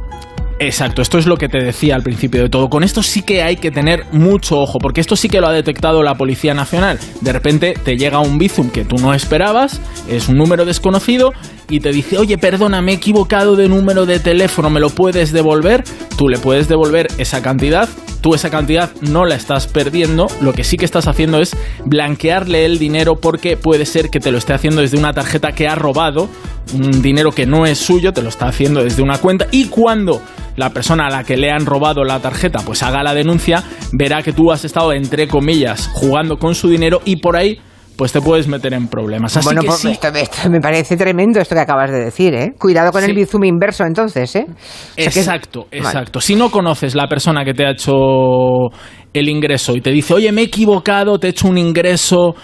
Exacto, 0.61 1.03
esto 1.03 1.19
es 1.19 1.27
lo 1.27 1.37
que 1.37 1.49
te 1.49 1.63
decía 1.63 1.95
al 1.95 2.03
principio 2.03 2.43
de 2.43 2.49
todo. 2.49 2.69
Con 2.69 2.83
esto 2.83 3.03
sí 3.03 3.23
que 3.23 3.43
hay 3.43 3.57
que 3.57 3.71
tener 3.71 4.07
mucho 4.11 4.59
ojo, 4.59 4.81
porque 4.81 5.01
esto 5.01 5.15
sí 5.15 5.29
que 5.29 5.41
lo 5.41 5.47
ha 5.47 5.53
detectado 5.53 6.03
la 6.03 6.17
Policía 6.17 6.53
Nacional. 6.53 6.99
De 7.21 7.33
repente 7.33 7.75
te 7.85 7.97
llega 7.97 8.19
un 8.19 8.39
Bizum 8.39 8.71
que 8.71 8.85
tú 8.85 8.97
no 8.99 9.15
esperabas, 9.15 9.81
es 10.09 10.29
un 10.29 10.37
número 10.37 10.65
desconocido, 10.65 11.33
y 11.69 11.79
te 11.81 11.93
dice, 11.93 12.19
oye, 12.19 12.39
perdona, 12.39 12.83
me 12.83 12.93
he 12.93 12.95
equivocado 12.97 13.55
de 13.55 13.69
número 13.69 14.05
de 14.05 14.19
teléfono, 14.19 14.69
¿me 14.69 14.81
lo 14.81 14.91
puedes 14.91 15.33
devolver? 15.33 15.85
Tú 16.17 16.29
le 16.29 16.39
puedes 16.39 16.67
devolver 16.67 17.07
esa 17.19 17.41
cantidad, 17.41 17.89
tú 18.21 18.35
esa 18.35 18.51
cantidad 18.51 18.91
no 19.01 19.25
la 19.25 19.35
estás 19.35 19.67
perdiendo, 19.67 20.27
lo 20.41 20.53
que 20.53 20.65
sí 20.65 20.77
que 20.77 20.85
estás 20.85 21.07
haciendo 21.07 21.41
es 21.41 21.57
blanquearle 21.85 22.65
el 22.65 22.79
dinero 22.79 23.17
porque 23.17 23.57
puede 23.57 23.87
ser 23.87 24.11
que 24.11 24.21
te 24.21 24.31
lo 24.31 24.39
esté 24.39 24.53
haciendo 24.53 24.81
desde 24.81 24.99
una 24.99 25.13
tarjeta 25.13 25.53
que 25.53 25.69
ha 25.69 25.75
robado, 25.75 26.29
un 26.75 27.03
dinero 27.03 27.33
que 27.33 27.47
no 27.47 27.67
es 27.67 27.79
suyo, 27.79 28.13
te 28.13 28.23
lo 28.23 28.29
está 28.29 28.47
haciendo 28.49 28.83
desde 28.83 29.03
una 29.03 29.19
cuenta 29.19 29.47
y 29.51 29.67
cuando 29.67 30.21
la 30.57 30.71
persona 30.71 31.07
a 31.07 31.11
la 31.11 31.25
que 31.25 31.37
le 31.37 31.51
han 31.51 31.67
robado 31.67 32.05
la 32.05 32.21
tarjeta 32.21 32.61
pues 32.61 32.83
haga 32.83 33.03
la 33.03 33.15
denuncia, 33.15 33.63
verá 33.93 34.23
que 34.23 34.33
tú 34.33 34.53
has 34.53 34.65
estado 34.65 34.93
entre 34.93 35.29
comillas 35.29 35.89
jugando 35.93 36.39
con 36.39 36.55
su 36.55 36.69
dinero 36.69 37.01
y 37.05 37.17
por 37.17 37.37
ahí 37.37 37.61
pues 37.99 38.13
te 38.13 38.21
puedes 38.23 38.47
meter 38.47 38.73
en 38.75 38.87
problemas. 38.87 39.37
Así 39.37 39.45
bueno, 39.45 39.61
que 39.63 39.67
pues 39.67 39.81
sí, 39.81 39.91
esto, 39.91 40.07
esto 40.09 40.49
me 40.49 40.61
parece 40.61 40.97
tremendo 40.97 41.41
esto 41.41 41.57
que 41.57 41.61
acabas 41.61 41.91
de 41.91 41.99
decir, 42.05 42.33
¿eh? 42.33 42.53
Cuidado 42.57 42.93
con 42.93 43.03
el 43.03 43.13
bizum 43.13 43.43
inverso 43.45 43.85
entonces, 43.85 44.37
¿eh? 44.37 44.47
O 44.49 44.53
sea 44.55 45.11
que- 45.11 45.19
Exacto, 45.19 45.67
Vale. 45.71 45.79
exacto. 45.79 46.21
Si 46.21 46.37
no 46.37 46.49
conoces 46.51 46.95
la 46.95 47.09
persona 47.09 47.45
que 47.45 47.55
te 47.55 47.67
ha 47.67 47.73
hecho 47.73 47.93
el 49.13 49.29
ingreso 49.29 49.75
y 49.75 49.81
te 49.81 49.91
dice, 49.91 50.15
oye, 50.15 50.31
me 50.31 50.43
he 50.43 50.45
equivocado, 50.45 51.19
te 51.19 51.27
he 51.27 51.31
hecho 51.31 51.49
un 51.49 51.59
ingreso 51.59 52.37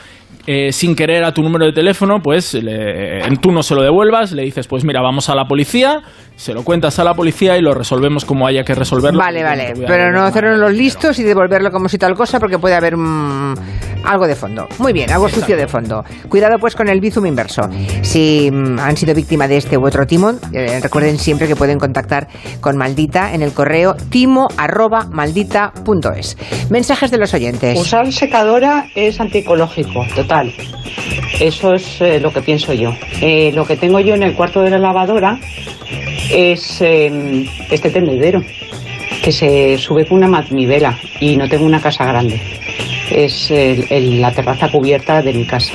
eh, 0.46 0.72
sin 0.72 0.94
querer 0.94 1.24
a 1.24 1.32
tu 1.32 1.40
número 1.40 1.64
de 1.66 1.72
teléfono, 1.72 2.18
pues 2.22 2.52
le- 2.54 3.22
tú 3.40 3.50
no 3.52 3.62
se 3.62 3.74
lo 3.74 3.82
devuelvas, 3.82 4.32
le 4.32 4.42
dices, 4.42 4.66
pues 4.66 4.84
mira, 4.84 5.00
vamos 5.00 5.30
a 5.30 5.34
la 5.34 5.44
policía, 5.46 6.02
se 6.36 6.52
lo 6.52 6.62
cuentas 6.64 6.98
a 6.98 7.04
la 7.04 7.14
policía 7.14 7.56
y 7.56 7.62
lo 7.62 7.72
resolvemos 7.74 8.24
como 8.24 8.44
haya 8.46 8.64
que 8.64 8.74
resolverlo. 8.74 9.18
Vale, 9.18 9.42
vale, 9.42 9.74
pero 9.86 10.10
no 10.12 10.22
hacernos 10.22 10.58
los 10.58 10.72
listos 10.72 11.18
y 11.18 11.22
devolverlo 11.22 11.70
como 11.70 11.88
si 11.88 11.98
tal 11.98 12.14
cosa 12.14 12.40
porque 12.40 12.58
puede 12.58 12.74
haber 12.74 12.96
mm, 12.96 13.54
algo 14.04 14.26
de 14.26 14.34
fondo. 14.34 14.66
Muy 14.78 14.92
bien, 14.92 15.12
algo 15.12 15.28
sucio 15.28 15.56
de 15.56 15.68
fondo. 15.68 16.04
Cuidado 16.28 16.58
pues 16.58 16.74
con 16.74 16.88
el 16.88 17.00
bizum 17.00 17.26
inverso. 17.26 17.62
Si 18.02 18.50
mm, 18.52 18.80
han 18.80 18.96
sido 18.96 19.14
víctima 19.14 19.46
de 19.48 19.58
este 19.58 19.78
u 19.78 19.86
otro 19.86 20.06
timón, 20.06 20.40
eh, 20.52 20.80
recuerden 20.82 21.18
siempre 21.18 21.46
que 21.46 21.54
pueden 21.56 21.78
contactar 21.78 22.26
con 22.60 22.76
Maldita 22.76 23.32
en 23.32 23.42
el 23.42 23.52
correo 23.52 23.94
timo@maldita.es. 24.10 26.36
Mensajes 26.70 27.10
de 27.10 27.18
los 27.18 27.34
oyentes. 27.34 27.78
Usar 27.78 28.10
secadora 28.12 28.86
es 28.94 29.20
antiecológico, 29.20 30.06
total. 30.14 30.54
Eso 31.40 31.74
es 31.74 32.00
eh, 32.00 32.20
lo 32.20 32.32
que 32.32 32.40
pienso 32.42 32.72
yo. 32.72 32.92
Eh, 33.20 33.50
lo 33.54 33.66
que 33.66 33.76
tengo 33.76 33.98
yo 34.00 34.14
en 34.14 34.22
el 34.22 34.34
cuarto 34.34 34.62
de 34.62 34.70
la 34.70 34.78
lavadora 34.78 35.38
es 36.30 36.80
eh, 36.80 37.46
este 37.70 37.90
tendedero 37.90 38.42
que 39.22 39.32
se 39.32 39.78
sube 39.78 40.06
con 40.06 40.18
una 40.18 40.28
manivela 40.28 40.98
y 41.20 41.36
no 41.36 41.48
tengo 41.48 41.64
una 41.64 41.80
casa 41.80 42.04
grande. 42.04 42.40
Es 43.10 43.50
el- 43.50 44.20
la 44.20 44.32
terraza 44.32 44.70
cubierta 44.70 45.22
de 45.22 45.32
mi 45.32 45.46
casa. 45.46 45.72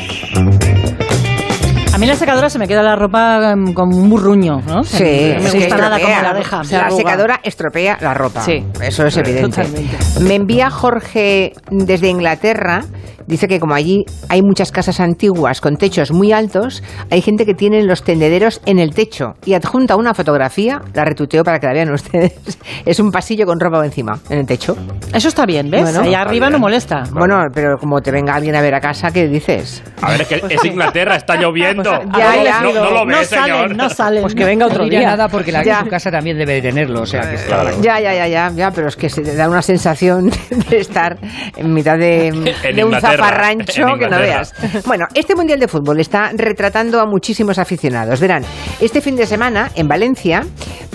A 1.99 2.01
mí 2.01 2.07
la 2.07 2.15
secadora 2.15 2.49
se 2.49 2.57
me 2.57 2.65
queda 2.65 2.81
la 2.81 2.95
ropa 2.95 3.51
em, 3.51 3.73
como 3.73 3.97
un 3.97 4.09
burruño, 4.09 4.61
¿no? 4.65 4.85
Sí, 4.85 5.03
no 5.35 5.41
me 5.41 5.45
es 5.47 5.51
que 5.51 5.59
gusta 5.59 5.77
nada 5.77 5.99
como 5.99 6.13
la 6.21 6.33
deja. 6.33 6.63
se 6.63 6.77
La 6.77 6.85
arruga. 6.85 6.97
secadora 6.97 7.39
estropea 7.43 7.97
la 7.99 8.13
ropa. 8.13 8.39
Sí. 8.39 8.63
Eso 8.81 9.05
es 9.05 9.17
evidente. 9.17 9.61
Totalmente. 9.63 9.97
Me 10.21 10.35
envía 10.35 10.69
Jorge 10.69 11.51
desde 11.69 12.07
Inglaterra. 12.07 12.85
Dice 13.27 13.47
que 13.47 13.59
como 13.59 13.75
allí 13.75 14.05
hay 14.27 14.41
muchas 14.41 14.71
casas 14.71 14.99
antiguas 14.99 15.61
con 15.61 15.75
techos 15.75 16.11
muy 16.11 16.31
altos, 16.31 16.81
hay 17.11 17.21
gente 17.21 17.45
que 17.45 17.53
tiene 17.53 17.83
los 17.83 18.01
tendederos 18.01 18.59
en 18.65 18.79
el 18.79 18.95
techo 18.95 19.33
y 19.45 19.53
adjunta 19.53 19.95
una 19.97 20.15
fotografía, 20.15 20.81
la 20.95 21.05
retuteo 21.05 21.43
para 21.43 21.59
que 21.59 21.67
la 21.67 21.73
vean 21.73 21.91
ustedes. 21.93 22.33
Es 22.87 22.99
un 22.99 23.11
pasillo 23.11 23.45
con 23.45 23.59
ropa 23.59 23.85
encima, 23.85 24.17
en 24.31 24.39
el 24.39 24.45
techo. 24.47 24.75
Eso 25.13 25.27
está 25.27 25.45
bien, 25.45 25.69
¿ves? 25.69 25.83
Bueno. 25.83 26.01
Está 26.01 26.21
arriba 26.21 26.47
bien. 26.47 26.53
no 26.53 26.59
molesta. 26.59 27.03
Bueno, 27.11 27.35
pero 27.53 27.77
como 27.77 28.01
te 28.01 28.09
venga 28.11 28.33
alguien 28.33 28.55
a 28.55 28.61
ver 28.61 28.73
a 28.73 28.79
casa, 28.79 29.11
¿qué 29.11 29.27
dices? 29.27 29.83
A 30.01 30.09
ver, 30.09 30.21
es 30.21 30.27
que 30.27 30.41
es 30.55 30.65
Inglaterra, 30.65 31.15
está 31.15 31.35
lloviendo. 31.35 31.88
Ya, 32.17 32.35
no, 32.35 32.43
ya. 32.43 32.61
no, 32.61 32.73
no 32.73 32.91
lo 32.91 33.05
ve, 33.05 33.13
no 33.13 33.23
señor. 33.23 33.47
salen, 33.49 33.77
no 33.77 33.89
salen. 33.89 34.21
Pues 34.21 34.35
que 34.35 34.45
venga 34.45 34.65
otro 34.65 34.83
No 34.83 34.89
día. 34.89 35.01
nada 35.01 35.27
porque 35.27 35.51
la 35.51 35.63
Ya. 35.63 35.81
su 35.81 35.87
casa 35.87 36.11
también 36.11 36.37
debe 36.37 36.53
de 36.55 36.61
tenerlo. 36.61 37.01
O 37.01 37.05
sea, 37.05 37.21
que 37.21 37.37
Ya, 37.81 37.99
ya, 37.99 38.13
ya, 38.13 38.27
ya, 38.27 38.51
ya, 38.55 38.71
pero 38.71 38.87
es 38.87 38.95
que 38.95 39.09
se 39.09 39.21
te 39.21 39.35
da 39.35 39.49
una 39.49 39.61
sensación 39.61 40.29
de 40.69 40.77
estar 40.79 41.17
en 41.55 41.73
mitad 41.73 41.97
de, 41.97 42.27
En 42.27 42.75
de 42.75 42.83
un 42.83 42.99
zafarrancho 42.99 43.85
que 43.99 44.07
no 44.07 44.19
veas. 44.19 44.53
Bueno, 44.85 45.07
este 45.13 45.35
Mundial 45.35 45.59
de 45.59 45.67
Fútbol 45.67 45.99
está 45.99 46.31
retratando 46.33 46.99
a 46.99 47.05
muchísimos 47.05 47.57
aficionados. 47.59 48.19
Verán, 48.19 48.43
este 48.81 49.01
fin 49.01 49.15
de 49.15 49.25
semana 49.25 49.69
en 49.75 49.87
Valencia 49.87 50.43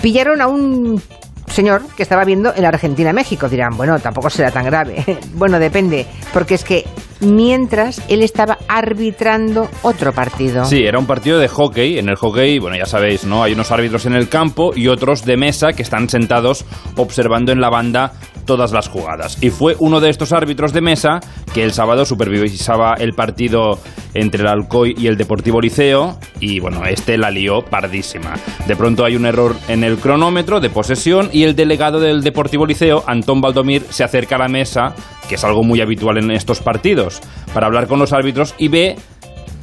pillaron 0.03 0.41
a 0.41 0.47
un 0.47 1.01
señor 1.47 1.83
que 1.97 2.03
estaba 2.03 2.25
viendo 2.25 2.53
el 2.55 2.65
Argentina-México. 2.65 3.49
Dirán, 3.49 3.77
bueno, 3.77 3.99
tampoco 3.99 4.31
será 4.31 4.51
tan 4.51 4.65
grave. 4.65 5.05
bueno, 5.35 5.59
depende, 5.59 6.07
porque 6.33 6.55
es 6.55 6.65
que 6.65 6.85
mientras 7.21 8.03
él 8.09 8.23
estaba 8.23 8.59
arbitrando 8.69 9.69
otro 9.83 10.13
partido. 10.13 10.65
Sí, 10.65 10.85
era 10.85 10.99
un 10.99 11.07
partido 11.07 11.39
de 11.39 11.49
hockey. 11.49 11.99
En 11.99 12.09
el 12.09 12.17
hockey, 12.17 12.59
bueno, 12.59 12.77
ya 12.77 12.87
sabéis, 12.87 13.25
¿no? 13.25 13.43
Hay 13.43 13.53
unos 13.53 13.71
árbitros 13.71 14.07
en 14.07 14.15
el 14.15 14.29
campo 14.29 14.73
y 14.75 14.89
otros 14.89 15.25
de 15.25 15.37
mesa 15.37 15.73
que 15.73 15.83
están 15.83 16.09
sentados 16.09 16.65
observando 16.97 17.53
en 17.53 17.61
la 17.61 17.71
banda 17.71 18.13
todas 18.45 18.73
las 18.73 18.89
jugadas. 18.89 19.39
Y 19.43 19.51
fue 19.51 19.77
uno 19.79 20.01
de 20.01 20.11
estos 20.11 20.33
árbitros 20.33 20.73
de 20.73 20.81
mesa 20.81 21.21
que 21.53 21.63
el 21.63 21.73
sábado 21.73 22.05
supervisaba 22.05 22.95
el 22.99 23.13
partido 23.13 23.79
entre 24.15 24.43
el 24.43 24.49
Alcoy 24.49 24.95
y 24.97 25.07
el 25.07 25.17
Deportivo 25.17 25.61
Liceo 25.61 26.19
y 26.41 26.61
bueno, 26.61 26.85
este 26.87 27.19
la 27.19 27.31
lió 27.31 27.63
pardísima. 27.63 28.35
De 28.67 28.77
pronto 28.77 29.05
hay 29.05 29.17
un 29.17 29.27
error 29.27 29.55
en 29.69 29.85
el 29.85 29.99
cronómetro 29.99 30.61
de 30.61 30.71
posesión 30.71 31.29
y 31.33 31.45
el 31.45 31.57
delegado 31.57 32.01
del 32.01 32.23
Deportivo 32.23 32.67
Liceo, 32.67 33.03
Antón 33.07 33.41
Valdomir, 33.41 33.83
se 33.91 34.05
acerca 34.05 34.37
a 34.37 34.39
la 34.39 34.49
mesa, 34.49 34.95
que 35.29 35.35
es 35.35 35.45
algo 35.45 35.63
muy 35.63 35.81
habitual 35.81 36.19
en 36.19 36.31
estos 36.31 36.61
partidos, 36.61 37.21
para 37.53 37.67
hablar 37.67 37.89
con 37.89 37.99
los 37.99 38.13
árbitros 38.13 38.55
y 38.59 38.69
ve 38.69 38.97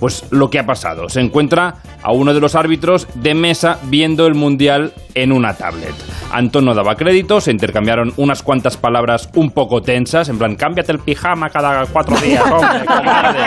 pues 0.02 0.28
lo 0.32 0.50
que 0.50 0.58
ha 0.58 0.66
pasado. 0.66 1.08
Se 1.10 1.22
encuentra 1.22 1.76
a 2.02 2.12
uno 2.12 2.34
de 2.34 2.42
los 2.42 2.56
árbitros 2.56 3.08
de 3.22 3.36
mesa 3.36 3.78
viendo 3.84 4.26
el 4.26 4.34
mundial 4.34 4.94
en 5.14 5.32
una 5.32 5.54
tablet. 5.54 5.94
Antón 6.32 6.66
no 6.66 6.74
daba 6.74 6.96
crédito, 6.96 7.40
se 7.40 7.52
intercambiaron 7.52 8.14
unas 8.18 8.42
cuantas 8.42 8.78
palabras 8.78 9.30
un 9.36 9.52
poco 9.52 9.82
tensas, 9.82 10.30
en 10.30 10.40
plan, 10.40 10.56
cámbiate 10.56 10.92
el 10.92 11.00
pijama 11.00 11.50
cada 11.50 11.86
cuatro 11.86 12.16
días, 12.18 12.44
hombre, 12.50 12.86
comadre". 12.86 13.40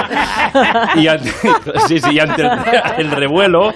Y 0.97 1.09
ante, 1.09 1.31
sí, 1.89 1.99
sí, 1.99 2.21
ante 2.21 2.43
el, 2.43 2.51
el 2.99 3.11
revuelo, 3.11 3.73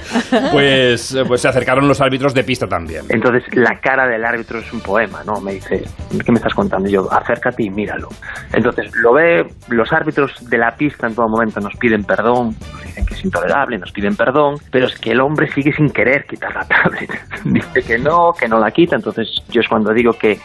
pues, 0.53 1.19
pues 1.27 1.41
se 1.41 1.49
acercaron 1.49 1.89
los 1.89 2.01
árbitros 2.01 2.33
de 2.33 2.45
pista 2.45 2.69
también. 2.69 3.07
Entonces 3.09 3.43
la 3.57 3.81
cara 3.81 4.07
del 4.07 4.25
árbitro 4.25 4.59
es 4.61 4.73
un 4.73 4.81
poema, 4.81 5.25
¿no? 5.25 5.41
Me 5.41 5.55
dice, 5.55 5.83
¿qué 6.25 6.31
me 6.31 6.37
estás 6.37 6.55
contando? 6.55 6.89
Yo, 6.89 7.11
acércate 7.11 7.65
y 7.65 7.71
míralo. 7.71 8.09
Entonces 8.53 8.93
lo 9.03 9.15
ve, 9.15 9.47
los 9.69 9.93
árbitros 9.93 10.49
de 10.49 10.59
la 10.59 10.77
pista 10.77 11.09
en 11.09 11.15
todo 11.15 11.29
momento 11.29 11.61
nos 11.61 11.75
piden 11.77 12.05
perdón, 12.05 12.55
dicen, 12.99 13.07
que 13.07 13.15
es 13.15 13.25
intolerable, 13.25 13.79
nos 13.79 13.93
piden 13.93 14.17
perdón, 14.17 14.57
pero 14.71 14.87
es 14.87 14.99
que 14.99 15.13
el 15.13 15.21
hombre 15.21 15.49
sigue 15.53 15.73
sin 15.73 15.91
querer 15.91 16.25
quitar 16.25 16.55
la 16.55 16.65
tablet. 16.65 17.11
Dice 17.45 17.83
que 17.83 17.99
no, 17.99 18.33
que 18.39 18.49
no 18.49 18.59
la 18.59 18.71
quita, 18.71 18.97
entonces 18.97 19.29
yo 19.51 19.61
es 19.61 19.69
cuando 19.69 19.93
digo 19.93 20.13
que, 20.13 20.39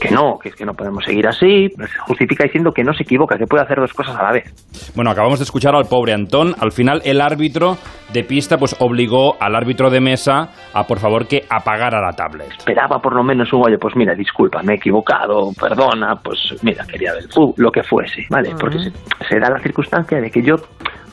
que 0.00 0.10
no, 0.10 0.38
que 0.38 0.48
es 0.50 0.54
que 0.54 0.64
no 0.64 0.72
podemos 0.72 1.04
seguir 1.04 1.26
así, 1.26 1.68
se 1.68 1.98
justifica 2.06 2.44
diciendo 2.44 2.72
que 2.72 2.82
no 2.82 2.92
se 2.92 3.02
equivoca, 3.02 3.36
que 3.36 3.46
puede 3.46 3.64
hacer 3.64 3.78
dos 3.78 3.92
cosas 3.92 4.16
a 4.16 4.22
la 4.22 4.32
vez. 4.32 4.92
Bueno, 4.94 5.10
acabamos 5.10 5.38
de 5.38 5.44
escuchar 5.44 5.74
al 5.74 5.84
pobre 5.84 6.12
Antón. 6.12 6.54
Al 6.60 6.72
final, 6.72 7.00
el 7.04 7.20
árbitro 7.20 7.76
de 8.12 8.22
pista 8.22 8.58
pues 8.58 8.76
obligó 8.80 9.40
al 9.40 9.54
árbitro 9.54 9.90
de 9.90 10.00
mesa 10.00 10.50
a, 10.72 10.84
por 10.84 10.98
favor, 10.98 11.26
que 11.26 11.42
apagara 11.48 12.00
la 12.00 12.12
tablet. 12.12 12.48
Esperaba 12.58 12.98
por 12.98 13.14
lo 13.14 13.22
menos 13.24 13.52
un 13.52 13.62
oye, 13.66 13.78
pues 13.78 13.96
mira, 13.96 14.14
disculpa, 14.14 14.62
me 14.62 14.74
he 14.74 14.76
equivocado, 14.76 15.50
perdona, 15.58 16.16
pues 16.22 16.54
mira, 16.62 16.84
quería 16.86 17.12
ver 17.12 17.22
el 17.22 17.32
fútbol, 17.32 17.54
lo 17.56 17.70
que 17.70 17.82
fuese, 17.82 18.26
¿vale? 18.30 18.50
Porque 18.58 18.78
se, 18.78 18.90
se 19.28 19.38
da 19.40 19.50
la 19.50 19.58
circunstancia 19.60 20.20
de 20.20 20.30
que 20.30 20.42
yo 20.42 20.56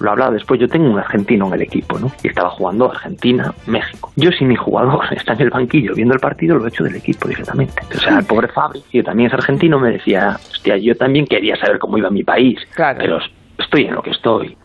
lo 0.02 0.10
he 0.10 0.12
hablado 0.12 0.34
después, 0.34 0.60
yo 0.60 0.68
tengo 0.68 0.89
un 0.89 0.99
argentino 0.99 1.47
en 1.47 1.54
el 1.54 1.62
equipo, 1.62 1.99
¿no? 1.99 2.12
Y 2.24 2.28
estaba 2.28 2.49
jugando 2.49 2.91
Argentina, 2.91 3.54
México. 3.68 4.12
Yo 4.16 4.32
si 4.32 4.45
mi 4.45 4.56
jugador 4.56 5.02
está 5.16 5.34
en 5.34 5.41
el 5.41 5.49
banquillo 5.49 5.93
viendo 5.95 6.14
el 6.14 6.20
partido, 6.20 6.58
lo 6.58 6.66
he 6.66 6.70
hecho 6.70 6.84
del 6.84 6.95
equipo 6.95 7.28
directamente. 7.28 7.82
O 7.95 7.99
sea, 7.99 8.20
el 8.20 8.26
pobre 8.26 8.47
Fabri, 8.47 8.82
que 8.91 9.04
también 9.04 9.28
es 9.28 9.34
argentino, 9.34 9.80
me 9.80 9.91
decía, 9.91 10.38
hostia, 10.52 10.78
yo 10.78 10.95
también 10.95 11.26
quería 11.26 11.56
saber 11.56 11.80
cómo 11.80 11.97
iba 11.97 12.10
mi 12.10 12.24
país, 12.24 12.60
pero 12.76 13.20
estoy 13.58 13.86
en 13.86 13.95
lo 13.95 14.02
que 14.02 14.12
estoy. 14.12 14.58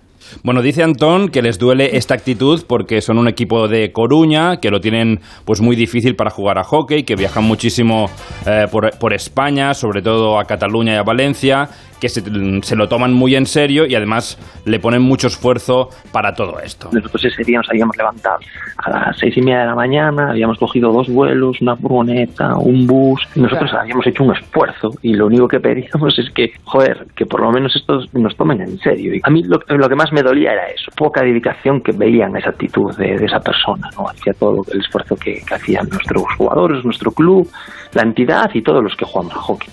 Bueno, 0.42 0.62
dice 0.62 0.82
Antón 0.82 1.28
que 1.28 1.42
les 1.42 1.58
duele 1.58 1.96
esta 1.96 2.14
actitud 2.14 2.64
porque 2.66 3.00
son 3.00 3.18
un 3.18 3.28
equipo 3.28 3.68
de 3.68 3.92
Coruña, 3.92 4.58
que 4.60 4.70
lo 4.70 4.80
tienen 4.80 5.20
pues 5.44 5.60
muy 5.60 5.76
difícil 5.76 6.16
para 6.16 6.30
jugar 6.30 6.58
a 6.58 6.64
hockey, 6.64 7.04
que 7.04 7.16
viajan 7.16 7.44
muchísimo 7.44 8.10
eh, 8.46 8.66
por, 8.70 8.98
por 8.98 9.12
España, 9.12 9.74
sobre 9.74 10.02
todo 10.02 10.38
a 10.38 10.44
Cataluña 10.44 10.94
y 10.94 10.96
a 10.96 11.02
Valencia, 11.02 11.68
que 12.00 12.08
se, 12.08 12.22
se 12.62 12.76
lo 12.76 12.88
toman 12.88 13.12
muy 13.12 13.34
en 13.34 13.46
serio 13.46 13.86
y 13.86 13.94
además 13.94 14.38
le 14.64 14.78
ponen 14.80 15.02
mucho 15.02 15.26
esfuerzo 15.26 15.90
para 16.12 16.34
todo 16.34 16.60
esto. 16.60 16.90
Nosotros 16.92 17.24
ese 17.24 17.44
día 17.44 17.58
nos 17.58 17.68
habíamos 17.70 17.96
levantado 17.96 18.38
a 18.78 18.90
las 18.90 19.18
seis 19.18 19.36
y 19.36 19.42
media 19.42 19.60
de 19.60 19.66
la 19.66 19.74
mañana, 19.74 20.30
habíamos 20.30 20.58
cogido 20.58 20.92
dos 20.92 21.08
vuelos, 21.08 21.60
una 21.60 21.76
furgoneta, 21.76 22.56
un 22.56 22.86
bus. 22.86 23.26
Nosotros 23.34 23.72
habíamos 23.74 24.06
hecho 24.06 24.24
un 24.24 24.34
esfuerzo 24.34 24.90
y 25.02 25.14
lo 25.14 25.26
único 25.26 25.48
que 25.48 25.60
pedíamos 25.60 26.18
es 26.18 26.30
que, 26.30 26.52
joder, 26.64 27.06
que 27.14 27.26
por 27.26 27.40
lo 27.40 27.50
menos 27.50 27.74
estos 27.76 28.12
nos 28.14 28.36
tomen 28.36 28.60
en 28.60 28.78
serio. 28.78 29.14
Y 29.14 29.20
a 29.22 29.30
mí 29.30 29.42
lo, 29.42 29.60
lo 29.68 29.88
que 29.88 29.94
más 29.94 30.12
me 30.12 30.22
dolía 30.22 30.52
era 30.52 30.66
eso, 30.68 30.90
poca 30.96 31.22
dedicación 31.22 31.80
que 31.80 31.92
veían 31.92 32.36
esa 32.36 32.50
actitud 32.50 32.94
de, 32.96 33.18
de 33.18 33.24
esa 33.24 33.40
persona, 33.40 33.88
¿no? 33.96 34.08
Hacia 34.08 34.32
todo 34.34 34.64
el 34.72 34.80
esfuerzo 34.80 35.16
que, 35.16 35.42
que 35.46 35.54
hacían 35.54 35.88
nuestros 35.88 36.24
jugadores, 36.36 36.84
nuestro 36.84 37.10
club, 37.10 37.48
la 37.94 38.02
entidad 38.02 38.50
y 38.54 38.62
todos 38.62 38.82
los 38.82 38.94
que 38.96 39.04
jugamos 39.04 39.34
a 39.34 39.38
hockey. 39.38 39.68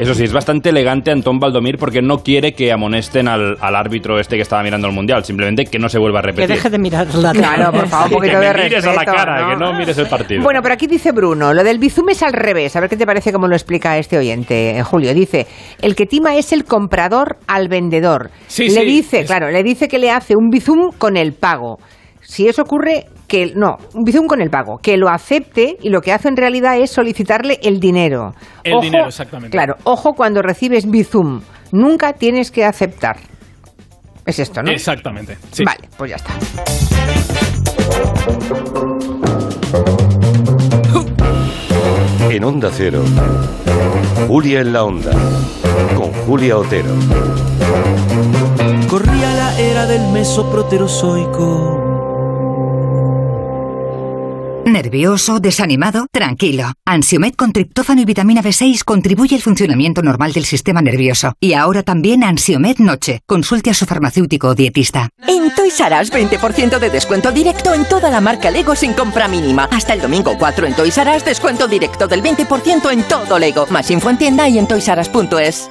Eso 0.00 0.14
sí, 0.14 0.24
es 0.24 0.32
bastante 0.32 0.70
elegante 0.70 1.10
Antón 1.10 1.38
Baldomir 1.38 1.76
porque 1.78 2.00
no 2.02 2.18
quiere 2.18 2.52
que 2.52 2.72
amonesten 2.72 3.28
al, 3.28 3.56
al 3.60 3.76
árbitro 3.76 4.18
este 4.18 4.36
que 4.36 4.42
estaba 4.42 4.62
mirando 4.62 4.88
el 4.88 4.94
Mundial, 4.94 5.24
simplemente 5.24 5.64
que 5.66 5.78
no 5.78 5.88
se 5.88 5.98
vuelva 5.98 6.20
a 6.20 6.22
Que 6.22 6.28
repetir. 6.28 6.48
deje 6.56 6.70
de 6.70 6.78
mirar 6.78 7.14
la 7.14 7.32
Claro, 7.32 7.70
por 7.72 7.86
favor, 7.88 8.06
un 8.08 8.12
poquito 8.14 8.32
que 8.40 8.46
de 8.46 8.54
me 8.54 8.64
mires 8.64 8.84
a 8.86 8.92
la 8.94 9.04
cara, 9.04 9.42
¿no? 9.42 9.48
que 9.50 9.56
no 9.64 9.72
mires 9.78 9.98
el 9.98 10.06
partido. 10.06 10.42
Bueno, 10.42 10.60
pero 10.62 10.74
aquí 10.74 10.86
dice 10.86 11.12
Bruno, 11.12 11.52
lo 11.52 11.62
del 11.62 11.78
bizum 11.78 12.08
es 12.10 12.22
al 12.22 12.32
revés. 12.32 12.74
A 12.76 12.80
ver 12.80 12.88
qué 12.88 12.96
te 12.96 13.06
parece 13.06 13.32
cómo 13.32 13.46
lo 13.46 13.54
explica 13.54 13.98
este 13.98 14.16
oyente, 14.18 14.78
eh, 14.78 14.82
Julio. 14.82 15.12
Dice, 15.14 15.46
el 15.82 15.94
que 15.94 16.06
tima 16.06 16.36
es 16.36 16.52
el 16.52 16.64
comprador 16.64 17.36
al 17.46 17.68
vendedor. 17.68 18.30
Sí, 18.46 18.64
le 18.68 18.80
sí, 18.80 18.86
dice, 18.86 19.20
es- 19.20 19.26
claro, 19.26 19.50
le 19.50 19.62
dice 19.62 19.88
que 19.88 19.98
le 19.98 20.10
hace 20.10 20.34
un 20.36 20.48
bizum 20.50 20.90
con 20.96 21.16
el 21.16 21.32
pago. 21.34 21.78
Si 22.22 22.48
eso 22.48 22.62
ocurre, 22.62 23.04
que 23.30 23.52
no, 23.54 23.76
un 23.94 24.02
bizum 24.02 24.26
con 24.26 24.42
el 24.42 24.50
pago, 24.50 24.78
que 24.78 24.96
lo 24.96 25.08
acepte 25.08 25.76
y 25.80 25.88
lo 25.88 26.00
que 26.00 26.12
hace 26.12 26.26
en 26.26 26.36
realidad 26.36 26.76
es 26.76 26.90
solicitarle 26.90 27.60
el 27.62 27.78
dinero. 27.78 28.34
El 28.64 28.80
dinero, 28.80 29.06
exactamente. 29.06 29.56
Claro, 29.56 29.76
ojo 29.84 30.14
cuando 30.14 30.42
recibes 30.42 30.90
bizum, 30.90 31.40
nunca 31.70 32.12
tienes 32.12 32.50
que 32.50 32.64
aceptar. 32.64 33.18
Es 34.26 34.40
esto, 34.40 34.62
¿no? 34.62 34.72
Exactamente. 34.72 35.38
sí. 35.52 35.62
Vale, 35.64 35.88
pues 35.96 36.10
ya 36.10 36.16
está. 36.16 36.34
En 42.30 42.44
Onda 42.44 42.70
Cero, 42.72 43.04
Julia 44.26 44.60
en 44.60 44.72
la 44.72 44.82
Onda, 44.82 45.12
con 45.96 46.12
Julia 46.26 46.58
Otero. 46.58 46.94
Corría 48.88 49.34
la 49.34 49.60
era 49.60 49.86
del 49.86 50.10
mesoproterozoico. 50.12 51.89
¿Nervioso? 54.64 55.40
¿Desanimado? 55.40 56.06
Tranquilo. 56.12 56.72
Ansiomed 56.86 57.34
con 57.34 57.52
triptófano 57.52 58.02
y 58.02 58.04
vitamina 58.04 58.42
B6 58.42 58.84
contribuye 58.84 59.34
al 59.34 59.42
funcionamiento 59.42 60.02
normal 60.02 60.32
del 60.32 60.44
sistema 60.44 60.82
nervioso. 60.82 61.34
Y 61.40 61.54
ahora 61.54 61.82
también 61.82 62.22
Ansiomed 62.22 62.78
Noche. 62.78 63.20
Consulte 63.26 63.70
a 63.70 63.74
su 63.74 63.86
farmacéutico 63.86 64.48
o 64.48 64.54
dietista. 64.54 65.08
En 65.26 65.54
Toys 65.54 65.80
R 65.80 66.00
Us 66.00 66.12
20% 66.12 66.78
de 66.78 66.90
descuento 66.90 67.32
directo 67.32 67.74
en 67.74 67.84
toda 67.88 68.10
la 68.10 68.20
marca 68.20 68.50
Lego 68.50 68.74
sin 68.76 68.92
compra 68.92 69.28
mínima. 69.28 69.68
Hasta 69.72 69.94
el 69.94 70.02
domingo 70.02 70.36
4 70.38 70.66
en 70.66 70.74
Toys 70.74 70.98
R 70.98 71.16
Us 71.16 71.24
descuento 71.24 71.66
directo 71.66 72.06
del 72.06 72.22
20% 72.22 72.92
en 72.92 73.02
todo 73.04 73.38
Lego. 73.38 73.66
Más 73.70 73.90
info 73.90 74.10
en 74.10 74.18
tienda 74.18 74.48
y 74.48 74.58
en 74.58 74.68
toysrus.es. 74.68 75.70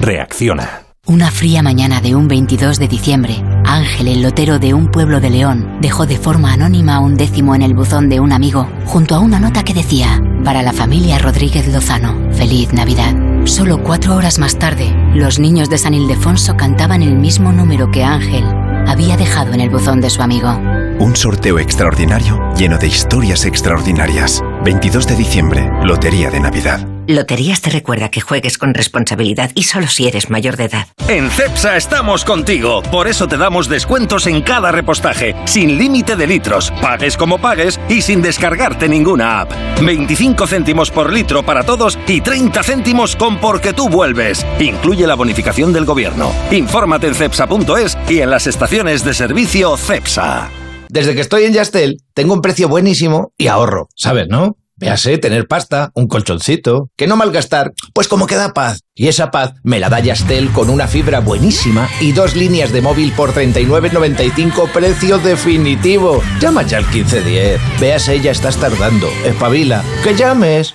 Reacciona. 0.00 0.86
Una 1.06 1.30
fría 1.30 1.62
mañana 1.62 2.00
de 2.00 2.14
un 2.14 2.26
22 2.26 2.78
de 2.78 2.88
diciembre, 2.88 3.44
Ángel, 3.66 4.08
el 4.08 4.22
lotero 4.22 4.58
de 4.58 4.72
un 4.72 4.90
pueblo 4.90 5.20
de 5.20 5.28
León, 5.28 5.78
dejó 5.82 6.06
de 6.06 6.16
forma 6.16 6.54
anónima 6.54 7.00
un 7.00 7.16
décimo 7.16 7.54
en 7.54 7.60
el 7.60 7.74
buzón 7.74 8.08
de 8.08 8.18
un 8.18 8.32
amigo, 8.32 8.66
junto 8.86 9.14
a 9.14 9.18
una 9.18 9.38
nota 9.38 9.62
que 9.62 9.74
decía, 9.74 10.18
para 10.42 10.62
la 10.62 10.72
familia 10.72 11.18
Rodríguez 11.18 11.68
Lozano, 11.68 12.32
feliz 12.32 12.72
Navidad. 12.72 13.14
Solo 13.44 13.82
cuatro 13.82 14.16
horas 14.16 14.38
más 14.38 14.58
tarde, 14.58 14.90
los 15.14 15.38
niños 15.38 15.68
de 15.68 15.76
San 15.76 15.92
Ildefonso 15.92 16.56
cantaban 16.56 17.02
el 17.02 17.16
mismo 17.16 17.52
número 17.52 17.90
que 17.90 18.02
Ángel 18.02 18.44
había 18.86 19.18
dejado 19.18 19.52
en 19.52 19.60
el 19.60 19.68
buzón 19.68 20.00
de 20.00 20.08
su 20.08 20.22
amigo. 20.22 20.50
Un 20.98 21.14
sorteo 21.14 21.58
extraordinario 21.58 22.38
lleno 22.56 22.78
de 22.78 22.86
historias 22.86 23.44
extraordinarias. 23.44 24.42
22 24.64 25.06
de 25.06 25.16
diciembre, 25.16 25.70
Lotería 25.84 26.30
de 26.30 26.40
Navidad. 26.40 26.86
Loterías 27.06 27.60
te 27.60 27.70
recuerda 27.70 28.10
que 28.10 28.20
juegues 28.20 28.56
con 28.56 28.72
responsabilidad 28.74 29.50
y 29.54 29.64
solo 29.64 29.88
si 29.88 30.06
eres 30.06 30.30
mayor 30.30 30.56
de 30.56 30.64
edad. 30.64 30.86
En 31.08 31.28
CEPSA 31.30 31.76
estamos 31.76 32.24
contigo. 32.24 32.82
Por 32.82 33.08
eso 33.08 33.26
te 33.26 33.36
damos 33.36 33.68
descuentos 33.68 34.26
en 34.26 34.42
cada 34.42 34.70
repostaje, 34.70 35.34
sin 35.44 35.76
límite 35.76 36.14
de 36.14 36.26
litros, 36.26 36.70
pagues 36.80 37.16
como 37.16 37.38
pagues 37.38 37.80
y 37.88 38.02
sin 38.02 38.22
descargarte 38.22 38.88
ninguna 38.88 39.40
app. 39.40 39.52
25 39.82 40.46
céntimos 40.46 40.90
por 40.90 41.12
litro 41.12 41.42
para 41.42 41.64
todos 41.64 41.98
y 42.06 42.20
30 42.20 42.62
céntimos 42.62 43.16
con 43.16 43.38
porque 43.38 43.72
tú 43.72 43.88
vuelves. 43.88 44.46
Incluye 44.60 45.06
la 45.06 45.14
bonificación 45.14 45.72
del 45.72 45.86
gobierno. 45.86 46.32
Infórmate 46.50 47.08
en 47.08 47.14
cepsa.es 47.14 47.98
y 48.08 48.20
en 48.20 48.30
las 48.30 48.46
estaciones 48.46 49.04
de 49.04 49.14
servicio 49.14 49.76
CEPSA. 49.76 50.50
Desde 50.90 51.14
que 51.14 51.20
estoy 51.20 51.44
en 51.44 51.52
Yastel, 51.52 51.98
tengo 52.14 52.34
un 52.34 52.42
precio 52.42 52.68
buenísimo 52.68 53.32
y 53.38 53.46
ahorro, 53.46 53.88
¿sabes, 53.94 54.26
no? 54.28 54.56
Véase, 54.76 55.18
tener 55.18 55.46
pasta, 55.46 55.90
un 55.94 56.08
colchoncito, 56.08 56.88
que 56.96 57.06
no 57.06 57.16
malgastar, 57.16 57.72
pues 57.92 58.08
como 58.08 58.26
que 58.26 58.34
da 58.34 58.54
paz. 58.54 58.80
Y 58.94 59.08
esa 59.08 59.30
paz 59.30 59.52
me 59.62 59.78
la 59.78 59.90
da 59.90 60.00
Yastel 60.00 60.50
con 60.50 60.70
una 60.70 60.88
fibra 60.88 61.20
buenísima 61.20 61.88
y 62.00 62.12
dos 62.12 62.34
líneas 62.34 62.72
de 62.72 62.80
móvil 62.80 63.12
por 63.12 63.34
39.95 63.34 64.72
precio 64.72 65.18
definitivo. 65.18 66.22
Llama 66.40 66.62
ya 66.62 66.78
al 66.78 66.84
1510. 66.84 67.60
Véase, 67.78 68.20
ya 68.20 68.30
estás 68.30 68.56
tardando. 68.56 69.06
Espabila. 69.24 69.84
¡Que 70.02 70.14
llames! 70.16 70.74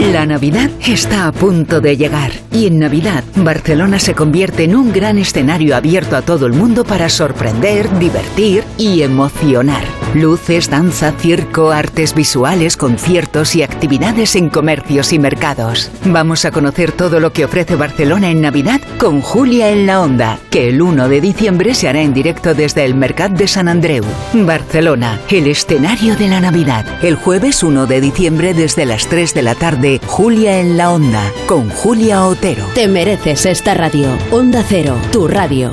La 0.00 0.24
Navidad 0.24 0.70
está 0.80 1.26
a 1.26 1.32
punto 1.32 1.82
de 1.82 1.94
llegar 1.94 2.32
y 2.50 2.66
en 2.66 2.78
Navidad 2.78 3.22
Barcelona 3.36 3.98
se 3.98 4.14
convierte 4.14 4.64
en 4.64 4.74
un 4.74 4.92
gran 4.92 5.18
escenario 5.18 5.76
abierto 5.76 6.16
a 6.16 6.22
todo 6.22 6.46
el 6.46 6.54
mundo 6.54 6.84
para 6.84 7.10
sorprender, 7.10 7.98
divertir 7.98 8.64
y 8.78 9.02
emocionar. 9.02 9.84
Luces, 10.14 10.68
danza, 10.68 11.12
circo, 11.12 11.70
artes 11.70 12.14
visuales, 12.14 12.76
conciertos 12.76 13.54
y 13.54 13.62
actividades 13.62 14.34
en 14.34 14.48
comercios 14.48 15.12
y 15.12 15.18
mercados. 15.20 15.90
Vamos 16.04 16.44
a 16.44 16.50
conocer 16.50 16.90
todo 16.90 17.20
lo 17.20 17.32
que 17.32 17.44
ofrece 17.44 17.76
Barcelona 17.76 18.30
en 18.30 18.40
Navidad 18.40 18.80
con 18.98 19.20
Julia 19.20 19.70
en 19.70 19.86
la 19.86 20.00
Onda, 20.00 20.38
que 20.50 20.68
el 20.68 20.82
1 20.82 21.08
de 21.08 21.20
diciembre 21.20 21.74
se 21.74 21.88
hará 21.88 22.02
en 22.02 22.12
directo 22.12 22.54
desde 22.54 22.84
el 22.84 22.94
Mercat 22.94 23.32
de 23.32 23.46
San 23.46 23.68
Andreu. 23.68 24.04
Barcelona, 24.32 25.20
el 25.28 25.46
escenario 25.46 26.16
de 26.16 26.28
la 26.28 26.40
Navidad. 26.40 26.84
El 27.02 27.14
jueves 27.14 27.62
1 27.62 27.86
de 27.86 28.00
diciembre 28.00 28.52
desde 28.52 28.86
las 28.86 29.06
3 29.06 29.32
de 29.32 29.42
la 29.42 29.54
tarde, 29.54 29.89
Julia 29.98 30.60
en 30.60 30.76
la 30.76 30.92
Onda, 30.92 31.22
con 31.46 31.68
Julia 31.70 32.24
Otero. 32.24 32.64
Te 32.74 32.86
mereces 32.86 33.46
esta 33.46 33.74
radio. 33.74 34.08
Onda 34.30 34.62
Cero, 34.62 34.96
tu 35.12 35.26
radio. 35.26 35.72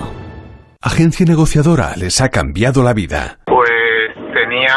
Agencia 0.82 1.26
negociadora 1.26 1.95
les 1.97 2.22
ha 2.22 2.30
cambiado 2.30 2.84
la 2.84 2.93
vida. 2.93 3.39
Pues 3.45 3.70
tenía 4.34 4.76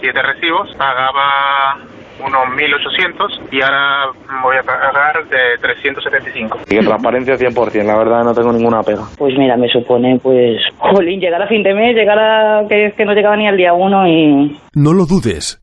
siete 0.00 0.20
recibos, 0.22 0.68
pagaba 0.76 1.78
unos 2.18 2.46
1.800 2.56 3.52
y 3.52 3.62
ahora 3.62 4.06
voy 4.42 4.56
a 4.56 4.62
pagar 4.62 5.28
de 5.28 5.58
375. 5.60 6.58
Y 6.68 6.78
transparencia 6.78 7.36
100%, 7.36 7.84
la 7.84 7.98
verdad 7.98 8.24
no 8.24 8.34
tengo 8.34 8.52
ninguna 8.52 8.82
pega. 8.82 9.02
Pues 9.18 9.34
mira, 9.38 9.56
me 9.56 9.68
supone, 9.68 10.18
pues, 10.22 10.56
jolín, 10.78 11.20
llegar 11.20 11.42
a 11.42 11.46
fin 11.46 11.62
de 11.62 11.74
mes, 11.74 11.94
llegar 11.94 12.18
a 12.18 12.66
que, 12.68 12.94
que 12.96 13.04
no 13.04 13.12
llegaba 13.12 13.36
ni 13.36 13.46
al 13.46 13.56
día 13.56 13.72
uno 13.74 14.06
y... 14.08 14.58
No 14.74 14.92
lo 14.92 15.04
dudes. 15.06 15.62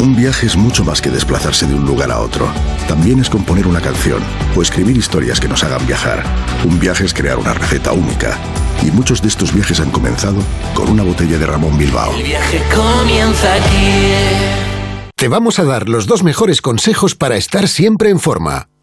Un 0.00 0.16
viaje 0.16 0.46
es 0.46 0.56
mucho 0.56 0.84
más 0.84 1.00
que 1.00 1.10
desplazarse 1.10 1.66
de 1.66 1.74
un 1.74 1.86
lugar 1.86 2.10
a 2.10 2.20
otro. 2.20 2.48
También 2.88 3.20
es 3.20 3.30
componer 3.30 3.66
una 3.66 3.80
canción 3.80 4.22
o 4.56 4.62
escribir 4.62 4.96
historias 4.96 5.40
que 5.40 5.48
nos 5.48 5.62
hagan 5.64 5.86
viajar. 5.86 6.22
Un 6.64 6.78
viaje 6.78 7.04
es 7.04 7.14
crear 7.14 7.38
una 7.38 7.54
receta 7.54 7.92
única. 7.92 8.36
Y 8.82 8.90
muchos 8.90 9.22
de 9.22 9.28
estos 9.28 9.54
viajes 9.54 9.80
han 9.80 9.90
comenzado 9.90 10.42
con 10.74 10.90
una 10.90 11.04
botella 11.04 11.38
de 11.38 11.46
Ramón 11.46 11.78
Bilbao. 11.78 12.12
El 12.16 12.24
viaje 12.24 12.60
comienza 12.74 13.54
aquí. 13.54 14.02
Te 15.16 15.28
vamos 15.28 15.58
a 15.58 15.64
dar 15.64 15.88
los 15.88 16.06
dos 16.06 16.22
mejores 16.22 16.60
consejos 16.60 17.14
para 17.14 17.36
estar 17.36 17.68
siempre 17.68 18.10
en 18.10 18.18
forma. 18.18 18.68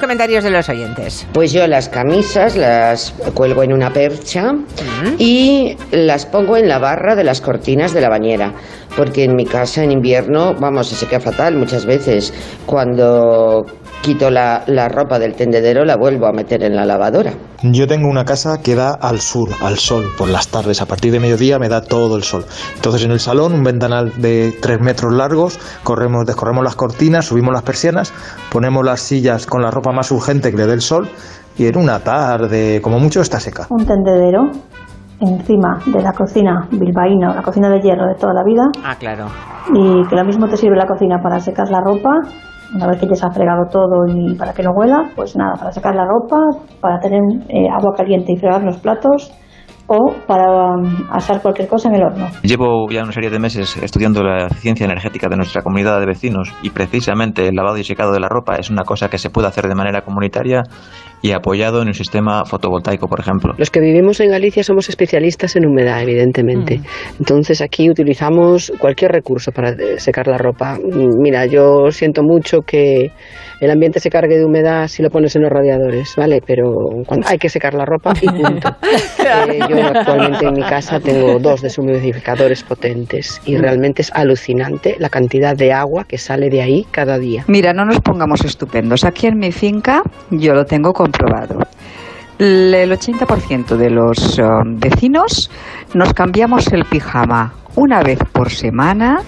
Comentarios 0.00 0.44
de 0.44 0.50
los 0.50 0.68
oyentes. 0.68 1.26
Pues 1.32 1.52
yo 1.52 1.66
las 1.66 1.88
camisas 1.88 2.56
las 2.56 3.12
cuelgo 3.34 3.62
en 3.62 3.72
una 3.72 3.92
percha 3.92 4.52
y 5.18 5.76
las 5.90 6.24
pongo 6.26 6.56
en 6.56 6.68
la 6.68 6.78
barra 6.78 7.16
de 7.16 7.24
las 7.24 7.40
cortinas 7.40 7.92
de 7.92 8.00
la 8.00 8.08
bañera. 8.08 8.54
Porque 8.96 9.24
en 9.24 9.34
mi 9.34 9.44
casa 9.44 9.82
en 9.82 9.92
invierno, 9.92 10.54
vamos, 10.54 10.88
se 10.88 10.94
seca 10.94 11.20
fatal 11.20 11.56
muchas 11.56 11.84
veces. 11.84 12.32
Cuando 12.66 13.64
quito 14.02 14.30
la, 14.30 14.62
la 14.66 14.88
ropa 14.88 15.18
del 15.18 15.34
tendedero 15.34 15.84
la 15.84 15.96
vuelvo 15.96 16.26
a 16.26 16.32
meter 16.32 16.62
en 16.62 16.74
la 16.76 16.84
lavadora. 16.86 17.32
Yo 17.62 17.86
tengo 17.86 18.08
una 18.08 18.24
casa 18.24 18.60
que 18.62 18.74
da 18.74 18.92
al 18.94 19.18
sur, 19.20 19.48
al 19.62 19.76
sol, 19.78 20.04
por 20.16 20.28
las 20.28 20.48
tardes. 20.48 20.80
A 20.80 20.86
partir 20.86 21.12
de 21.12 21.20
mediodía 21.20 21.58
me 21.58 21.68
da 21.68 21.80
todo 21.82 22.16
el 22.16 22.22
sol. 22.22 22.44
Entonces 22.76 23.04
en 23.04 23.10
el 23.10 23.20
salón, 23.20 23.52
un 23.52 23.62
ventanal 23.64 24.12
de 24.20 24.52
3 24.62 24.80
metros 24.80 25.12
largos, 25.12 25.58
corremos, 25.82 26.24
descorremos 26.26 26.62
las 26.64 26.76
cortinas, 26.76 27.26
subimos 27.26 27.52
las 27.52 27.62
persianas, 27.62 28.12
ponemos 28.52 28.84
las 28.84 29.00
sillas 29.00 29.46
con 29.46 29.62
la 29.62 29.70
ropa 29.70 29.92
más 29.92 30.10
urgente 30.10 30.50
que 30.50 30.56
le 30.56 30.66
dé 30.66 30.74
el 30.74 30.80
sol 30.82 31.08
y 31.56 31.66
en 31.66 31.76
una 31.76 31.98
tarde, 31.98 32.80
como 32.80 32.98
mucho, 33.00 33.20
está 33.20 33.40
seca. 33.40 33.66
un 33.70 33.84
tendedero 33.84 34.42
encima 35.20 35.80
de 35.86 36.00
la 36.00 36.12
cocina 36.12 36.68
bilbaína 36.70 37.32
o 37.32 37.34
la 37.34 37.42
cocina 37.42 37.68
de 37.68 37.80
hierro 37.80 38.06
de 38.06 38.14
toda 38.14 38.32
la 38.32 38.44
vida 38.44 38.62
Ah, 38.84 38.94
claro. 38.96 39.26
y 39.74 40.06
que 40.08 40.14
lo 40.14 40.24
mismo 40.24 40.46
te 40.48 40.56
sirve 40.56 40.76
la 40.76 40.86
cocina 40.86 41.18
para 41.20 41.40
secar 41.40 41.68
la 41.70 41.80
ropa 41.80 42.10
una 42.74 42.86
vez 42.86 43.00
que 43.00 43.06
ya 43.06 43.14
se 43.14 43.26
ha 43.26 43.30
fregado 43.30 43.66
todo 43.70 44.06
y 44.06 44.34
para 44.36 44.52
que 44.52 44.62
no 44.62 44.70
huela, 44.72 45.10
pues 45.16 45.36
nada, 45.36 45.54
para 45.58 45.72
secar 45.72 45.94
la 45.94 46.04
ropa, 46.04 46.36
para 46.80 46.98
tener 47.00 47.22
eh, 47.48 47.68
agua 47.70 47.94
caliente 47.96 48.32
y 48.32 48.36
fregar 48.36 48.62
los 48.62 48.78
platos 48.78 49.32
o 49.88 50.14
para 50.26 50.74
um, 50.74 51.06
asar 51.10 51.40
cualquier 51.42 51.66
cosa 51.66 51.88
en 51.88 51.96
el 51.96 52.02
horno. 52.04 52.28
Llevo 52.42 52.88
ya 52.90 53.02
una 53.02 53.12
serie 53.12 53.30
de 53.30 53.38
meses 53.38 53.76
estudiando 53.82 54.22
la 54.22 54.46
eficiencia 54.46 54.84
energética 54.84 55.28
de 55.28 55.36
nuestra 55.36 55.62
comunidad 55.62 55.98
de 55.98 56.06
vecinos 56.06 56.52
y 56.62 56.70
precisamente 56.70 57.48
el 57.48 57.54
lavado 57.54 57.78
y 57.78 57.84
secado 57.84 58.12
de 58.12 58.20
la 58.20 58.28
ropa 58.28 58.56
es 58.56 58.70
una 58.70 58.84
cosa 58.84 59.08
que 59.08 59.18
se 59.18 59.30
puede 59.30 59.48
hacer 59.48 59.66
de 59.66 59.74
manera 59.74 60.02
comunitaria 60.02 60.62
y 61.22 61.32
apoyado 61.32 61.82
en 61.82 61.88
un 61.88 61.94
sistema 61.94 62.44
fotovoltaico, 62.44 63.08
por 63.08 63.20
ejemplo. 63.20 63.54
Los 63.56 63.70
que 63.70 63.80
vivimos 63.80 64.20
en 64.20 64.30
Galicia 64.30 64.62
somos 64.62 64.88
especialistas 64.88 65.56
en 65.56 65.66
humedad, 65.66 66.00
evidentemente. 66.02 66.80
Entonces 67.18 67.60
aquí 67.60 67.90
utilizamos 67.90 68.72
cualquier 68.78 69.12
recurso 69.12 69.50
para 69.50 69.70
eh, 69.70 69.98
secar 69.98 70.28
la 70.28 70.38
ropa. 70.38 70.76
Mm, 70.76 71.20
Mira, 71.20 71.46
yo 71.46 71.90
siento 71.90 72.22
mucho 72.22 72.60
que 72.60 73.10
el 73.60 73.70
ambiente 73.70 73.98
se 73.98 74.10
cargue 74.10 74.38
de 74.38 74.44
humedad 74.44 74.86
si 74.86 75.02
lo 75.02 75.10
pones 75.10 75.34
en 75.34 75.42
los 75.42 75.50
radiadores, 75.50 76.14
¿vale? 76.16 76.40
Pero 76.46 76.72
cuando 77.06 77.26
hay 77.28 77.38
que 77.38 77.48
secar 77.48 77.74
la 77.74 77.84
ropa 77.84 78.12
y 78.20 78.26
punto. 78.26 78.68
Eh, 79.28 79.58
yo 79.68 79.76
actualmente 79.82 80.46
en 80.46 80.54
mi 80.54 80.62
casa 80.62 81.00
tengo 81.00 81.38
dos 81.38 81.62
deshumidificadores 81.62 82.62
potentes 82.62 83.40
y 83.44 83.56
realmente 83.56 84.02
es 84.02 84.12
alucinante 84.12 84.96
la 84.98 85.08
cantidad 85.08 85.56
de 85.56 85.72
agua 85.72 86.04
que 86.04 86.18
sale 86.18 86.50
de 86.50 86.62
ahí 86.62 86.86
cada 86.90 87.18
día. 87.18 87.44
Mira, 87.46 87.72
no 87.72 87.84
nos 87.84 88.00
pongamos 88.00 88.44
estupendos. 88.44 89.04
Aquí 89.04 89.26
en 89.26 89.38
mi 89.38 89.52
finca 89.52 90.02
yo 90.30 90.54
lo 90.54 90.64
tengo 90.64 90.92
comprobado. 90.92 91.60
El 92.38 92.72
el 92.74 92.92
80% 92.92 93.76
de 93.76 93.90
los 93.90 94.38
eh, 94.38 94.42
vecinos 94.64 95.50
nos 95.94 96.12
cambiamos 96.14 96.72
el 96.72 96.84
pijama 96.84 97.52
una 97.74 98.02
vez 98.02 98.18
por 98.32 98.50
semana 98.50 99.22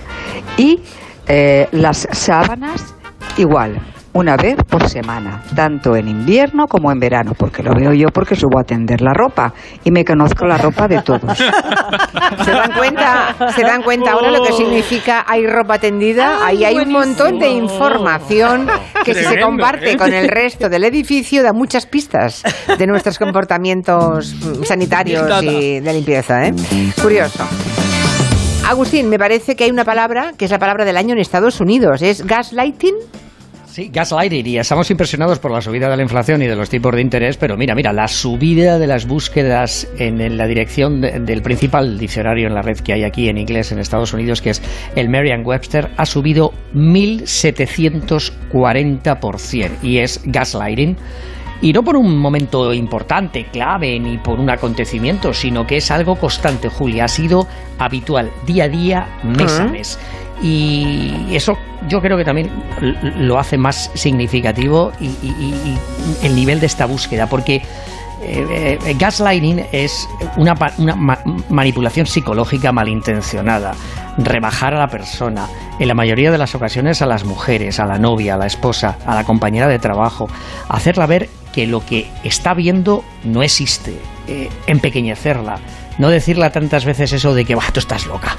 y 0.56 0.80
eh, 1.26 1.68
las 1.72 2.08
sábanas 2.12 2.94
igual, 3.36 3.80
una 4.12 4.36
vez 4.36 4.56
por 4.68 4.88
semana, 4.88 5.42
tanto 5.54 5.94
en 5.94 6.08
invierno 6.08 6.66
como 6.66 6.90
en 6.90 6.98
verano, 6.98 7.32
porque 7.36 7.62
lo 7.62 7.72
veo 7.74 7.92
yo 7.92 8.08
porque 8.08 8.34
subo 8.34 8.58
a 8.58 8.64
tender 8.64 9.00
la 9.00 9.12
ropa 9.12 9.52
y 9.84 9.90
me 9.90 10.04
conozco 10.04 10.46
la 10.46 10.58
ropa 10.58 10.88
de 10.88 11.00
todos. 11.02 11.38
¿Se 12.44 12.50
dan 12.50 12.72
cuenta? 12.72 13.34
¿Se 13.54 13.62
dan 13.62 13.82
cuenta 13.82 14.12
ahora 14.12 14.30
lo 14.30 14.42
que 14.42 14.52
significa 14.52 15.24
hay 15.26 15.46
ropa 15.46 15.78
tendida? 15.78 16.44
Ahí 16.44 16.64
hay 16.64 16.76
un 16.76 16.90
montón 16.90 17.38
de 17.38 17.50
información 17.50 18.68
que 19.04 19.14
si 19.14 19.24
se 19.24 19.40
comparte 19.40 19.92
¿eh? 19.92 19.96
con 19.96 20.12
el 20.12 20.28
resto 20.28 20.68
del 20.68 20.84
edificio 20.84 21.42
da 21.42 21.52
muchas 21.52 21.86
pistas 21.86 22.42
de 22.78 22.86
nuestros 22.86 23.18
comportamientos 23.18 24.34
mm, 24.34 24.64
sanitarios 24.64 25.42
y 25.42 25.80
de 25.80 25.92
limpieza, 25.92 26.46
¿eh? 26.46 26.54
Curioso. 27.00 27.44
Agustín, 28.68 29.08
me 29.08 29.18
parece 29.18 29.56
que 29.56 29.64
hay 29.64 29.70
una 29.70 29.84
palabra 29.84 30.32
que 30.36 30.44
es 30.44 30.50
la 30.50 30.58
palabra 30.58 30.84
del 30.84 30.96
año 30.96 31.12
en 31.12 31.18
Estados 31.20 31.60
Unidos. 31.60 32.02
¿Es 32.02 32.24
gaslighting? 32.24 32.94
Sí, 33.70 33.88
gaslighting. 33.92 34.46
Y 34.48 34.58
estamos 34.58 34.90
impresionados 34.90 35.38
por 35.38 35.52
la 35.52 35.60
subida 35.60 35.88
de 35.88 35.96
la 35.96 36.02
inflación 36.02 36.42
y 36.42 36.46
de 36.46 36.56
los 36.56 36.68
tipos 36.68 36.92
de 36.94 37.00
interés, 37.02 37.36
pero 37.36 37.56
mira, 37.56 37.76
mira, 37.76 37.92
la 37.92 38.08
subida 38.08 38.80
de 38.80 38.88
las 38.88 39.06
búsquedas 39.06 39.86
en, 39.96 40.20
en 40.20 40.36
la 40.36 40.48
dirección 40.48 41.00
de- 41.00 41.20
del 41.20 41.40
principal 41.42 41.96
diccionario 41.96 42.48
en 42.48 42.54
la 42.54 42.62
red 42.62 42.78
que 42.80 42.92
hay 42.94 43.04
aquí 43.04 43.28
en 43.28 43.38
inglés 43.38 43.70
en 43.70 43.78
Estados 43.78 44.12
Unidos, 44.12 44.42
que 44.42 44.50
es 44.50 44.60
el 44.96 45.08
Merriam-Webster, 45.08 45.90
ha 45.96 46.04
subido 46.04 46.52
1.740%. 46.74 49.70
Y 49.82 49.98
es 49.98 50.20
gaslighting. 50.24 50.96
Y 51.62 51.74
no 51.74 51.82
por 51.84 51.94
un 51.96 52.16
momento 52.16 52.72
importante, 52.72 53.44
clave, 53.52 54.00
ni 54.00 54.16
por 54.16 54.40
un 54.40 54.48
acontecimiento, 54.48 55.34
sino 55.34 55.66
que 55.66 55.76
es 55.76 55.90
algo 55.90 56.16
constante, 56.16 56.70
Julia. 56.70 57.04
Ha 57.04 57.08
sido 57.08 57.46
habitual, 57.78 58.30
día 58.46 58.64
a 58.64 58.68
día, 58.68 59.06
mes 59.24 59.60
a 59.60 59.64
mes. 59.66 59.98
Y 60.42 61.34
eso 61.34 61.56
yo 61.88 62.00
creo 62.00 62.16
que 62.16 62.24
también 62.24 62.50
lo 63.18 63.38
hace 63.38 63.58
más 63.58 63.90
significativo 63.94 64.92
y, 65.00 65.06
y- 65.06 65.78
el 66.22 66.34
nivel 66.34 66.60
de 66.60 66.66
esta 66.66 66.86
búsqueda, 66.86 67.26
porque 67.26 67.62
eh, 68.22 68.78
eh, 68.84 68.94
gaslighting 68.98 69.64
es 69.72 70.08
una, 70.36 70.54
una 70.78 70.94
ma- 70.96 71.18
manipulación 71.48 72.06
psicológica 72.06 72.72
malintencionada, 72.72 73.72
rebajar 74.18 74.74
a 74.74 74.78
la 74.78 74.88
persona, 74.88 75.46
en 75.78 75.88
la 75.88 75.94
mayoría 75.94 76.30
de 76.30 76.36
las 76.38 76.54
ocasiones 76.54 77.00
a 77.00 77.06
las 77.06 77.24
mujeres, 77.24 77.80
a 77.80 77.86
la 77.86 77.98
novia, 77.98 78.34
a 78.34 78.36
la 78.36 78.46
esposa, 78.46 78.98
a 79.06 79.14
la 79.14 79.24
compañera 79.24 79.68
de 79.68 79.78
trabajo, 79.78 80.28
hacerla 80.68 81.06
ver 81.06 81.28
que 81.54 81.66
lo 81.66 81.84
que 81.84 82.08
está 82.24 82.52
viendo 82.54 83.02
no 83.24 83.42
existe, 83.42 83.96
eh, 84.28 84.48
empequeñecerla, 84.66 85.58
no 86.00 86.08
decirle 86.08 86.50
tantas 86.50 86.84
veces 86.84 87.12
eso 87.12 87.32
de 87.34 87.44
que, 87.44 87.54
bah, 87.54 87.62
tú 87.72 87.78
estás 87.80 88.06
loca, 88.06 88.34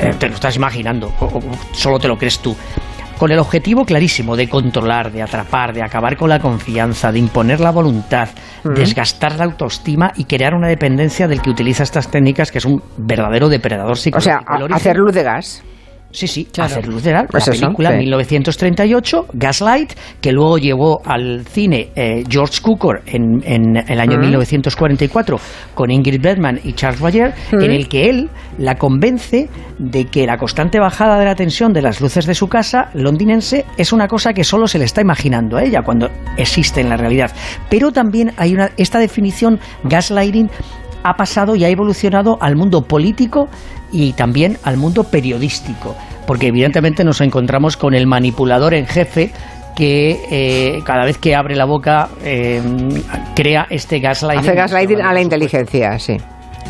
eh, 0.00 0.14
te 0.18 0.28
lo 0.28 0.34
estás 0.34 0.54
imaginando, 0.56 1.12
o, 1.20 1.24
o 1.24 1.42
solo 1.72 1.98
te 1.98 2.06
lo 2.06 2.16
crees 2.16 2.38
tú 2.38 2.54
con 3.18 3.32
el 3.32 3.38
objetivo 3.38 3.86
clarísimo 3.86 4.36
de 4.36 4.46
controlar, 4.46 5.10
de 5.10 5.22
atrapar, 5.22 5.72
de 5.72 5.82
acabar 5.82 6.18
con 6.18 6.28
la 6.28 6.38
confianza, 6.38 7.10
de 7.10 7.18
imponer 7.18 7.60
la 7.60 7.70
voluntad, 7.70 8.28
desgastar 8.62 9.36
la 9.36 9.44
autoestima 9.44 10.12
y 10.16 10.24
crear 10.24 10.52
una 10.54 10.68
dependencia 10.68 11.26
del 11.26 11.40
que 11.40 11.48
utiliza 11.48 11.82
estas 11.82 12.10
técnicas, 12.10 12.52
que 12.52 12.58
es 12.58 12.66
un 12.66 12.82
verdadero 12.98 13.48
depredador 13.48 13.92
O 13.92 13.96
psicológico. 13.96 14.20
sea, 14.44 14.56
El 14.56 14.60
a- 14.62 14.64
origen- 14.66 14.76
hacer 14.76 14.96
luz 14.98 15.14
de 15.14 15.22
gas. 15.22 15.62
Sí, 16.12 16.26
sí, 16.26 16.46
Claro. 16.50 16.70
hacer 16.72 16.88
luz 16.88 17.02
de 17.02 17.12
gas. 17.12 17.26
Pues 17.30 17.46
la 17.46 17.52
eso, 17.52 17.62
película 17.62 17.90
sí. 17.90 17.96
1938, 17.98 19.26
Gaslight, 19.34 19.92
que 20.20 20.32
luego 20.32 20.56
llevó 20.56 21.02
al 21.04 21.44
cine 21.46 21.90
eh, 21.94 22.22
George 22.28 22.60
Cukor 22.62 23.02
en, 23.06 23.42
en 23.44 23.76
el 23.76 24.00
año 24.00 24.16
Mm. 24.16 24.20
1944 24.22 25.38
con 25.74 25.90
Ingrid 25.90 26.20
Bergman 26.22 26.58
y 26.64 26.72
Charles 26.72 27.00
Boyer, 27.00 27.34
Mm. 27.52 27.60
en 27.62 27.70
el 27.70 27.88
que 27.88 28.08
él 28.08 28.30
la 28.58 28.76
convence 28.76 29.48
de 29.78 30.04
que 30.06 30.26
la 30.26 30.38
constante 30.38 30.80
bajada 30.80 31.18
de 31.18 31.24
la 31.26 31.34
tensión 31.34 31.72
de 31.74 31.82
las 31.82 32.00
luces 32.00 32.24
de 32.24 32.34
su 32.34 32.48
casa 32.48 32.88
londinense 32.94 33.64
es 33.76 33.92
una 33.92 34.08
cosa 34.08 34.32
que 34.32 34.44
solo 34.44 34.66
se 34.68 34.78
le 34.78 34.86
está 34.86 35.02
imaginando 35.02 35.56
a 35.58 35.64
ella 35.64 35.82
cuando 35.82 36.08
existe 36.38 36.80
en 36.80 36.88
la 36.88 36.96
realidad. 36.96 37.30
Pero 37.68 37.90
también 37.92 38.32
hay 38.38 38.54
una 38.54 38.70
esta 38.78 38.98
definición 38.98 39.58
gaslighting 39.84 40.48
ha 41.02 41.14
pasado 41.14 41.54
y 41.54 41.64
ha 41.64 41.68
evolucionado 41.68 42.38
al 42.40 42.56
mundo 42.56 42.82
político 42.82 43.48
y 43.92 44.12
también 44.12 44.58
al 44.64 44.76
mundo 44.76 45.04
periodístico, 45.04 45.96
porque 46.26 46.48
evidentemente 46.48 47.04
nos 47.04 47.20
encontramos 47.20 47.76
con 47.76 47.94
el 47.94 48.06
manipulador 48.06 48.74
en 48.74 48.86
jefe 48.86 49.32
que 49.76 50.18
eh, 50.30 50.82
cada 50.84 51.04
vez 51.04 51.18
que 51.18 51.34
abre 51.34 51.54
la 51.54 51.66
boca 51.66 52.08
eh, 52.24 52.62
crea 53.34 53.66
este 53.70 54.00
gaslighting. 54.00 54.48
Hace 54.48 54.54
gaslighting 54.54 55.02
a 55.02 55.12
la 55.12 55.20
inteligencia, 55.20 55.98
sí. 55.98 56.16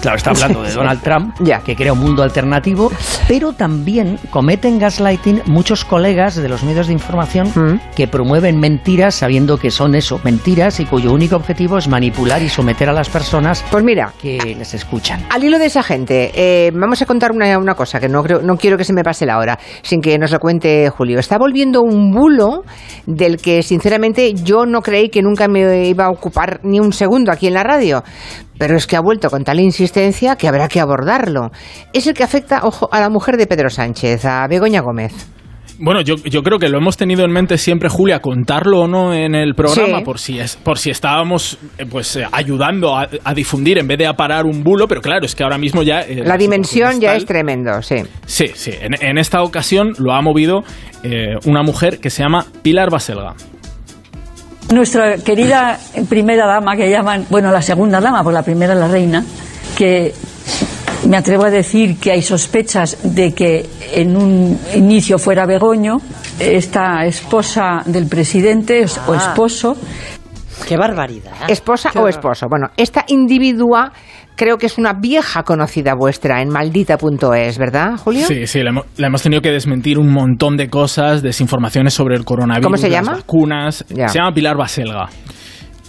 Claro, 0.06 0.18
está 0.18 0.30
hablando 0.30 0.62
de. 0.62 0.70
Donald 0.72 1.02
Trump, 1.02 1.34
que 1.64 1.74
crea 1.74 1.92
un 1.92 1.98
mundo 1.98 2.22
alternativo, 2.22 2.92
pero 3.26 3.54
también 3.54 4.20
cometen 4.30 4.78
gaslighting 4.78 5.42
muchos 5.46 5.84
colegas 5.84 6.36
de 6.36 6.48
los 6.48 6.62
medios 6.62 6.86
de 6.86 6.92
información 6.92 7.48
Mm. 7.56 7.80
que 7.96 8.06
promueven 8.06 8.60
mentiras 8.60 9.16
sabiendo 9.16 9.58
que 9.58 9.72
son 9.72 9.96
eso, 9.96 10.20
mentiras 10.22 10.78
y 10.78 10.84
cuyo 10.84 11.12
único 11.12 11.34
objetivo 11.34 11.76
es 11.76 11.88
manipular 11.88 12.40
y 12.40 12.48
someter 12.48 12.88
a 12.88 12.92
las 12.92 13.08
personas 13.08 13.64
pues 13.68 13.82
mira, 13.82 14.12
que 14.22 14.54
les 14.56 14.74
escuchan. 14.74 15.24
Al 15.28 15.42
hilo 15.42 15.58
de 15.58 15.66
esa 15.66 15.82
gente, 15.82 16.30
eh, 16.36 16.70
vamos 16.72 17.02
a 17.02 17.06
contar 17.06 17.32
una, 17.32 17.58
una 17.58 17.74
cosa 17.74 17.98
que 17.98 18.08
no, 18.08 18.22
creo, 18.22 18.42
no 18.42 18.56
quiero 18.56 18.78
que 18.78 18.84
se 18.84 18.92
me 18.92 19.02
pase 19.02 19.26
la 19.26 19.38
hora, 19.38 19.58
sin 19.82 20.00
que 20.00 20.16
nos 20.18 20.30
lo 20.30 20.38
cuente 20.38 20.88
Julio. 20.90 21.18
Está 21.18 21.36
volviendo 21.36 21.82
un 21.82 22.12
bulo 22.12 22.62
del 23.06 23.38
que, 23.38 23.64
sinceramente, 23.64 24.34
yo 24.34 24.66
no 24.66 24.82
creí 24.82 25.08
que 25.08 25.20
nunca 25.22 25.48
me 25.48 25.88
iba 25.88 26.04
a 26.04 26.10
ocupar 26.10 26.60
ni 26.62 26.78
un 26.78 26.92
segundo 26.92 27.32
aquí 27.32 27.48
en 27.48 27.54
la 27.54 27.64
radio. 27.64 28.04
Pero 28.58 28.76
es 28.76 28.86
que 28.86 28.96
ha 28.96 29.00
vuelto 29.00 29.28
con 29.30 29.44
tal 29.44 29.60
insistencia 29.60 30.36
que 30.36 30.48
habrá 30.48 30.68
que 30.68 30.80
abordarlo. 30.80 31.50
Es 31.92 32.06
el 32.06 32.14
que 32.14 32.22
afecta, 32.24 32.60
ojo, 32.62 32.88
a 32.92 33.00
la 33.00 33.08
mujer 33.10 33.36
de 33.36 33.46
Pedro 33.46 33.68
Sánchez, 33.70 34.24
a 34.24 34.46
Begoña 34.48 34.80
Gómez. 34.80 35.12
Bueno, 35.78 36.00
yo, 36.00 36.14
yo 36.16 36.42
creo 36.42 36.58
que 36.58 36.70
lo 36.70 36.78
hemos 36.78 36.96
tenido 36.96 37.22
en 37.26 37.30
mente 37.30 37.58
siempre, 37.58 37.90
Julia, 37.90 38.20
contarlo 38.20 38.80
o 38.80 38.88
no 38.88 39.12
en 39.12 39.34
el 39.34 39.54
programa, 39.54 39.98
Sí. 39.98 40.04
por 40.04 40.18
si 40.18 40.38
es, 40.40 40.56
por 40.56 40.78
si 40.78 40.88
estábamos 40.88 41.58
eh, 41.76 41.84
pues 41.84 42.16
eh, 42.16 42.26
ayudando 42.32 42.96
a, 42.96 43.06
a 43.22 43.34
difundir 43.34 43.76
en 43.76 43.86
vez 43.86 43.98
de 43.98 44.06
a 44.06 44.14
parar 44.14 44.46
un 44.46 44.64
bulo, 44.64 44.88
pero 44.88 45.02
claro, 45.02 45.26
es 45.26 45.34
que 45.34 45.42
ahora 45.42 45.58
mismo 45.58 45.82
ya... 45.82 46.00
eh, 46.00 46.22
La 46.24 46.38
dimensión 46.38 46.98
ya 46.98 47.14
es 47.14 47.26
tremendo, 47.26 47.82
sí. 47.82 47.96
Sí, 48.24 48.46
sí. 48.54 48.70
En, 48.80 48.94
en 49.04 49.18
esta 49.18 49.42
ocasión 49.42 49.92
lo 49.98 50.14
ha 50.14 50.22
movido 50.22 50.62
eh, 51.02 51.34
una 51.44 51.62
mujer 51.62 51.98
que 52.00 52.08
se 52.08 52.22
llama 52.22 52.46
Pilar 52.62 52.88
Baselga. 52.90 53.34
Nuestra 54.72 55.16
querida 55.18 55.78
primera 56.08 56.46
dama, 56.46 56.74
que 56.76 56.90
llaman, 56.90 57.26
bueno, 57.30 57.52
la 57.52 57.62
segunda 57.62 58.00
dama, 58.00 58.24
por 58.24 58.32
la 58.32 58.42
primera 58.42 58.74
la 58.74 58.88
reina, 58.88 59.24
que 59.76 60.12
me 61.08 61.16
atrevo 61.16 61.44
a 61.44 61.50
decir 61.50 61.98
que 62.00 62.10
hay 62.10 62.22
sospechas 62.22 62.98
de 63.14 63.32
que 63.32 63.64
en 63.92 64.16
un 64.16 64.58
inicio 64.74 65.18
fuera 65.18 65.46
Begoño, 65.46 65.98
esta 66.40 67.04
esposa 67.06 67.82
del 67.86 68.06
presidente 68.08 68.80
es- 68.80 68.98
o 69.06 69.12
Ah. 69.12 69.16
esposo. 69.16 69.76
Qué 70.66 70.76
barbaridad. 70.76 71.32
Esposa 71.48 71.90
Qué 71.92 71.98
o 72.00 72.08
esposo. 72.08 72.46
Bueno, 72.48 72.66
esta 72.76 73.04
individua 73.08 73.92
creo 74.36 74.58
que 74.58 74.66
es 74.66 74.78
una 74.78 74.92
vieja 74.92 75.42
conocida 75.42 75.94
vuestra 75.94 76.42
en 76.42 76.50
maldita.es, 76.50 77.58
¿verdad, 77.58 77.96
Julio? 77.96 78.26
Sí, 78.26 78.46
sí, 78.46 78.62
le 78.62 78.68
hemos, 78.68 78.84
hemos 78.98 79.22
tenido 79.22 79.42
que 79.42 79.50
desmentir 79.50 79.98
un 79.98 80.12
montón 80.12 80.56
de 80.56 80.68
cosas, 80.68 81.22
desinformaciones 81.22 81.94
sobre 81.94 82.16
el 82.16 82.24
coronavirus, 82.24 82.66
¿Cómo 82.66 82.76
se 82.76 82.88
las 82.88 83.04
llama? 83.04 83.16
vacunas. 83.18 83.84
Ya. 83.88 84.08
Se 84.08 84.18
llama 84.18 84.32
Pilar 84.32 84.56
Baselga. 84.56 85.08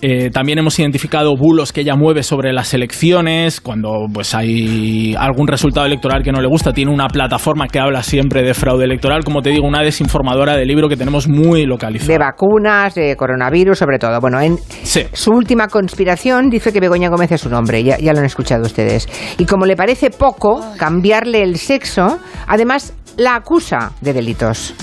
Eh, 0.02 0.30
también 0.30 0.60
hemos 0.60 0.78
identificado 0.78 1.36
bulos 1.36 1.74
que 1.74 1.82
ella 1.82 1.96
mueve 1.96 2.22
sobre 2.22 2.54
las 2.54 2.74
elecciones, 2.74 3.60
cuando 3.60 4.06
pues 4.14 4.36
hay 4.36 5.16
algún 5.18 5.48
resultado 5.48 5.88
electoral 5.88 6.22
que 6.24 6.32
no 6.32 6.40
le 6.40 6.48
gusta, 6.48 6.72
tiene 6.72 6.92
una 6.92 7.08
plataforma 7.08 7.68
que 7.68 7.80
habla 7.80 8.04
siempre 8.04 8.44
de 8.44 8.54
fraude 8.54 8.86
electoral, 8.86 9.24
como 9.24 9.42
te 9.42 9.50
digo, 9.50 9.68
una 9.68 9.82
desinformadora 9.82 10.56
de 10.56 10.66
libro 10.66 10.88
que 10.88 10.98
tenemos 10.98 11.28
muy 11.28 11.66
localizada. 11.66 12.12
De 12.14 12.20
vacunas, 12.20 12.94
de 12.94 13.16
coronavirus, 13.16 13.80
sobre 13.80 13.98
todo. 13.98 14.20
Bueno, 14.22 14.40
en 14.40 14.58
Sí. 14.84 15.02
su 15.14 15.32
última 15.32 15.68
conspiración 15.68 16.50
dice 16.50 16.72
que 16.72 16.80
Begoña 16.80 17.10
Gómez 17.10 17.32
es 17.32 17.46
un 17.46 17.54
hombre, 17.56 17.84
ya, 17.84 17.98
ya 17.98 18.14
lo 18.14 18.20
han 18.20 18.26
escuchado 18.26 18.64
ustedes. 18.64 19.08
Y 19.40 19.46
como 19.46 19.66
le 19.66 19.76
parece 19.76 20.12
poco 20.12 20.64
cambiarle 20.78 21.42
el 21.42 21.58
sexo, 21.58 22.20
además 22.46 22.94
la 23.18 23.36
acusa 23.36 23.94
de 24.02 24.14
delitos. 24.14 24.76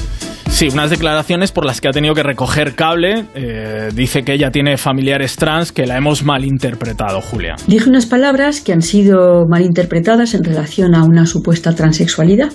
Sí, 0.55 0.69
unas 0.73 0.89
declaraciones 0.89 1.51
por 1.51 1.67
las 1.67 1.81
que 1.81 1.89
ha 1.89 1.91
tenido 1.91 2.15
que 2.15 2.23
recoger 2.23 2.77
cable. 2.77 3.27
eh, 3.35 3.89
dice 3.93 4.23
que 4.23 4.35
ella 4.35 4.53
tiene 4.53 4.77
familiares 4.77 5.35
trans 5.35 5.73
que 5.73 5.85
la 5.85 5.97
hemos 5.97 6.23
malinterpretado, 6.23 7.21
Julia. 7.21 7.57
Dije 7.67 7.91
unas 7.91 8.07
palabras 8.07 8.61
que 8.61 8.73
han 8.73 8.81
sido 8.81 9.47
malinterpretadas 9.49 10.33
en 10.35 10.45
relación 10.45 10.95
a 10.95 11.03
una 11.03 11.27
supuesta 11.27 11.75
transexualidad. 11.75 12.53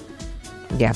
Ya. 0.77 0.93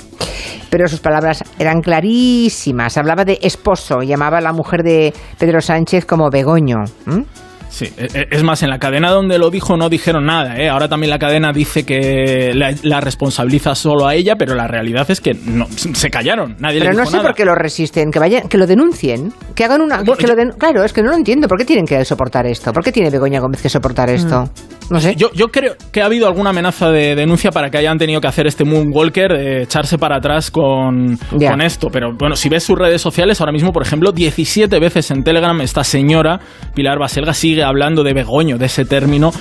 Pero 0.70 0.88
sus 0.88 1.02
palabras 1.02 1.44
eran 1.60 1.82
clarísimas. 1.82 2.98
Hablaba 2.98 3.26
de 3.26 3.38
esposo, 3.42 4.00
llamaba 4.02 4.38
a 4.38 4.42
la 4.42 4.54
mujer 4.54 4.82
de 4.82 5.14
Pedro 5.38 5.60
Sánchez 5.60 6.06
como 6.06 6.30
Begoño. 6.32 6.78
¿m? 7.06 7.26
Sí, 7.74 7.86
e- 7.98 8.06
e- 8.14 8.28
es 8.30 8.44
más, 8.44 8.62
en 8.62 8.70
la 8.70 8.78
cadena 8.78 9.10
donde 9.10 9.40
lo 9.40 9.50
dijo 9.50 9.76
no 9.78 9.90
dijeron 9.90 10.28
nada, 10.28 10.58
¿eh? 10.58 10.70
Ahora 10.70 10.88
también 10.88 11.10
la 11.10 11.18
cadena 11.18 11.52
dice 11.52 11.84
que 11.88 12.52
la, 12.54 12.72
la 12.84 13.02
responsabiliza 13.02 13.74
solo 13.74 14.06
a 14.06 14.14
ella, 14.14 14.36
pero 14.36 14.54
la 14.54 14.68
realidad 14.68 15.10
es 15.10 15.20
que 15.22 15.34
no, 15.34 15.66
se 15.76 16.12
callaron, 16.12 16.56
nadie 16.60 16.78
Pero 16.80 16.92
le 16.92 16.98
no 17.00 17.06
sé 17.08 17.18
nada. 17.18 17.30
por 17.30 17.36
qué 17.36 17.46
lo 17.46 17.56
resisten, 17.56 18.12
que 18.12 18.20
vayan, 18.20 18.48
que 18.48 18.60
lo 18.60 18.68
denuncien, 18.68 19.34
que 19.56 19.64
hagan 19.64 19.82
una, 19.82 20.04
que 20.04 20.28
lo 20.28 20.36
den- 20.36 20.52
claro, 20.56 20.84
es 20.84 20.94
que 20.94 21.02
no 21.02 21.10
lo 21.10 21.16
entiendo, 21.16 21.48
¿por 21.48 21.58
qué 21.58 21.66
tienen 21.66 21.86
que 21.88 22.06
soportar 22.06 22.46
esto? 22.46 22.72
¿Por 22.72 22.84
qué 22.84 22.92
tiene 22.92 23.10
Begoña 23.10 23.40
Gómez 23.40 23.60
que 23.64 23.70
soportar 23.70 24.08
esto? 24.12 24.48
No 24.92 25.00
sé. 25.00 25.16
Yo, 25.16 25.32
yo 25.34 25.48
creo 25.48 25.76
que 25.92 26.02
ha 26.02 26.06
habido 26.06 26.28
alguna 26.28 26.50
amenaza 26.52 26.92
de 26.92 27.16
denuncia 27.16 27.52
para 27.52 27.72
que 27.72 27.78
hayan 27.78 27.98
tenido 27.98 28.20
que 28.22 28.28
hacer 28.28 28.46
este 28.46 28.66
Moonwalker, 28.66 29.32
eh, 29.32 29.62
echarse 29.64 29.98
para 29.98 30.18
atrás 30.18 30.52
con, 30.52 31.18
con 31.32 31.62
esto. 31.62 31.88
Pero 31.90 32.14
bueno, 32.14 32.36
si 32.36 32.50
ves 32.50 32.64
sus 32.66 32.78
redes 32.78 33.02
sociales, 33.02 33.40
ahora 33.40 33.54
mismo, 33.54 33.72
por 33.72 33.82
ejemplo, 33.82 34.12
17 34.12 34.78
veces 34.80 35.10
en 35.10 35.24
Telegram 35.24 35.60
esta 35.62 35.84
señora, 35.86 36.40
Pilar 36.76 37.00
Baselga, 37.00 37.34
sigue 37.34 37.63
hablando 37.64 38.04
de 38.04 38.14
Begoño, 38.14 38.58
de 38.58 38.66
ese 38.66 38.86
término, 38.86 39.32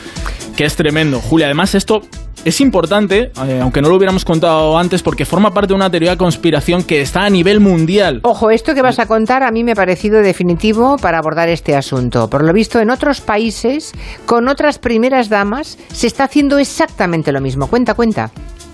que 0.57 0.65
es 0.65 0.77
tremendo. 0.77 1.21
Julia, 1.21 1.47
además 1.47 1.75
esto 1.75 2.03
es 2.45 2.61
importante, 2.61 3.31
eh, 3.47 3.61
aunque 3.63 3.81
no 3.81 3.89
lo 3.89 3.97
hubiéramos 3.97 4.25
contado 4.25 4.77
antes, 4.77 5.03
porque 5.03 5.25
forma 5.25 5.53
parte 5.53 5.69
de 5.69 5.75
una 5.75 5.91
teoría 5.91 6.11
de 6.11 6.17
conspiración 6.17 6.83
que 6.83 7.01
está 7.01 7.25
a 7.25 7.31
nivel 7.31 7.61
mundial. 7.61 8.21
Ojo, 8.25 8.51
esto 8.51 8.75
que 8.75 8.83
vas 8.83 8.99
a 8.99 9.07
contar 9.07 9.43
a 9.43 9.51
mí 9.51 9.63
me 9.63 9.73
ha 9.73 9.77
parecido 9.77 10.21
definitivo 10.21 10.97
para 10.97 11.19
abordar 11.19 11.49
este 11.49 11.77
asunto. 11.77 12.29
Por 12.29 12.45
lo 12.45 12.53
visto, 12.53 12.81
en 12.81 12.91
otros 12.91 13.21
países, 13.21 13.93
con 14.27 14.49
otras 14.49 14.79
primeras 14.79 15.29
damas, 15.29 15.79
se 15.93 16.07
está 16.07 16.25
haciendo 16.25 16.59
exactamente 16.59 17.33
lo 17.33 17.41
mismo. 17.41 17.69
Cuenta, 17.69 17.95
cuenta. 17.95 18.33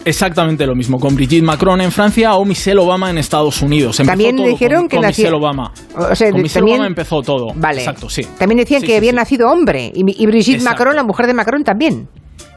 Exactamente 0.08 0.66
lo 0.66 0.74
mismo 0.74 0.98
con 0.98 1.14
Brigitte 1.14 1.42
Macron 1.44 1.80
en 1.80 1.92
Francia 1.92 2.34
o 2.34 2.44
Michelle 2.44 2.78
Obama 2.80 3.10
en 3.10 3.18
Estados 3.18 3.60
Unidos. 3.62 4.00
Empezó 4.00 4.10
También 4.12 4.36
dijeron 4.36 4.80
con, 4.82 4.88
que 4.88 4.96
con 4.96 5.02
nacía- 5.04 5.24
Michelle 5.24 5.36
Obama. 5.36 5.72
O 5.96 6.14
sea, 6.14 6.30
con 6.30 6.42
Michelle 6.42 6.60
también- 6.60 6.76
Obama 6.76 6.86
empezó 6.86 7.22
todo. 7.22 7.52
Vale. 7.54 7.80
Exacto, 7.80 8.08
sí. 8.08 8.22
También 8.38 8.58
decían 8.58 8.80
Sí, 8.80 8.86
que 8.86 8.92
sí, 8.92 8.96
había 8.98 9.10
sí. 9.10 9.16
nacido 9.16 9.50
hombre 9.50 9.92
y, 9.94 10.00
y 10.22 10.26
Brigitte 10.26 10.56
Exacto. 10.56 10.78
Macron, 10.78 10.96
la 10.96 11.04
mujer 11.04 11.26
de 11.26 11.34
Macron, 11.34 11.64
también. 11.64 12.08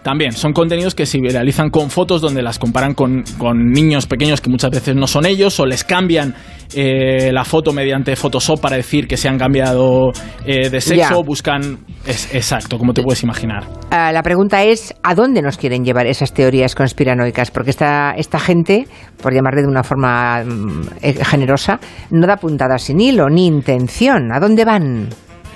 También 0.04 0.32
son 0.32 0.52
contenidos 0.54 0.96
que 0.96 1.06
se 1.06 1.20
viralizan 1.20 1.70
con 1.70 1.90
fotos 1.90 2.22
donde 2.22 2.42
las 2.42 2.58
comparan 2.58 2.96
con, 2.96 3.24
con 3.38 3.72
niños 3.72 4.08
pequeños 4.08 4.42
que 4.42 4.50
muchas 4.50 4.72
veces 4.72 4.96
no 4.96 5.06
son 5.06 5.26
ellos 5.28 5.60
o 5.60 5.66
les 5.66 5.84
cambian 5.84 6.34
eh, 6.74 7.32
la 7.32 7.44
foto 7.44 7.72
mediante 7.72 8.16
Photoshop 8.16 8.60
para 8.60 8.78
decir 8.78 9.08
que 9.08 9.18
se 9.18 9.28
han 9.30 9.38
cambiado 9.38 10.12
eh, 10.46 10.70
de 10.70 10.82
sexo, 10.82 10.96
Ya. 10.96 11.16
buscan... 11.24 11.80
Es, 12.08 12.34
exacto, 12.34 12.80
como 12.80 12.94
te 12.94 13.04
puedes 13.04 13.22
imaginar. 13.22 13.64
Ah, 13.92 14.12
la 14.12 14.24
pregunta 14.24 14.64
es, 14.64 14.96
¿a 15.04 15.14
dónde 15.14 15.44
nos 15.44 15.58
quieren 15.58 15.86
llevar 15.86 16.08
esas 16.08 16.34
teorías 16.34 16.74
conspiranoicas? 16.74 17.52
Porque 17.52 17.70
esta, 17.70 18.14
esta 18.18 18.40
gente, 18.40 18.88
por 19.22 19.36
llamarle 19.36 19.62
de 19.62 19.68
una 19.68 19.84
forma 19.84 20.44
mm, 20.44 20.82
eh, 21.04 21.24
generosa, 21.24 21.80
no 22.10 22.26
da 22.26 22.38
puntadas 22.38 22.82
sin 22.84 23.00
hilo 23.00 23.30
ni 23.30 23.46
intención. 23.46 24.32
¿A 24.32 24.40
dónde 24.40 24.66
van? 24.66 25.10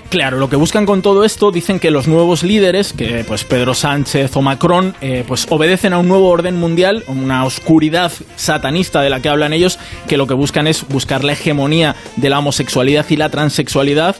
Claro, 0.09 0.37
lo 0.37 0.49
que 0.49 0.55
buscan 0.55 0.85
con 0.85 1.01
todo 1.01 1.25
esto 1.25 1.51
dicen 1.51 1.79
que 1.79 1.91
los 1.91 2.07
nuevos 2.07 2.43
líderes, 2.43 2.93
que 2.93 3.25
pues 3.27 3.43
Pedro 3.43 3.73
Sánchez 3.73 4.35
o 4.35 4.41
Macron, 4.41 4.95
eh, 5.01 5.23
pues 5.27 5.47
obedecen 5.49 5.93
a 5.93 5.97
un 5.97 6.07
nuevo 6.07 6.29
orden 6.29 6.55
mundial, 6.55 7.03
una 7.07 7.43
oscuridad 7.43 8.11
satanista 8.35 9.01
de 9.01 9.09
la 9.09 9.19
que 9.19 9.29
hablan 9.29 9.51
ellos, 9.51 9.79
que 10.07 10.17
lo 10.17 10.27
que 10.27 10.35
buscan 10.35 10.67
es 10.67 10.87
buscar 10.87 11.23
la 11.23 11.33
hegemonía 11.33 11.95
de 12.17 12.29
la 12.29 12.39
homosexualidad 12.39 13.05
y 13.09 13.17
la 13.17 13.29
transexualidad 13.29 14.15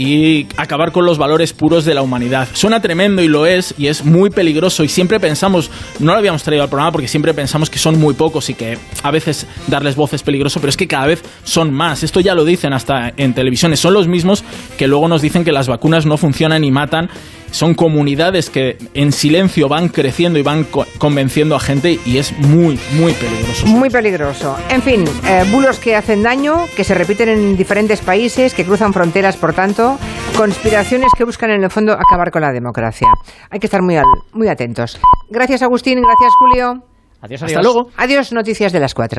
y 0.00 0.46
acabar 0.56 0.92
con 0.92 1.04
los 1.04 1.18
valores 1.18 1.52
puros 1.52 1.84
de 1.84 1.92
la 1.92 2.00
humanidad. 2.00 2.48
Suena 2.54 2.80
tremendo 2.80 3.20
y 3.20 3.28
lo 3.28 3.44
es, 3.44 3.74
y 3.76 3.88
es 3.88 4.02
muy 4.02 4.30
peligroso. 4.30 4.82
Y 4.82 4.88
siempre 4.88 5.20
pensamos, 5.20 5.70
no 5.98 6.12
lo 6.12 6.18
habíamos 6.18 6.42
traído 6.42 6.62
al 6.62 6.70
programa 6.70 6.90
porque 6.90 7.06
siempre 7.06 7.34
pensamos 7.34 7.68
que 7.68 7.78
son 7.78 8.00
muy 8.00 8.14
pocos 8.14 8.48
y 8.48 8.54
que 8.54 8.78
a 9.02 9.10
veces 9.10 9.46
darles 9.66 9.96
voz 9.96 10.14
es 10.14 10.22
peligroso, 10.22 10.58
pero 10.58 10.70
es 10.70 10.78
que 10.78 10.88
cada 10.88 11.06
vez 11.06 11.22
son 11.44 11.74
más. 11.74 12.02
Esto 12.02 12.20
ya 12.20 12.34
lo 12.34 12.46
dicen 12.46 12.72
hasta 12.72 13.12
en 13.14 13.34
televisiones. 13.34 13.78
Son 13.78 13.92
los 13.92 14.08
mismos 14.08 14.42
que 14.78 14.88
luego 14.88 15.06
nos 15.06 15.20
dicen 15.20 15.44
que 15.44 15.52
las 15.52 15.68
vacunas 15.68 16.06
no 16.06 16.16
funcionan 16.16 16.64
y 16.64 16.70
matan 16.70 17.10
son 17.50 17.74
comunidades 17.74 18.50
que 18.50 18.78
en 18.94 19.12
silencio 19.12 19.68
van 19.68 19.88
creciendo 19.88 20.38
y 20.38 20.42
van 20.42 20.64
co 20.64 20.86
convenciendo 20.98 21.54
a 21.56 21.60
gente 21.60 21.98
y 22.04 22.18
es 22.18 22.36
muy, 22.38 22.78
muy 22.92 23.12
peligroso. 23.12 23.66
Muy 23.66 23.90
peligroso. 23.90 24.56
En 24.68 24.82
fin, 24.82 25.04
eh, 25.26 25.44
bulos 25.50 25.78
que 25.78 25.96
hacen 25.96 26.22
daño, 26.22 26.66
que 26.76 26.84
se 26.84 26.94
repiten 26.94 27.28
en 27.28 27.56
diferentes 27.56 28.00
países, 28.00 28.54
que 28.54 28.64
cruzan 28.64 28.92
fronteras, 28.92 29.36
por 29.36 29.52
tanto, 29.52 29.98
conspiraciones 30.36 31.12
que 31.16 31.24
buscan 31.24 31.50
en 31.50 31.64
el 31.64 31.70
fondo 31.70 31.92
acabar 31.92 32.30
con 32.30 32.42
la 32.42 32.52
democracia. 32.52 33.08
Hay 33.50 33.58
que 33.58 33.66
estar 33.66 33.82
muy, 33.82 33.96
al, 33.96 34.04
muy 34.32 34.48
atentos. 34.48 35.00
Gracias 35.30 35.62
Agustín, 35.62 36.00
gracias 36.00 36.32
Julio. 36.38 36.84
Adiós, 37.22 37.42
Hasta 37.42 37.62
luego. 37.62 37.90
Adiós, 37.96 38.32
noticias 38.32 38.72
de 38.72 38.80
las 38.80 38.94
cuatro. 38.94 39.08